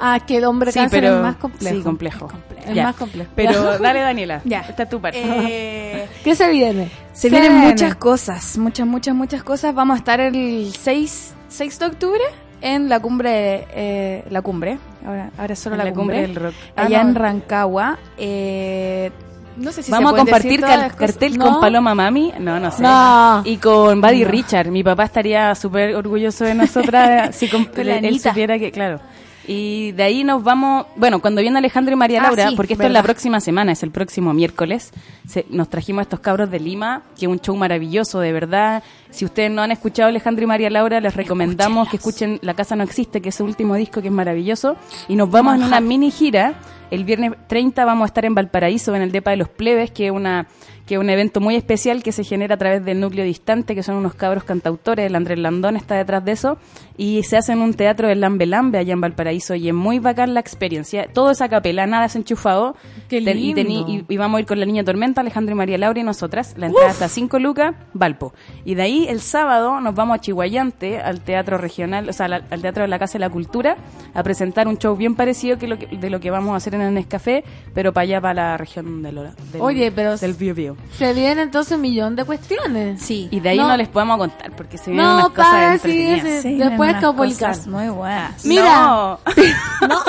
[0.00, 1.76] Ah, que el hombre Sí, cáncer pero- es más complejo.
[1.76, 2.28] sí, complejo.
[2.66, 2.84] Es Ya.
[2.84, 3.30] más complejo.
[3.34, 4.40] Pero dale, Daniela.
[4.44, 4.60] Ya.
[4.60, 5.20] Esta es tu parte.
[5.22, 6.90] Eh, ¿Qué se viene?
[7.12, 7.68] Se ¿Qué vienen viene?
[7.68, 9.74] muchas cosas, muchas, muchas, muchas cosas.
[9.74, 12.20] Vamos a estar el 6, 6 de octubre
[12.62, 16.34] en la cumbre, eh, la cumbre, ahora, ahora es solo En la, la cumbre del
[16.34, 16.54] rock.
[16.76, 17.10] Ah, allá no.
[17.10, 17.98] en Rancagua.
[18.18, 19.10] Eh,
[19.56, 21.44] no sé si Vamos se a compartir cartel ¿No?
[21.46, 22.32] con Paloma Mami.
[22.38, 22.82] No, no sé.
[22.82, 23.42] No.
[23.44, 24.30] Y con Buddy No.
[24.30, 24.68] Richard.
[24.70, 29.00] Mi papá estaría súper orgulloso de nosotras si él supiera que, claro.
[29.46, 32.74] Y de ahí nos vamos, bueno, cuando viene Alejandro y María Ah, Laura, sí, porque
[32.74, 34.92] esto es la próxima semana, es el próximo miércoles,
[35.26, 38.82] se- nos trajimos a estos cabros de Lima, que es un show maravilloso, de verdad.
[39.10, 42.76] Si ustedes no han escuchado Alejandro y María Laura, les recomendamos que escuchen La Casa
[42.76, 44.76] No Existe, que es su último disco, que es maravilloso.
[45.08, 46.54] Y nos vamos en una mini gira.
[46.90, 50.06] El viernes 30 vamos a estar en Valparaíso, en el Depa de los Plebes, que
[50.06, 50.46] es una
[50.86, 53.82] que es un evento muy especial que se genera a través del núcleo distante, que
[53.84, 56.58] son unos cabros cantautores, el Andrés Landón está detrás de eso,
[56.96, 60.00] y se hace en un teatro del Lambe Lambe allá en Valparaíso, y es muy
[60.00, 62.74] bacán la experiencia, todo es a capela, nada es enchufado,
[63.08, 64.04] Qué Ten- y, tení- lindo.
[64.10, 66.54] y, y vamos a ir con la niña Tormenta, Alejandro y María Laura y nosotras,
[66.58, 68.34] la entrada está a 5 lucas, Valpo,
[68.64, 72.42] y de ahí el sábado nos vamos a Chihuayante, al teatro regional, o sea, la-
[72.50, 73.76] al teatro de la Casa de la Cultura,
[74.14, 76.74] a presentar un show bien parecido que lo que- de lo que vamos a hacer
[76.74, 77.44] en el Nescafé,
[77.74, 79.14] pero para allá, para la región del,
[79.52, 80.76] del, Oye, pero del Biobío.
[80.96, 83.00] se viene entonces un millón de cuestiones.
[83.02, 83.28] Sí.
[83.30, 83.68] Y de ahí No.
[83.68, 86.24] no, les podemos contar porque se vienen No, unas cosas para, sí, entretenidas.
[86.26, 87.50] ese- Sí, después unas Caupolicán.
[87.52, 88.44] cosas Muy buenas.
[88.44, 89.18] Mira, No.
[89.88, 90.02] no,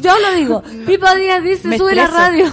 [0.00, 0.62] yo lo digo.
[0.86, 2.46] Pipo Díaz dice, Me sube la radio.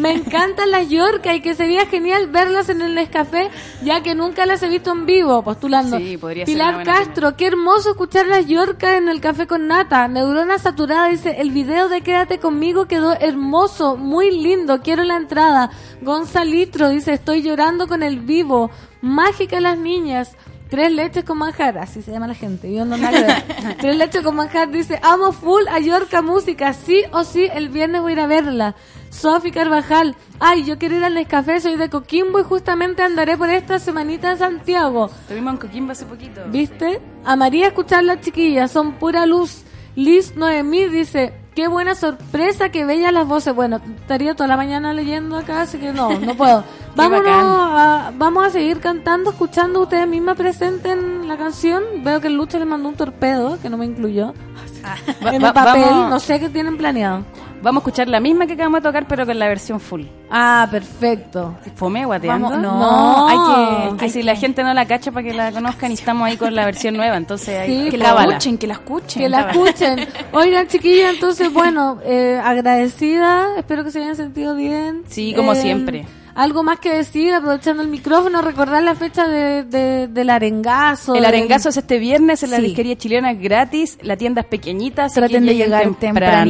[0.00, 3.50] Me encantan las Yorca y que sería genial verlas en el Nescafé,
[3.82, 5.98] ya que nunca las he visto en vivo, postulando.
[5.98, 10.08] Sí, podría Pilar Castro, qué hermoso escuchar las Yorca en el café con nata.
[10.08, 15.70] Neurona Saturada dice, el video de Quédate conmigo quedó hermoso, muy lindo, quiero la entrada.
[16.00, 18.70] Gonzalitro dice, estoy llorando con el vivo.
[19.00, 20.36] Mágica las niñas.
[20.68, 22.72] Tres leches con manjar, así se llama la gente.
[22.72, 23.44] Yo no nada.
[23.80, 28.00] Tres leches con manjar dice, amo full a Yorca Música, sí o sí, el viernes
[28.00, 28.74] voy a ir a verla.
[29.12, 33.50] Sofi Carvajal, ay, yo quiero ir al Nescafé, soy de Coquimbo y justamente andaré por
[33.50, 35.10] esta semanita en Santiago.
[35.20, 36.40] Estuvimos en Coquimbo hace poquito.
[36.48, 37.00] ¿Viste?
[37.24, 39.64] A María escuchar las chiquillas, son pura luz.
[39.94, 43.54] Liz Noemí dice, qué buena sorpresa, qué bellas las voces.
[43.54, 46.64] Bueno, estaría toda la mañana leyendo acá, así que no, no puedo.
[46.96, 49.82] Vámonos a, vamos a seguir cantando, escuchando.
[49.82, 51.82] Ustedes mismas presenten la canción.
[52.02, 54.32] Veo que el Lucha le mandó un torpedo, que no me incluyó.
[55.24, 57.22] Va- en va- papel, vamos- no sé qué tienen planeado.
[57.62, 60.02] Vamos a escuchar la misma que acabamos de tocar, pero con la versión full.
[60.30, 61.54] Ah, perfecto.
[61.76, 62.48] ¿Fome guateando?
[62.50, 65.52] Vamos- no, hay que- que hay si la gente no la cacha para que la
[65.52, 68.32] conozcan y estamos ahí con la versión nueva, entonces hay Sí, que la cábala.
[68.32, 69.22] escuchen, que la escuchen.
[69.22, 70.08] Que la escuchen.
[70.32, 73.56] Oigan, chiquillas, entonces, bueno, eh, agradecida.
[73.56, 75.04] Espero que se hayan sentido bien.
[75.08, 76.04] Sí, como Eh, siempre.
[76.34, 81.14] Algo más que decir, aprovechando el micrófono, recordar la fecha de, de- del arengazo.
[81.14, 82.62] El del- arengazo es este viernes en la Sí.
[82.62, 86.00] disquería chilena gratis, la tienda es pequeñita, así Traten que de llegar temprano.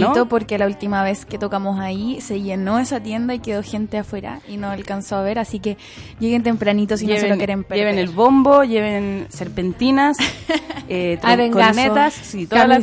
[0.07, 3.99] tempranito porque la última vez que tocamos ahí se llenó esa tienda y quedó gente
[3.99, 5.77] afuera y no alcanzó a ver, así que
[6.21, 7.85] lleguen tempranito si no se lo quieren perder.
[7.87, 10.17] lleven el bombo, lleven serpentinas,
[10.89, 12.81] eh, Arengazo, sí, toda la-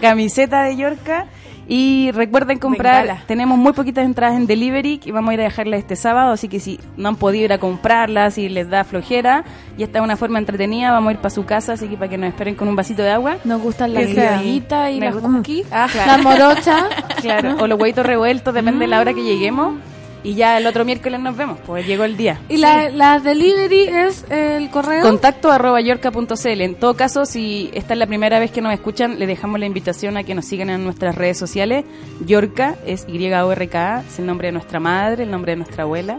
[0.00, 1.26] camiseta de Yorca.
[1.66, 3.22] Y recuerden comprar, Bengala.
[3.26, 6.48] tenemos muy poquitas entradas en delivery y vamos a ir a dejarlas este sábado, así
[6.48, 9.44] que si no han podido ir a comprarlas, si les da flojera,
[9.78, 12.08] y esta es una forma entretenida, vamos a ir para su casa, así que para
[12.10, 13.36] que nos esperen con un vasito de agua.
[13.44, 15.66] Nos gustan las guitarritas y las cookies.
[15.72, 16.88] Ah, La morocha.
[17.24, 19.76] Claro, o los huevitos revueltos, depende de la hora que lleguemos.
[20.24, 22.40] Y ya el otro miércoles nos vemos, pues llegó el día.
[22.48, 25.02] Y la, la delivery es el correo.
[25.02, 26.60] Contacto arroba yorca.cl.
[26.62, 29.66] En todo caso, si esta es la primera vez que nos escuchan, le dejamos la
[29.66, 31.84] invitación a que nos sigan en nuestras redes sociales.
[32.24, 36.18] Yorca es Y-O-R-K, es el nombre de nuestra madre, el nombre de nuestra abuela.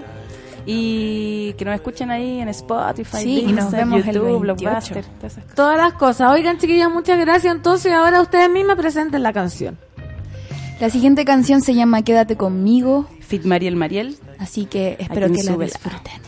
[0.68, 4.40] Y que nos escuchen ahí en Spotify, Sí, y nos vemos el YouTube, 28.
[4.40, 5.56] Blockbuster, todas esas cosas.
[5.56, 6.32] Todas las cosas.
[6.32, 7.56] Oigan, chiquillas, muchas gracias.
[7.56, 9.78] Entonces, ahora ustedes mismas presenten la canción.
[10.80, 14.18] La siguiente canción se llama Quédate conmigo, Fit Mariel Mariel.
[14.40, 16.22] así que espero que la disfruten.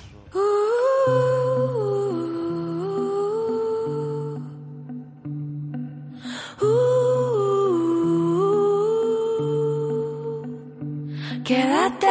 [11.44, 12.07] Quédate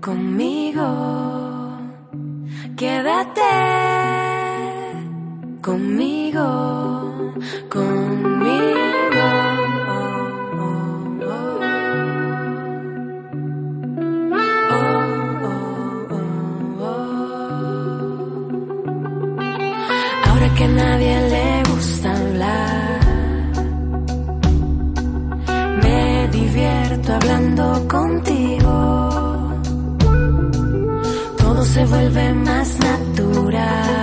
[0.00, 0.88] conmigo.
[2.76, 3.52] Quédate
[5.60, 6.46] conmigo.
[7.70, 8.91] Conmigo.
[31.72, 34.01] Se vuelve más natural.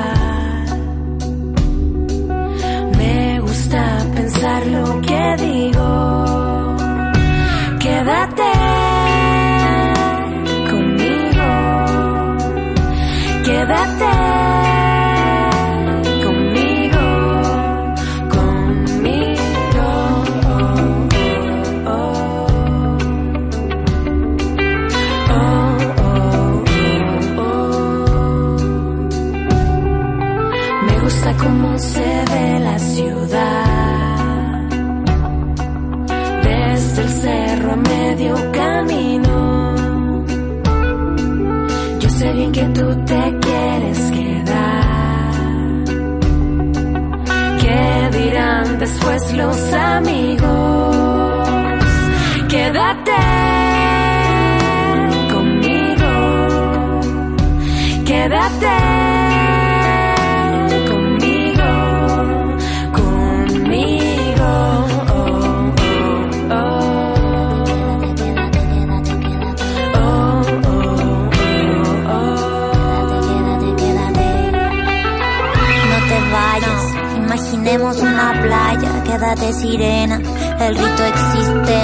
[79.19, 80.15] mirada de sirena.
[80.59, 81.77] El rito existe,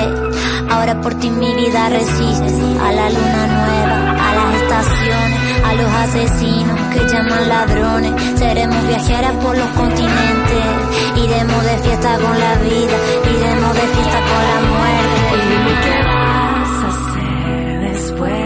[0.69, 2.53] ahora por ti mi vida resiste.
[2.81, 8.39] A la luna nueva, a las estaciones, a los asesinos que llaman ladrones.
[8.39, 10.65] Seremos viajeras por los continentes.
[11.15, 15.35] Iremos de fiesta con la vida, iremos de fiesta con la muerte.
[15.65, 18.39] ¿Y qué vas a hacer después?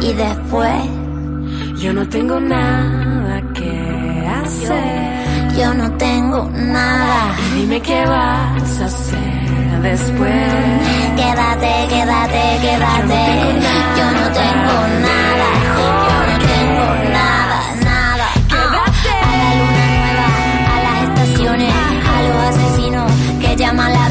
[0.00, 3.03] Y después, yo no tengo nada
[5.56, 7.36] yo no tengo nada.
[7.54, 10.42] Y dime qué vas a hacer después.
[11.16, 13.22] Quédate, quédate, quédate.
[13.98, 14.76] Yo no tengo
[15.08, 15.48] nada.
[16.08, 18.26] Yo no tengo nada, nada.
[18.50, 20.26] A la luna nueva,
[20.72, 24.03] a las estaciones, a los asesinos que llaman ladrones.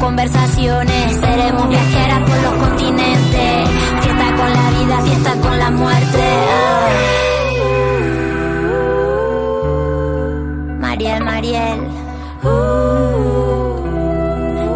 [0.00, 1.16] Conversaciones.
[1.20, 3.68] Seremos viajeras por los continentes.
[4.02, 6.24] Fiesta con la vida, fiesta con la muerte.
[10.80, 11.80] Mariel, Mariel.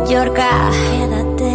[0.09, 1.55] Yorka, quédate.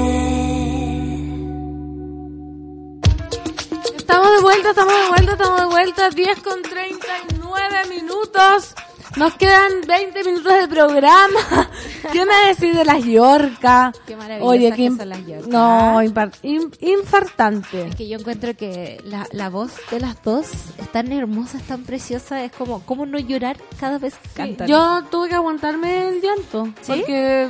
[3.96, 6.10] Estamos de vuelta, estamos de vuelta, estamos de vuelta.
[6.10, 8.76] 10 con 39 minutos.
[9.16, 11.69] Nos quedan 20 minutos de programa.
[12.12, 13.92] ¿Qué me decís de las Yorca?
[14.06, 15.20] Qué Oye, que son las.
[15.48, 17.88] No, infartante.
[17.88, 21.64] Es que yo encuentro que la, la voz de las dos es tan hermosa, es
[21.64, 24.68] tan preciosa, es como, ¿cómo no llorar cada vez que cantan?
[24.68, 26.66] Yo tuve que aguantarme el llanto.
[26.82, 26.94] ¿Sí?
[26.96, 27.50] Porque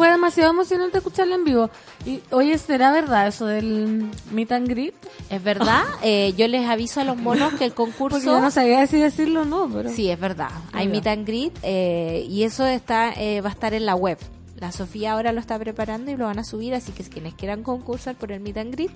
[0.00, 1.68] fue demasiado emocionante escucharla en vivo.
[2.06, 4.94] Y oye, ¿será verdad eso del meet and greet?
[5.28, 8.16] Es verdad, eh, yo les aviso a los monos que el concurso...
[8.16, 9.90] Porque yo no sabía si decirlo o no, pero...
[9.90, 10.48] Sí, es verdad.
[10.72, 14.16] Hay meet and greet eh, y eso está eh, va a estar en la web.
[14.60, 17.62] La Sofía ahora lo está preparando y lo van a subir, así que quienes quieran
[17.62, 18.90] concursar por el meet and greet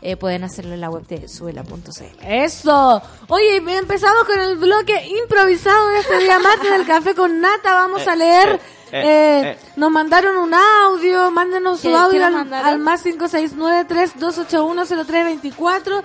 [0.00, 2.24] eh, pueden hacerlo en la web de suela.cl.
[2.24, 3.02] Eso.
[3.26, 7.74] Oye, empezamos con el bloque improvisado de este día martes del café con nata.
[7.74, 8.48] Vamos a leer.
[8.48, 8.60] eh,
[8.92, 9.58] eh, eh, eh.
[9.74, 11.32] Nos mandaron un audio.
[11.32, 16.02] Mándenos su ¿Qué- qué audio al, al más 569-3281-0324.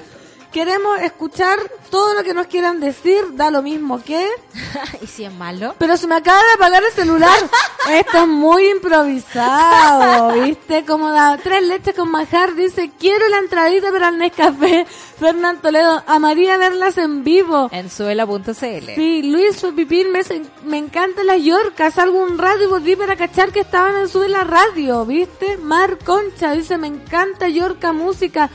[0.54, 1.58] Queremos escuchar
[1.90, 3.24] todo lo que nos quieran decir.
[3.32, 4.28] Da lo mismo que.
[5.02, 5.76] y si es malo.
[5.80, 7.38] Pero se me acaba de apagar el celular.
[7.92, 10.86] Esto es muy improvisado, ¿viste?
[10.86, 12.56] Como da tres leches con manjar.
[12.56, 14.86] Dice, quiero la entradita para el Nescafé.
[15.20, 17.70] Fernán Toledo, amaría verlas en vivo.
[17.72, 18.96] En suela.cl.
[18.96, 20.22] Sí, Luis Pipín, me,
[20.66, 21.92] me encanta la Yorca.
[21.92, 25.58] Salgo un radio y volví para cachar que estaban en su la radio, ¿viste?
[25.58, 28.50] Mar Concha dice, me encanta Yorca Música.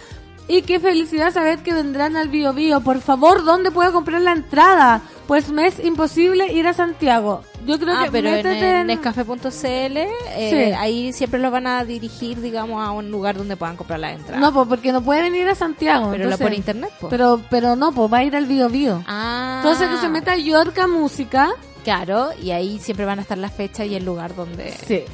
[0.51, 2.81] Y qué felicidad saber que vendrán al Bio Bio.
[2.81, 5.03] Por favor, ¿dónde puedo comprar la entrada?
[5.27, 7.43] Pues me es imposible ir a Santiago.
[7.67, 10.09] Yo creo Ah, que pero en, en Nescafé.cl, eh,
[10.51, 10.57] Sí.
[10.79, 14.41] ahí siempre los van a dirigir, digamos, a un lugar donde puedan comprar la entrada.
[14.41, 16.07] No, pues porque no puede venir a Santiago.
[16.13, 17.09] Pero la entonces- por internet, po.
[17.11, 19.05] Pero, pero no, pues va a ir al Bio Bio.
[19.07, 19.61] Ah.
[19.63, 21.51] Entonces que se meta a Yorca Música.
[21.85, 24.73] Claro, y ahí siempre van a estar las fechas y el lugar donde...
[24.73, 25.05] Sí.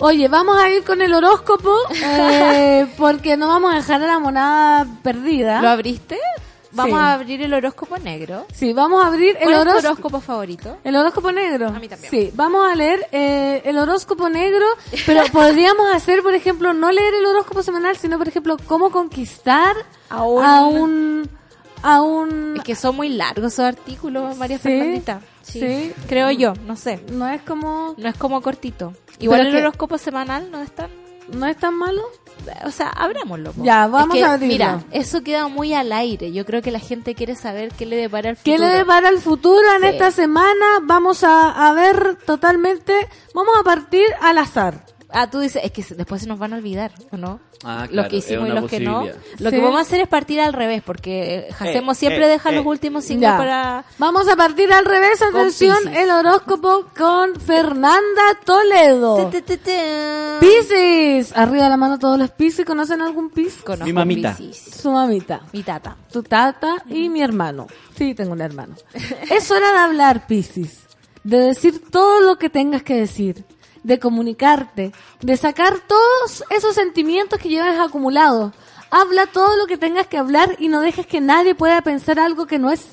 [0.00, 4.18] Oye, vamos a ir con el horóscopo eh, porque no vamos a dejar a la
[4.18, 5.60] monada perdida.
[5.60, 6.18] ¿Lo abriste?
[6.70, 7.04] Vamos Sí.
[7.04, 8.46] a abrir el horóscopo negro.
[8.52, 9.86] Sí, vamos a abrir el ¿Cuál es tu horóscopo.
[9.88, 10.76] horóscopo favorito?
[10.84, 11.68] El horóscopo negro.
[11.68, 12.10] A mí también.
[12.10, 14.66] Sí, vamos a leer eh, el horóscopo negro,
[15.06, 19.74] pero podríamos hacer, por ejemplo, no leer el horóscopo semanal, sino, por ejemplo, cómo conquistar
[20.10, 21.30] A un- a un...
[21.82, 22.56] A un...
[22.56, 25.20] Es que son muy largos esos artículos, María Sí, Fernandita.
[25.42, 25.92] Sí, sí.
[26.08, 27.00] Creo yo, no sé.
[27.12, 27.94] No es como...
[27.96, 28.92] No es como cortito.
[29.20, 30.90] Igual el horóscopo semanal no es tan...
[31.32, 32.02] ¿No es tan malo?
[32.64, 33.52] O sea, abrámoslo.
[33.52, 33.62] po.
[33.62, 34.52] Ya, vamos Es que, a abrirlo.
[34.54, 36.32] Mira, eso queda muy al aire.
[36.32, 38.68] Yo creo que la gente quiere saber qué le depara el ¿Qué futuro.
[38.70, 39.88] le depara el futuro en Sí.
[39.88, 40.64] esta semana?
[40.82, 43.08] Vamos a, a ver totalmente...
[43.34, 44.84] Vamos a partir al azar.
[45.10, 47.40] Ah, tú dices, es que después se nos van a olvidar, ¿o no?
[47.64, 49.06] Ah, los claro, que es hicimos y los que no.
[49.38, 49.56] Lo Sí.
[49.56, 52.50] que vamos a hacer es partir al revés, porque eh, Hacemos Eh, siempre eh, deja
[52.50, 52.56] eh.
[52.56, 53.36] los últimos signos Ya.
[53.38, 53.84] para...
[53.98, 59.30] Vamos a partir al revés, atención, el horóscopo con Fernanda Toledo.
[60.40, 63.62] Piscis, arriba la mano todos los Piscis, ¿conocen algún Piscis?
[63.62, 64.36] Conozco Mi mamita.
[64.36, 64.74] Piscis.
[64.82, 65.96] Su mamita, Mi tata.
[66.12, 67.66] tu tata y mi hermano.
[67.96, 68.74] Sí, tengo un hermano.
[69.30, 70.80] es hora de hablar, Piscis,
[71.24, 73.44] de decir todo lo que tengas que decir,
[73.88, 78.52] de comunicarte, de sacar todos esos sentimientos que llevas acumulados.
[78.90, 82.46] Habla todo lo que tengas que hablar y no dejes que nadie pueda pensar algo
[82.46, 82.86] que no es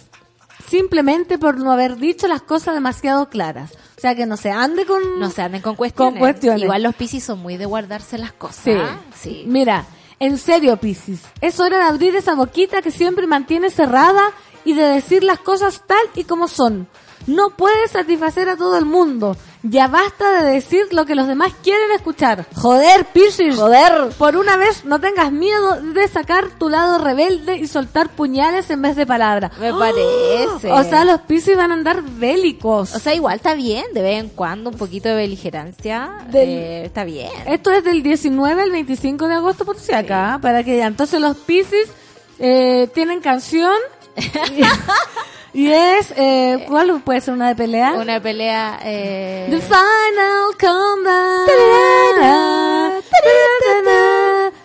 [0.68, 3.74] simplemente por no haber dicho las cosas demasiado claras.
[3.98, 5.20] O sea, que no se ande con...
[5.20, 6.14] No se anden con cuestiones.
[6.14, 6.64] Con cuestiones.
[6.64, 8.64] Igual los piscis son muy de guardarse las cosas.
[8.64, 8.74] Sí.
[9.22, 9.44] Sí.
[9.48, 9.86] Mira,
[10.20, 14.32] en serio, Piscis, es hora de abrir esa boquita que siempre mantiene cerrada
[14.64, 16.88] y de decir las cosas tal y como son.
[17.28, 19.36] No puedes satisfacer a todo el mundo.
[19.64, 22.46] Ya basta de decir lo que los demás quieren escuchar.
[22.56, 23.56] Joder, Piscis.
[23.56, 24.10] Joder.
[24.16, 28.84] Por una vez no tengas miedo de sacar tu lado rebelde y soltar puñales en
[28.84, 29.58] vez de palabras.
[29.60, 30.72] Me parece.
[30.72, 32.94] O sea, los Piscis van a andar bélicos.
[32.94, 36.12] O sea, igual está bien, de vez en cuando, un poquito de beligerancia.
[36.30, 37.32] Del- eh, está bien.
[37.48, 40.86] Esto es del 19 al 25 de agosto, por si acá, para que ya.
[40.86, 41.90] Entonces los Pisces
[42.38, 43.74] eh, tienen canción
[45.56, 47.94] y, es, eh, ¿cuál puede ser una de pelea?
[47.94, 48.80] Una pelea...
[48.84, 49.48] Eh...
[49.50, 51.50] The Final Combat.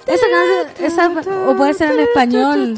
[0.06, 2.74] Esa canción, esa, o puede ser en español.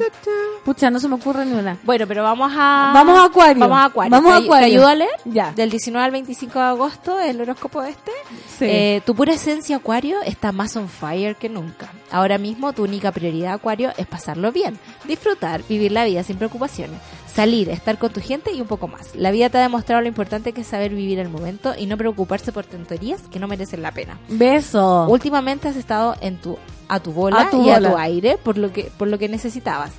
[0.65, 1.79] Pucha, no se me ocurre ni una.
[1.83, 2.93] Bueno, pero vamos a...
[2.95, 3.61] Vamos a Acuario.
[3.61, 4.11] Vamos a Acuario.
[4.11, 4.67] Vamos a ¿Te- Acuario.
[4.69, 5.11] ¿Te ayudo a leer?
[5.25, 5.53] Ya.
[5.53, 8.13] Del 19 al 25 de agosto, el horóscopo este.
[8.59, 8.67] Sí.
[8.69, 11.91] Eh, tu pura esencia, Acuario, está más on fire que nunca.
[12.11, 16.99] Ahora mismo, tu única prioridad, Acuario, es pasarlo bien, disfrutar, vivir la vida sin preocupaciones,
[17.35, 19.15] salir, estar con tu gente y un poco más.
[19.15, 21.97] La vida te ha demostrado lo importante que es saber vivir el momento y no
[21.97, 24.19] preocuparse por tonterías que no merecen la pena.
[24.29, 25.07] Beso.
[25.09, 28.59] Últimamente has estado en tu a tu bola A tu y a tu aire por
[28.59, 29.93] lo que por lo que necesitabas.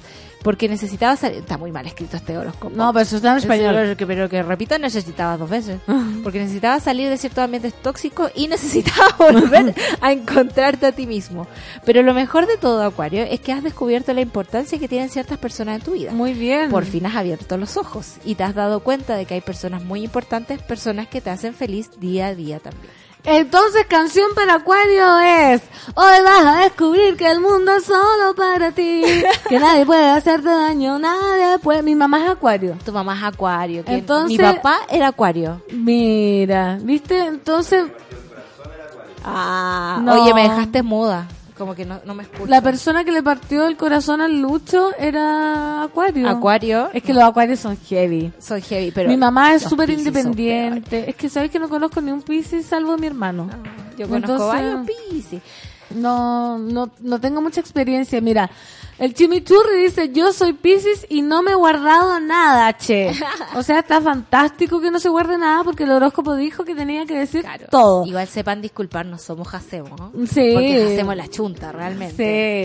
[0.43, 2.75] Porque necesitabas salir- está muy mal escrito este horóscopo.
[2.75, 3.73] No, pero eso está en español.
[3.75, 5.79] Pero que, pero que repito, necesitabas dos veces.
[6.21, 11.47] Porque necesitabas salir de ciertos ambientes tóxicos y necesitabas volver a encontrarte a ti mismo.
[11.85, 15.37] Pero lo mejor de todo, Acuario, es que has descubierto la importancia que tienen ciertas
[15.37, 16.11] personas en tu vida.
[16.11, 16.69] Muy bien.
[16.69, 19.83] Por fin has abierto los ojos y te has dado cuenta de que hay personas
[19.83, 22.91] muy importantes, personas que te hacen feliz día a día también.
[23.25, 25.61] Entonces, canción para Acuario es
[25.95, 29.01] Hoy vas a descubrir que el mundo es solo para ti
[29.47, 33.85] Que nadie puede hacerte daño, nadie puede Mi mamá es Acuario Tu mamá es Acuario.
[33.85, 35.61] que Entonces- mi papá era Acuario.
[35.71, 37.17] Mira, ¿viste?
[37.19, 37.85] Entonces,
[39.25, 40.21] Ah, No.
[40.21, 41.25] oye, me dejaste muda.
[41.57, 42.47] Como que no, no me escucho.
[42.47, 46.89] la persona que le partió el corazón al Lucho era Acuario Acuario.
[46.93, 49.09] Es que los Acuarios son heavy Son heavy, pero.
[49.09, 52.97] Mi mamá es súper independiente Es que sabes que no conozco ni un Piscis salvo
[52.97, 53.97] mi hermano peores.
[53.97, 55.41] Yo conozco varios Piscis.
[55.95, 58.19] No, no, no tengo mucha experiencia.
[58.21, 58.49] Mira,
[58.99, 63.11] el chimichurri dice, yo soy Pisces y no me he guardado nada, che.
[63.55, 67.05] O sea, está fantástico que no se guarde nada porque el horóscopo dijo que tenía
[67.05, 68.05] que decir todo.
[68.05, 70.11] Igual sepan disculparnos, somos Hacemos, ¿no?
[70.25, 70.51] Sí.
[70.53, 72.15] Porque hacemos la chunta, realmente.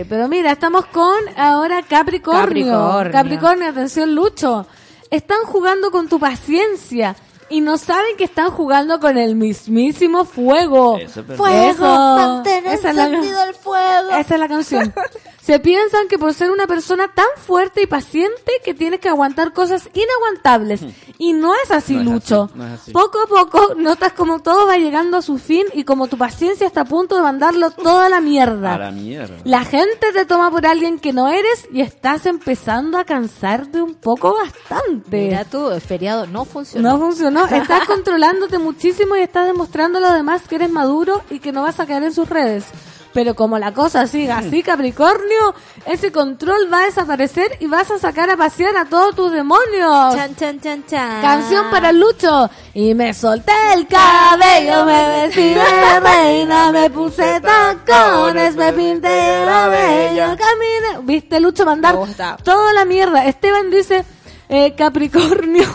[0.03, 2.73] Sí, pero mira, estamos con ahora Capricornio.
[2.73, 3.13] Capricornio.
[3.13, 4.67] Capricornio, atención, Lucho.
[5.11, 7.15] Están jugando con tu paciencia
[7.51, 10.99] y no saben que están jugando con el mismísimo fuego.
[10.99, 11.37] Eso es verdad.
[11.37, 11.83] Fuego, Eso.
[12.17, 14.11] mantén Esa es la- el fuego.
[14.11, 14.95] Esa es la canción.
[15.49, 19.55] Se piensan que por ser una persona tan fuerte y paciente que tienes que aguantar
[19.55, 20.83] cosas inaguantables.
[21.21, 22.43] Y no es así, No es Lucho.
[22.45, 22.93] así, no es así.
[22.93, 26.65] Poco a poco notas como todo va llegando a su fin y como tu paciencia
[26.65, 28.75] está a punto de mandarlo toda la mierda.
[28.75, 29.35] A la mierda.
[29.43, 33.97] La gente te toma por alguien que no eres y estás empezando a cansarte un
[33.97, 35.29] poco bastante.
[35.29, 36.89] Mira tú, el feriado no funcionó.
[36.93, 37.47] No funcionó.
[37.51, 41.63] Estás controlándote muchísimo y estás demostrando a los demás que eres maduro y que no
[41.63, 42.65] vas a caer en sus redes.
[43.13, 45.55] Pero como la cosa siga así, Capricornio,
[45.87, 50.15] ese control va a desaparecer y vas a sacar a pasear a todos tus demonios.
[50.15, 51.23] Chan, chan, chan, chan.
[51.23, 52.51] Canción para Lucho.
[52.75, 59.69] Y me solté el cabello, me vestí de reina, me puse tacones, me pinté la
[59.69, 61.05] bella, caminé.
[61.05, 61.97] ¿Viste, Lucho, mandar
[62.45, 63.27] toda la mierda?
[63.27, 64.05] Esteban dice,
[64.49, 65.69] eh, Capricornio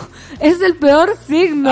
[0.44, 1.70] es el peor signo.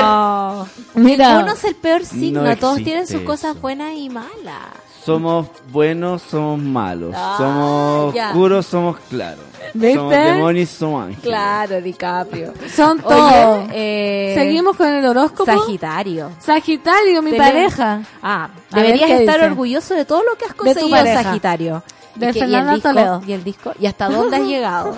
[0.00, 0.66] No.
[0.94, 1.34] Mira.
[1.34, 4.72] Ninguno es el peor signo, No todos tienen sus cosas buenas y malas.
[5.04, 7.12] Somos buenos, somos malos.
[7.16, 8.28] Ah, somos ya.
[8.28, 9.44] oscuros, somos claros.
[9.74, 9.94] ¿Viste?
[9.96, 11.22] Somos demonios, somos ángeles.
[11.24, 12.52] Claro, DiCaprio.
[12.72, 13.64] Son todos.
[13.72, 15.44] eh, Seguimos con el horóscopo.
[15.50, 16.30] Sagitario.
[16.38, 18.00] Sagitario, mi Tele- pareja.
[18.22, 19.46] Ah, A ver, deberías ¿qué estar dice?
[19.50, 21.22] orgulloso de todo lo que has De tu conseguido, pareja.
[21.24, 21.82] Sagitario.
[22.14, 22.88] De ¿Y el Fernanda disco?
[22.90, 23.22] Toledo.
[23.26, 23.72] ¿Y el disco?
[23.80, 24.96] ¿Y hasta dónde has llegado?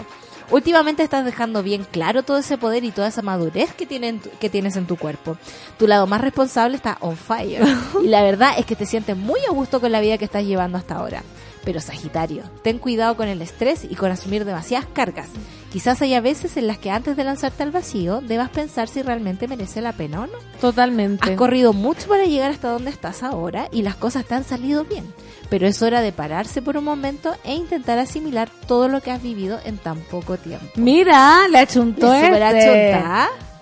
[0.51, 4.51] Últimamente estás dejando bien claro todo ese poder y toda esa madurez que, tienen, que
[4.51, 5.37] tienes en tu cuerpo.
[5.79, 7.65] Tu lado más responsable está on fire.
[8.03, 10.45] y la verdad es que te sientes muy a gusto con la vida que estás
[10.45, 11.23] llevando hasta ahora.
[11.65, 15.29] Pero Sagitario, ten cuidado con el estrés y con asumir demasiadas cargas.
[15.73, 19.49] Quizás haya veces en las que antes de lanzarte al vacío debas pensar si realmente
[19.49, 20.39] merece la pena o no.
[20.61, 21.31] Totalmente.
[21.31, 24.85] Has corrido mucho para llegar hasta donde estás ahora y las cosas te han salido
[24.85, 25.05] bien.
[25.49, 29.23] Pero es hora de pararse por un momento e intentar asimilar todo lo que has
[29.23, 30.67] vivido en tan poco tiempo.
[30.77, 32.91] Mira, le achuntó Le super este.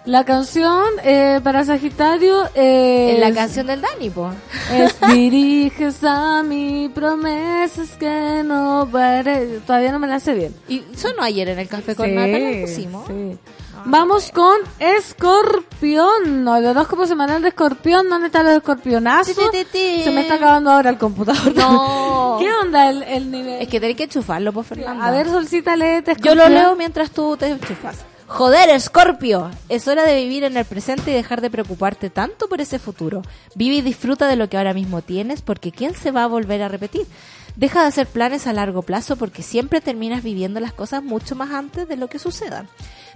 [0.05, 3.15] La canción eh, para Sagitario es...
[3.15, 4.31] En la canción del Dani, po.
[4.73, 9.61] Es diriges a mi promesas que no pare...
[9.65, 10.55] Todavía no me la sé bien.
[10.69, 13.07] Y sonó ayer en el café con Sí, Nata, lo pusimos.
[13.07, 13.39] sí.
[13.85, 16.45] Vamos con Escorpión.
[16.45, 18.09] No, el horóscopo semanal de Escorpión.
[18.09, 19.35] ¿Dónde están los escorpionazos?
[19.35, 21.55] Se me está acabando ahora el computador.
[21.57, 22.37] No.
[22.41, 23.61] ¿Qué onda el, el nivel?
[23.63, 25.05] Es que tenés que enchufarlo, por Fernanda.
[25.05, 28.05] A ver, Solcita, léete Yo lo leo mientras tú te enchufas.
[28.33, 32.63] Joder, Escorpio, es hora de vivir en el presente y dejar de preocuparte tanto por
[32.63, 33.21] ese futuro.
[33.55, 36.63] Vive y disfruta de lo que ahora mismo tienes porque ¿quién se va a volver
[36.63, 37.07] a repetir?
[37.57, 41.51] Deja de hacer planes a largo plazo porque siempre terminas viviendo las cosas mucho más
[41.51, 42.69] antes de lo que sucedan.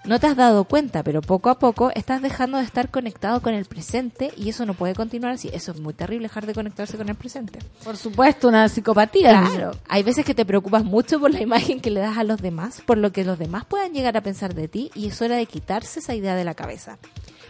[0.04, 3.54] No te has dado cuenta, pero poco a poco estás dejando de estar conectado con
[3.54, 5.50] el presente y eso no puede continuar así.
[5.52, 7.58] Eso es muy terrible, dejar de conectarse con el presente.
[7.82, 9.40] Por supuesto, una psicopatía.
[9.40, 9.72] Claro.
[9.88, 12.82] Hay veces que te preocupas mucho por la imagen que le das a los demás,
[12.86, 15.46] por lo que los demás puedan llegar a pensar de ti y es hora de
[15.46, 16.98] quitarse esa idea de la cabeza.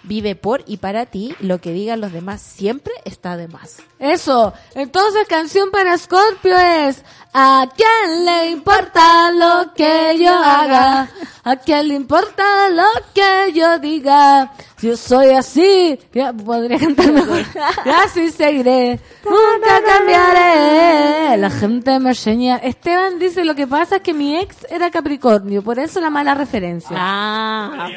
[0.07, 3.77] Vive por y para ti, lo que digan los demás siempre está de más.
[3.99, 4.55] Eso.
[4.75, 7.03] Entonces, canción para Scorpio es
[7.39, 11.11] ¿A quién le importa lo que yo haga?
[11.45, 14.55] ¿A quién le importa lo que yo diga?
[14.83, 15.99] Yo soy así.
[16.13, 17.39] Ya, podría cantar mejor.
[17.85, 19.01] Y así seguiré.
[19.25, 21.37] Nunca cambiaré.
[21.39, 22.57] La gente me enseña.
[22.57, 25.63] Esteban dice, lo que pasa es que mi ex era Capricornio.
[25.63, 26.97] Por eso la mala referencia.
[26.99, 27.89] Ah.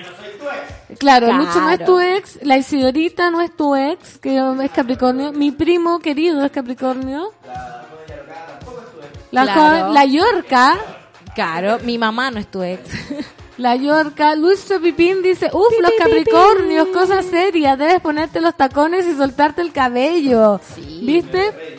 [0.98, 1.34] Claro, Claro.
[1.34, 5.52] Lucho no es tu ex, la Isidorita no es tu ex, que es Capricornio, mi
[5.52, 7.32] primo querido es Capricornio.
[9.32, 9.94] La, Claro.
[9.94, 10.78] la Yorca,
[11.36, 12.82] Claro, mi mamá no es tu ex.
[13.60, 19.16] la Yorca, Luis Pipín dice, uff, los Capricornios, cosa seria, debes ponerte los tacones y
[19.16, 20.60] soltarte el cabello.
[21.02, 21.78] ¿Viste?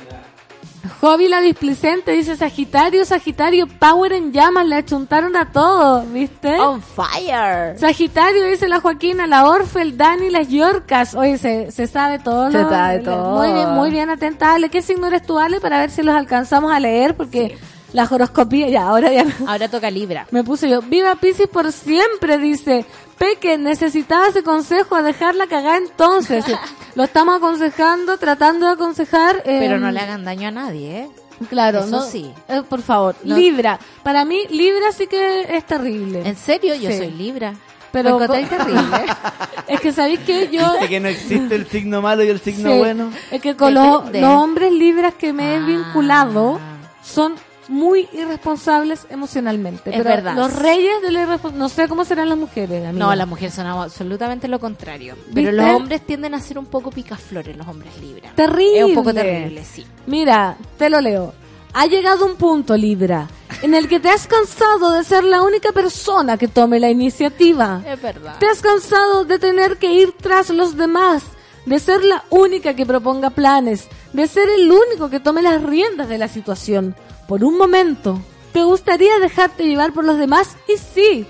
[1.00, 6.60] Hobby la displicente dice Sagitario, Sagitario, Power en llamas, le achuntaron a todos, ¿viste?
[6.60, 7.78] On fire.
[7.78, 11.14] Sagitario dice la Joaquina, la Orfe, el Dani, las Yorcas.
[11.14, 12.50] Oye, se, se sabe todo.
[12.50, 12.68] Se ¿no?
[12.68, 13.38] sabe todo.
[13.38, 14.68] Muy bien, muy bien atenta, Ale.
[14.68, 15.58] ¿Qué signo eres tú, Ale?
[15.58, 17.56] Para ver si los alcanzamos a leer, porque
[17.92, 19.24] la horoscopía, ya, ahora ya.
[19.46, 20.26] Ahora toca Libra.
[20.30, 22.84] Me puse yo, viva Piscis por siempre, dice.
[23.18, 26.44] Peque, necesitaba ese consejo a dejarla cagar entonces.
[26.94, 29.36] Lo estamos aconsejando, tratando de aconsejar.
[29.44, 31.10] eh, Pero no le hagan daño a nadie, ¿eh?
[31.48, 32.30] Claro, Eso no, sí.
[32.48, 33.36] eh, por favor, No.
[33.36, 33.78] Libra.
[34.02, 36.22] Para mí, Libra sí que es terrible.
[36.26, 36.74] ¿En serio?
[36.74, 36.98] Yo Sí.
[36.98, 37.54] soy Libra.
[37.92, 39.04] Pero encontré terrible.
[39.66, 42.70] es que sabéis que yo Viste que no existe el signo malo y el signo
[42.72, 43.10] Sí, bueno.
[43.30, 45.66] Es que con los, los hombres libras que me he Ah.
[45.66, 46.60] vinculado
[47.02, 47.34] son
[47.70, 49.90] muy irresponsables emocionalmente.
[49.90, 50.34] Es pero verdad.
[50.36, 53.06] Los reyes de la irrespons- No sé cómo serán las mujeres, amiga.
[53.06, 55.14] No, las mujeres son absolutamente lo contrario.
[55.26, 55.32] ¿Viste?
[55.34, 58.32] Pero los hombres tienden a ser un poco picaflores, los hombres Libra.
[58.34, 58.78] Terrible.
[58.80, 59.86] Es un poco terrible, sí.
[60.06, 61.32] Mira, te lo leo.
[61.72, 63.28] Ha llegado un punto, Libra,
[63.62, 67.80] en el que te has cansado de ser la única persona que tome la iniciativa.
[67.86, 68.36] Es verdad.
[68.40, 71.22] Te has cansado de tener que ir tras los demás,
[71.66, 76.08] de ser la única que proponga planes, de ser el único que tome las riendas
[76.08, 76.94] de la situación.
[77.28, 78.20] Por un momento,
[78.52, 80.56] ¿te gustaría dejarte llevar por los demás?
[80.68, 81.26] Y sí,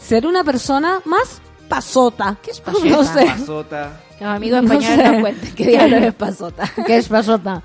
[0.00, 2.36] ser una persona más pasota.
[2.42, 2.86] ¿Qué es pasota?
[2.88, 3.26] No sé.
[3.26, 4.00] Pasota.
[4.20, 5.12] Los amigos No españoles sé.
[5.12, 6.72] nos cuentan qué diablos es pasota.
[6.86, 7.62] ¿Qué es pasota?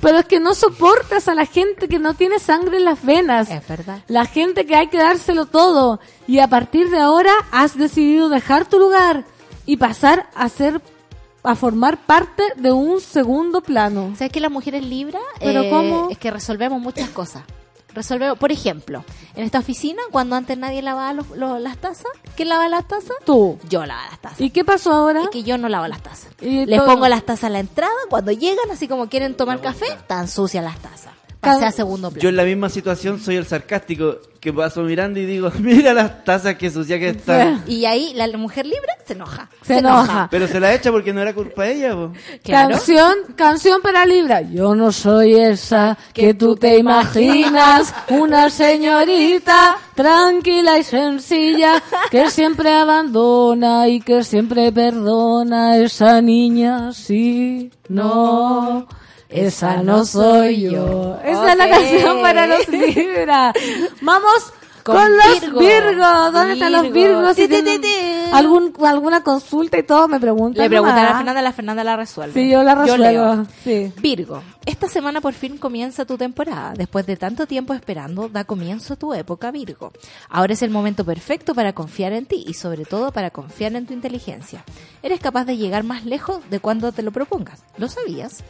[0.00, 3.48] Pero es que no soportas a la gente que no tiene sangre en las venas.
[3.48, 4.00] Es verdad.
[4.08, 6.00] La gente que hay que dárselo todo.
[6.26, 9.24] Y a partir de ahora has decidido dejar tu lugar
[9.64, 10.80] y pasar a ser
[11.44, 14.12] a formar parte de un segundo plano.
[14.16, 16.08] ¿Sabes que las mujeres Libra ¿Pero eh, cómo?
[16.10, 17.42] es que resolvemos muchas cosas?
[17.94, 19.04] Resolvemos, por ejemplo,
[19.34, 22.06] en esta oficina, cuando antes nadie lavaba los- los- las tazas,
[22.36, 23.16] ¿quién lava las tazas?
[23.26, 23.58] Tú.
[23.68, 24.40] Yo lavo las tazas.
[24.40, 25.22] ¿Y qué pasó ahora?
[25.24, 26.30] Es que yo no lavo las tazas.
[26.40, 29.88] Les todo- pongo las tazas a la entrada, cuando llegan, así como quieren tomar café,
[29.88, 31.12] están sucias las tazas.
[31.42, 32.22] Pasé a segundo plano.
[32.22, 36.22] Yo en la misma situación soy el sarcástico que paso mirando y digo, mira las
[36.22, 37.64] tazas que sucia que están.
[37.66, 39.50] Y ahí la mujer Libra se enoja.
[39.62, 40.28] Se enoja.
[40.30, 42.12] Pero se la echa porque no era culpa de ella, po.
[42.44, 44.42] Canción, canción para Libra.
[44.42, 52.72] Yo no soy esa que tú te imaginas, una señorita tranquila y sencilla que siempre
[52.72, 55.76] abandona y que siempre perdona.
[55.76, 58.86] Esa niña, sí, no.
[59.32, 61.18] Esa no soy yo.
[61.24, 63.52] Esa es la canción para los Libra.
[64.00, 64.52] Vamos
[64.82, 65.60] con, Con los Virgo.
[65.60, 66.32] Virgos.
[66.32, 67.18] ¿Dónde están los Virgo.
[67.18, 67.36] Virgos?
[67.36, 67.82] Si tienen
[68.32, 70.62] algún, alguna consulta y todo, me preguntan.
[70.64, 71.16] Le preguntan a.
[71.18, 72.34] Fernanda, la Fernanda la resuelve.
[72.34, 73.46] Sí, yo la resuelvo.
[73.62, 73.92] sí.
[74.00, 76.72] Virgo, esta semana por fin comienza tu temporada.
[76.76, 79.92] Después de tanto tiempo esperando, da comienzo tu época Virgo.
[80.28, 83.86] Ahora es el momento perfecto para confiar en ti y sobre todo para confiar en
[83.86, 84.64] tu inteligencia.
[85.02, 87.62] Eres capaz de llegar más lejos de cuando te lo propongas.
[87.76, 88.42] ¿Lo sabías?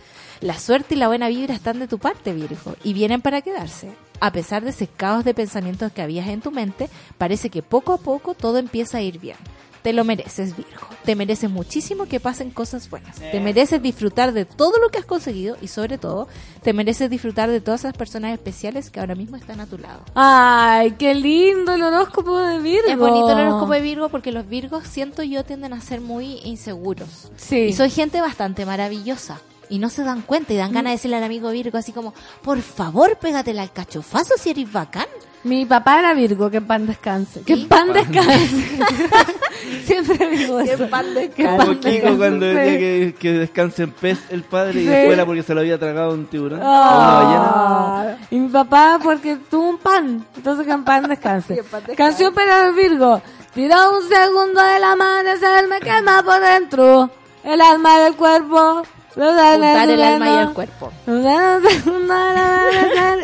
[0.42, 3.92] La suerte y la buena vibra están de tu parte, Virgo, y vienen para quedarse.
[4.18, 7.92] A pesar de ese caos de pensamientos que habías en tu mente, parece que poco
[7.92, 9.36] a poco todo empieza a ir bien.
[9.82, 10.88] Te lo mereces, Virgo.
[11.04, 13.20] Te mereces muchísimo que pasen cosas buenas.
[13.20, 16.26] Te mereces disfrutar de todo lo que has conseguido y sobre todo,
[16.62, 20.02] te mereces disfrutar de todas esas personas especiales que ahora mismo están a tu lado.
[20.14, 22.88] Ay, qué lindo el horóscopo de Virgo.
[22.88, 26.40] Es bonito el horóscopo de Virgo porque los Virgos, siento yo, tienden a ser muy
[26.44, 27.30] inseguros.
[27.36, 27.58] Sí.
[27.58, 29.40] Y soy gente bastante maravillosa.
[29.72, 32.12] Y no se dan cuenta y dan ganas de decirle al amigo Virgo así como,
[32.42, 35.06] por favor, pégatela al cachofazo si eres bacán.
[35.44, 37.40] Mi papá era Virgo, que en pan descanse.
[37.40, 38.78] Que en pan descanse.
[39.86, 40.76] Siempre digo eso.
[40.76, 41.66] Que en pan descanse.
[41.66, 44.90] Como Kiko cuando decía que, que descanse en pez el padre y Sí.
[44.90, 46.60] después era porque se lo había tragado un tiburón.
[46.60, 47.50] o una ballena.
[47.54, 50.24] Ah, y mi papá porque tuvo un pan.
[50.36, 51.62] Entonces que en pan descanse.
[51.96, 53.20] Canción para el Virgo.
[53.54, 57.10] Tira un segundo del amanecer, me quema por dentro.
[57.42, 58.82] El alma y el cuerpo.
[59.14, 60.92] Juntar el alma y el cuerpo.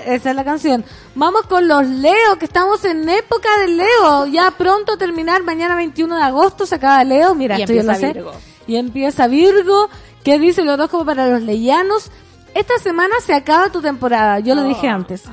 [0.06, 0.84] Esa es la canción.
[1.14, 4.26] Vamos con los Leo, que estamos en época de Leo.
[4.26, 7.34] Ya pronto terminar, mañana 21 de agosto se acaba Leo.
[7.34, 8.12] Mira, Y esto yo lo empieza sé.
[8.14, 8.32] Virgo.
[8.66, 9.88] Y empieza Virgo.
[10.24, 12.10] ¿Qué dice el horóscopo para los leyanos?
[12.54, 15.24] Esta semana se acaba tu temporada, yo lo dije antes.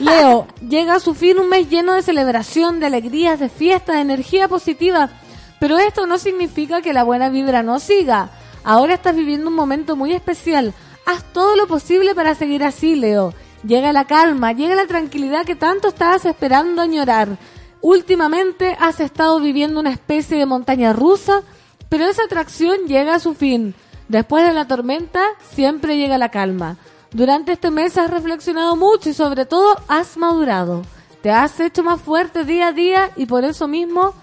[0.00, 4.00] Leo, llega a su fin un mes lleno de celebración, de alegrías, de fiesta, de
[4.00, 5.10] energía positiva.
[5.60, 8.30] Pero esto no significa que la buena vibra no siga.
[8.64, 10.72] Ahora estás viviendo un momento muy especial.
[11.06, 13.34] Haz todo lo posible para seguir así, Leo.
[13.62, 17.38] Llega la calma, llega la tranquilidad que tanto estabas esperando añorar.
[17.82, 21.42] Últimamente has estado viviendo una especie de montaña rusa,
[21.90, 23.74] pero esa atracción llega a su fin.
[24.08, 25.22] Después de la tormenta,
[25.54, 26.78] siempre llega la calma.
[27.12, 30.82] Durante este mes has reflexionado mucho y sobre todo has madurado.
[31.22, 34.14] Te has hecho más fuerte día a día y por eso mismo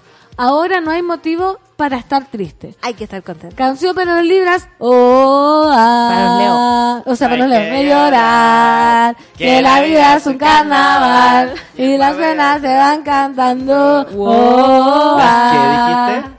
[0.42, 2.76] ahora no hay motivo para estar triste.
[2.82, 3.56] Hay que estar contento.
[3.56, 4.68] Canción para los libras.
[4.80, 6.10] Oh, ah.
[6.10, 7.14] Para los Leo.
[7.14, 7.62] O sea, para los Leo.
[7.62, 9.16] que Me llorar.
[9.38, 11.54] Que la vida es un carnaval.
[11.78, 14.08] Y las penas se van cantando.
[14.18, 16.08] Oh, ¿Las ah.
[16.08, 16.38] qué dijiste?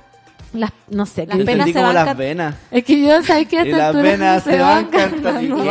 [0.55, 2.55] Las, no sé, Yo entendí como las venas.
[2.70, 3.61] Es que yo, ¿sabes qué?
[3.61, 5.65] A Y esta las altura venas se van cantando.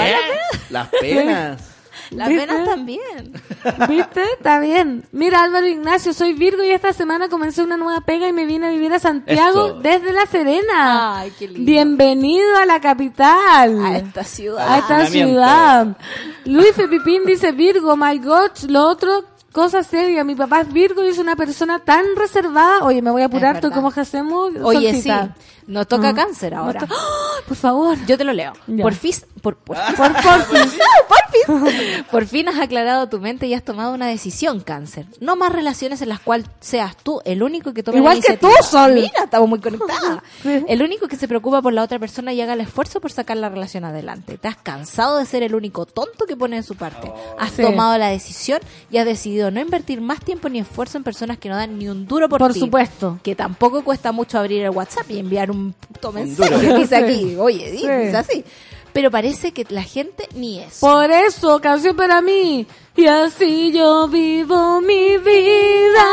[0.69, 1.70] Las penas.
[2.11, 2.45] Las ¿Viste?
[2.45, 3.31] venas también.
[3.89, 4.21] ¿Viste?
[4.37, 5.05] Está bien.
[5.13, 8.67] Mira, Álvaro Ignacio, soy Virgo y esta semana comencé una nueva pega y me vine
[8.67, 11.19] a vivir a Santiago desde La Serena.
[11.19, 11.65] Ay, qué lindo.
[11.65, 13.85] Bienvenido a la capital.
[13.85, 14.67] A esta ciudad.
[14.73, 15.97] A esta ciudad.
[16.45, 19.23] Luis Pepipín dice Virgo, my God, lo otro,
[19.53, 20.23] cosa seria.
[20.25, 22.83] Mi papá es Virgo y es una persona tan reservada.
[22.83, 24.51] Oye, me voy a apurar, ¿tú cómo hacemos?
[24.61, 25.33] Oye, Solcita.
[25.35, 25.41] sí.
[25.67, 26.13] Nos toca Ah.
[26.13, 26.79] cáncer ahora.
[26.81, 27.41] To- ¡Ah!
[27.47, 27.97] Por favor.
[28.07, 28.53] Yo te lo leo.
[28.67, 28.83] Ya.
[28.83, 30.69] Por fin, por, por, Por, por fin.
[31.07, 35.05] por fin, por fin has aclarado tu mente y has tomado una decisión, cáncer.
[35.19, 38.37] No más relaciones en las cuales seas tú el único que tome Igual la que
[38.37, 38.93] tú, Sol.
[38.93, 40.21] Mira, estamos muy conectadas.
[40.43, 43.37] El único que se preocupa por la otra persona y haga el esfuerzo por sacar
[43.37, 44.37] la relación adelante.
[44.37, 47.11] Te has cansado de ser el único tonto que pone de su parte.
[47.39, 47.61] Has Sí.
[47.61, 48.59] tomado la decisión
[48.89, 51.87] y has decidido no invertir más tiempo ni esfuerzo en personas que no dan ni
[51.87, 52.59] un duro por, Por ti.
[52.59, 53.19] supuesto.
[53.23, 56.53] Que tampoco cuesta mucho abrir el WhatsApp y enviar un puto mensaje.
[56.57, 56.77] duro.
[56.79, 57.87] Dice aquí, oye, Sí.
[57.87, 58.45] dice así.
[58.93, 60.79] Pero parece que la gente ni es.
[60.79, 62.67] Por eso, canción para mí.
[62.97, 66.05] Y así yo vivo mi vida,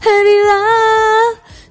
[0.00, 0.62] herida.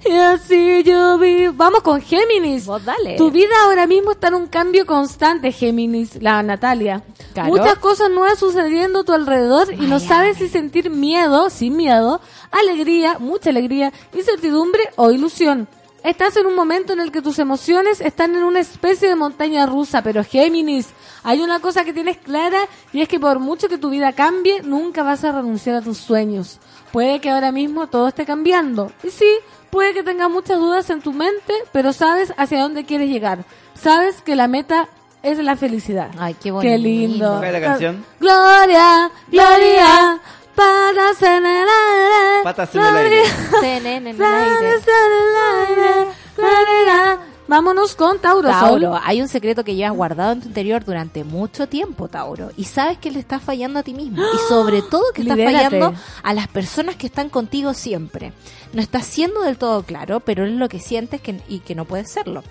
[0.06, 1.54] Y así yo vivo.
[1.56, 2.66] Vamos con Géminis.
[2.66, 3.16] Vos dale.
[3.16, 7.04] Tu vida ahora mismo está en un cambio constante, Géminis, la Natalia.
[7.34, 7.48] Claro.
[7.50, 12.20] Muchas cosas nuevas sucediendo a tu alrededor y no sabes si sentir miedo, sin miedo,
[12.52, 15.70] alegría, mucha alegría, incertidumbre o ilusión.
[16.04, 19.66] Estás en un momento en el que tus emociones están en una especie de montaña
[19.66, 20.90] rusa, pero Géminis,
[21.24, 24.62] hay una cosa que tienes clara y es que por mucho que tu vida cambie,
[24.64, 26.60] nunca vas a renunciar a tus sueños.
[26.92, 28.92] Puede que ahora mismo todo esté cambiando.
[29.02, 29.30] Y sí,
[29.70, 33.46] puede que tengas muchas dudas en tu mente, pero sabes hacia dónde quieres llegar.
[33.74, 34.90] Sabes que la meta
[35.24, 36.12] es la felicidad.
[36.20, 37.38] Ay, qué Qué lindo.
[37.38, 38.06] ¿Cuál es la canción?
[38.20, 40.20] Gloria, gloria,
[40.56, 42.44] patas en el aire.
[42.44, 43.24] Patas en el aire.
[43.64, 44.14] En el aire.
[44.14, 46.12] Patas en el aire.
[46.36, 47.20] Gloria.
[47.46, 48.48] Vámonos con Tauro.
[48.50, 49.02] Tauro, Sol.
[49.04, 52.52] hay un secreto que llevas guardado en tu interior durante mucho tiempo, Tauro.
[52.56, 54.24] Y sabes que le estás fallando a ti mismo.
[54.24, 55.80] Y sobre todo que estás Libérate.
[55.80, 55.94] fallando
[56.24, 58.32] a las personas que están contigo siempre.
[58.72, 61.84] No estás siendo del todo claro, pero es lo que sientes que, y que no
[61.86, 62.44] puedes serlo.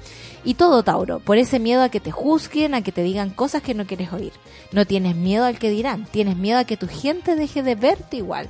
[0.45, 3.63] Y todo, Tauro, por ese miedo a que te juzguen, a que te digan cosas
[3.63, 4.33] que no quieres oír.
[4.73, 8.17] No tienes miedo al que dirán, tienes miedo a que tu gente deje de verte
[8.17, 8.49] igual.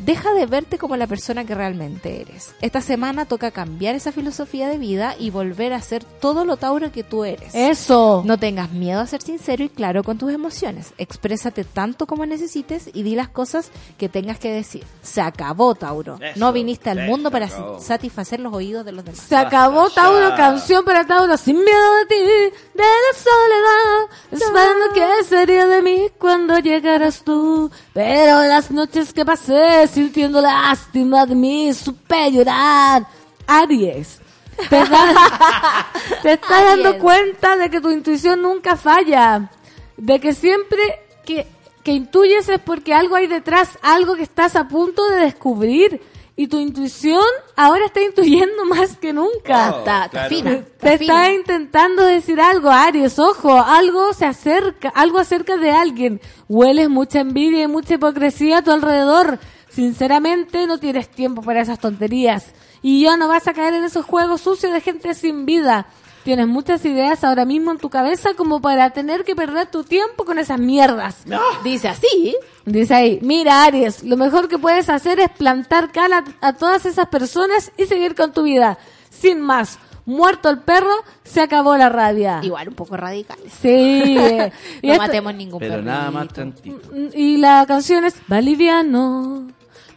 [0.00, 2.54] Deja de verte como la persona que realmente eres.
[2.62, 6.90] Esta semana toca cambiar esa filosofía de vida y volver a ser todo lo Tauro
[6.90, 7.54] que tú eres.
[7.54, 8.22] Eso.
[8.24, 10.94] No tengas miedo a ser sincero y claro con tus emociones.
[10.96, 14.84] Exprésate tanto como necesites y di las cosas que tengas que decir.
[15.02, 16.16] Se acabó, Tauro.
[16.18, 17.78] Eso, no viniste al se mundo para acabó.
[17.78, 19.20] satisfacer los oídos de los demás.
[19.20, 25.24] Se acabó Tauro, canción para Tauro, sin miedo de ti, de la soledad, esperando qué
[25.28, 27.70] sería de mí cuando llegaras tú.
[27.92, 33.06] Pero las noches que pasé sintiendo lástima de mí, supe llorar.
[33.46, 34.20] Aries,
[34.68, 35.86] te, da-
[36.22, 39.50] te estás dando cuenta de que tu intuición nunca falla,
[39.96, 40.80] de que siempre
[41.26, 41.46] que,
[41.82, 46.00] que intuyes es porque algo hay detrás, algo que estás a punto de descubrir.
[46.36, 47.22] y tu intuición
[47.54, 49.74] ahora está intuyendo más que nunca.
[49.74, 50.28] Oh, Está- está claro.
[50.30, 51.14] fina, está Te fina.
[51.26, 56.18] está intentando decir algo, Aries, ojo, algo se acerca, algo acerca de alguien.
[56.48, 59.38] Hueles mucha envidia y mucha hipocresía a tu alrededor.
[59.70, 62.46] Sinceramente, no tienes tiempo para esas tonterías.
[62.82, 65.86] Y ya no vas a caer en esos juegos sucios de gente sin vida.
[66.24, 70.24] Tienes muchas ideas ahora mismo en tu cabeza como para tener que perder tu tiempo
[70.26, 71.16] con esas mierdas.
[71.64, 72.36] Dice así.
[72.66, 77.08] Dice ahí, mira Aries, lo mejor que puedes hacer es plantar cara a todas esas
[77.08, 78.76] personas y seguir con tu vida.
[79.08, 80.92] Sin más, muerto el perro,
[81.24, 82.40] se acabó la rabia.
[82.42, 83.38] Igual un poco radical.
[83.62, 84.16] Sí.
[84.18, 84.52] eh,
[84.82, 85.90] no esto- matemos ningún Pero perrito.
[85.90, 86.90] nada más tantito.
[87.14, 89.48] y la canción es Va liviano,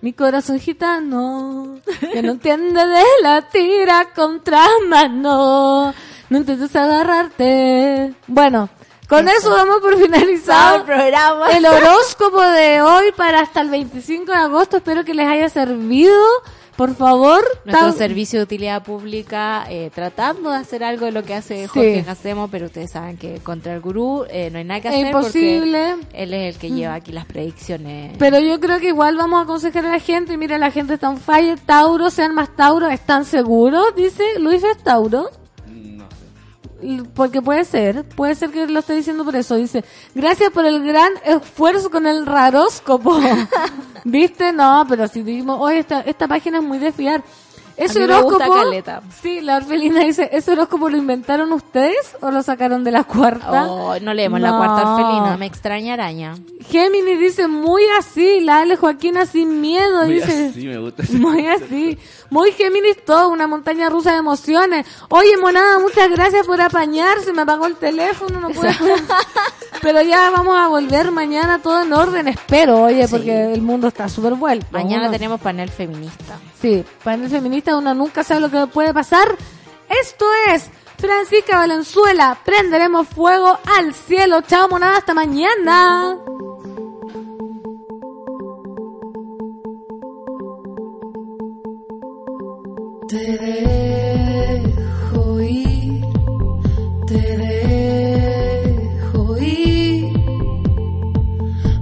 [0.04, 1.80] mi corazón gitano,
[2.12, 5.94] que no entiende de la tira contra mano.
[6.30, 8.14] No intentes agarrarte.
[8.28, 8.68] Bueno,
[9.08, 11.50] con eso, damos por finalizado el programa.
[11.52, 14.76] el horóscopo de hoy para hasta el 25 de agosto.
[14.76, 16.22] Espero que les haya servido.
[16.76, 21.24] Por favor, Nuestro tan- servicio de utilidad pública eh, tratando de hacer algo de lo
[21.24, 21.68] que hace Sí.
[21.68, 25.06] Jorge Hacemos, pero ustedes saben que contra el gurú eh, no hay nada que hacer
[25.08, 25.95] imposible.
[26.02, 28.16] porque él es el que lleva aquí las predicciones.
[28.18, 30.38] Pero yo creo que igual vamos a aconsejar a la gente.
[30.38, 31.60] Mira, la gente está en fire.
[31.60, 32.90] Tauro, sean más Tauro.
[32.90, 33.95] ¿Están seguros?
[33.95, 35.30] Dice Luis es Tauro.
[37.14, 39.56] Porque puede ser, puede ser que lo esté diciendo por eso.
[39.56, 39.84] Dice,
[40.14, 43.20] gracias por el gran esfuerzo con el raróscopo.
[44.04, 44.52] ¿Viste?
[44.52, 47.24] No, pero si dijimos, oye, esta, esta página es muy de fiar.
[47.76, 48.64] Ese A mí me gusta horóscopo.
[48.64, 49.02] caleta.
[49.22, 53.68] Sí, la orfelina dice, ¿ese horóscopo lo inventaron ustedes o lo sacaron de la cuarta?
[53.68, 54.58] Oh, no leemos la No.
[54.58, 56.36] cuarta orfelina, me extraña araña.
[56.70, 60.48] Géminis dice, muy así, la Ale Joaquina sin miedo, Muy dice.
[60.52, 61.04] así, me gusta.
[61.14, 61.98] Muy así.
[62.30, 64.86] Muy Géminis todo, una montaña rusa de emociones.
[65.10, 67.34] Oye, monada, muchas gracias por apañarse.
[67.34, 68.72] Me apagó el teléfono, no puedo.
[69.82, 74.08] Pero ya vamos a volver mañana todo en orden, espero, oye, porque el mundo está
[74.08, 74.66] súper vuelto.
[74.72, 76.40] Mañana Uno- tenemos panel feminista.
[76.62, 79.27] Sí, panel feminista, uno nunca sabe lo que puede pasar.
[80.02, 82.38] Esto es Francisca Valenzuela.
[82.44, 84.41] Prenderemos fuego al cielo.
[84.41, 86.18] Chao, monada, hasta mañana.
[93.07, 93.38] Te
[94.57, 96.03] dejo ir,
[97.06, 97.38] te
[98.68, 100.14] dejo ir.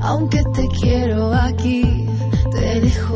[0.01, 2.05] Aunque te quiero aquí,
[2.51, 3.10] te dejo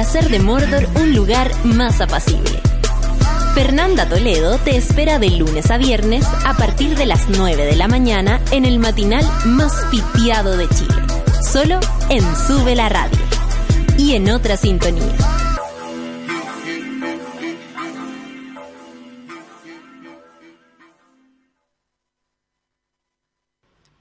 [0.00, 2.60] hacer de Mordor un lugar más apacible.
[3.54, 7.86] Fernanda Toledo te espera de lunes a viernes a partir de las 9 de la
[7.86, 10.94] mañana en el matinal más pitiado de Chile.
[11.42, 13.18] Solo en Sube la Radio.
[13.98, 15.04] Y en otra sintonía.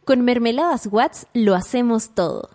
[0.06, 2.50] Con Mermeladas Watts lo hacemos todo.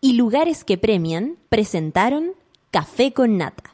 [0.00, 2.27] Y lugares que premian presentaron
[2.70, 3.67] Café con Nata.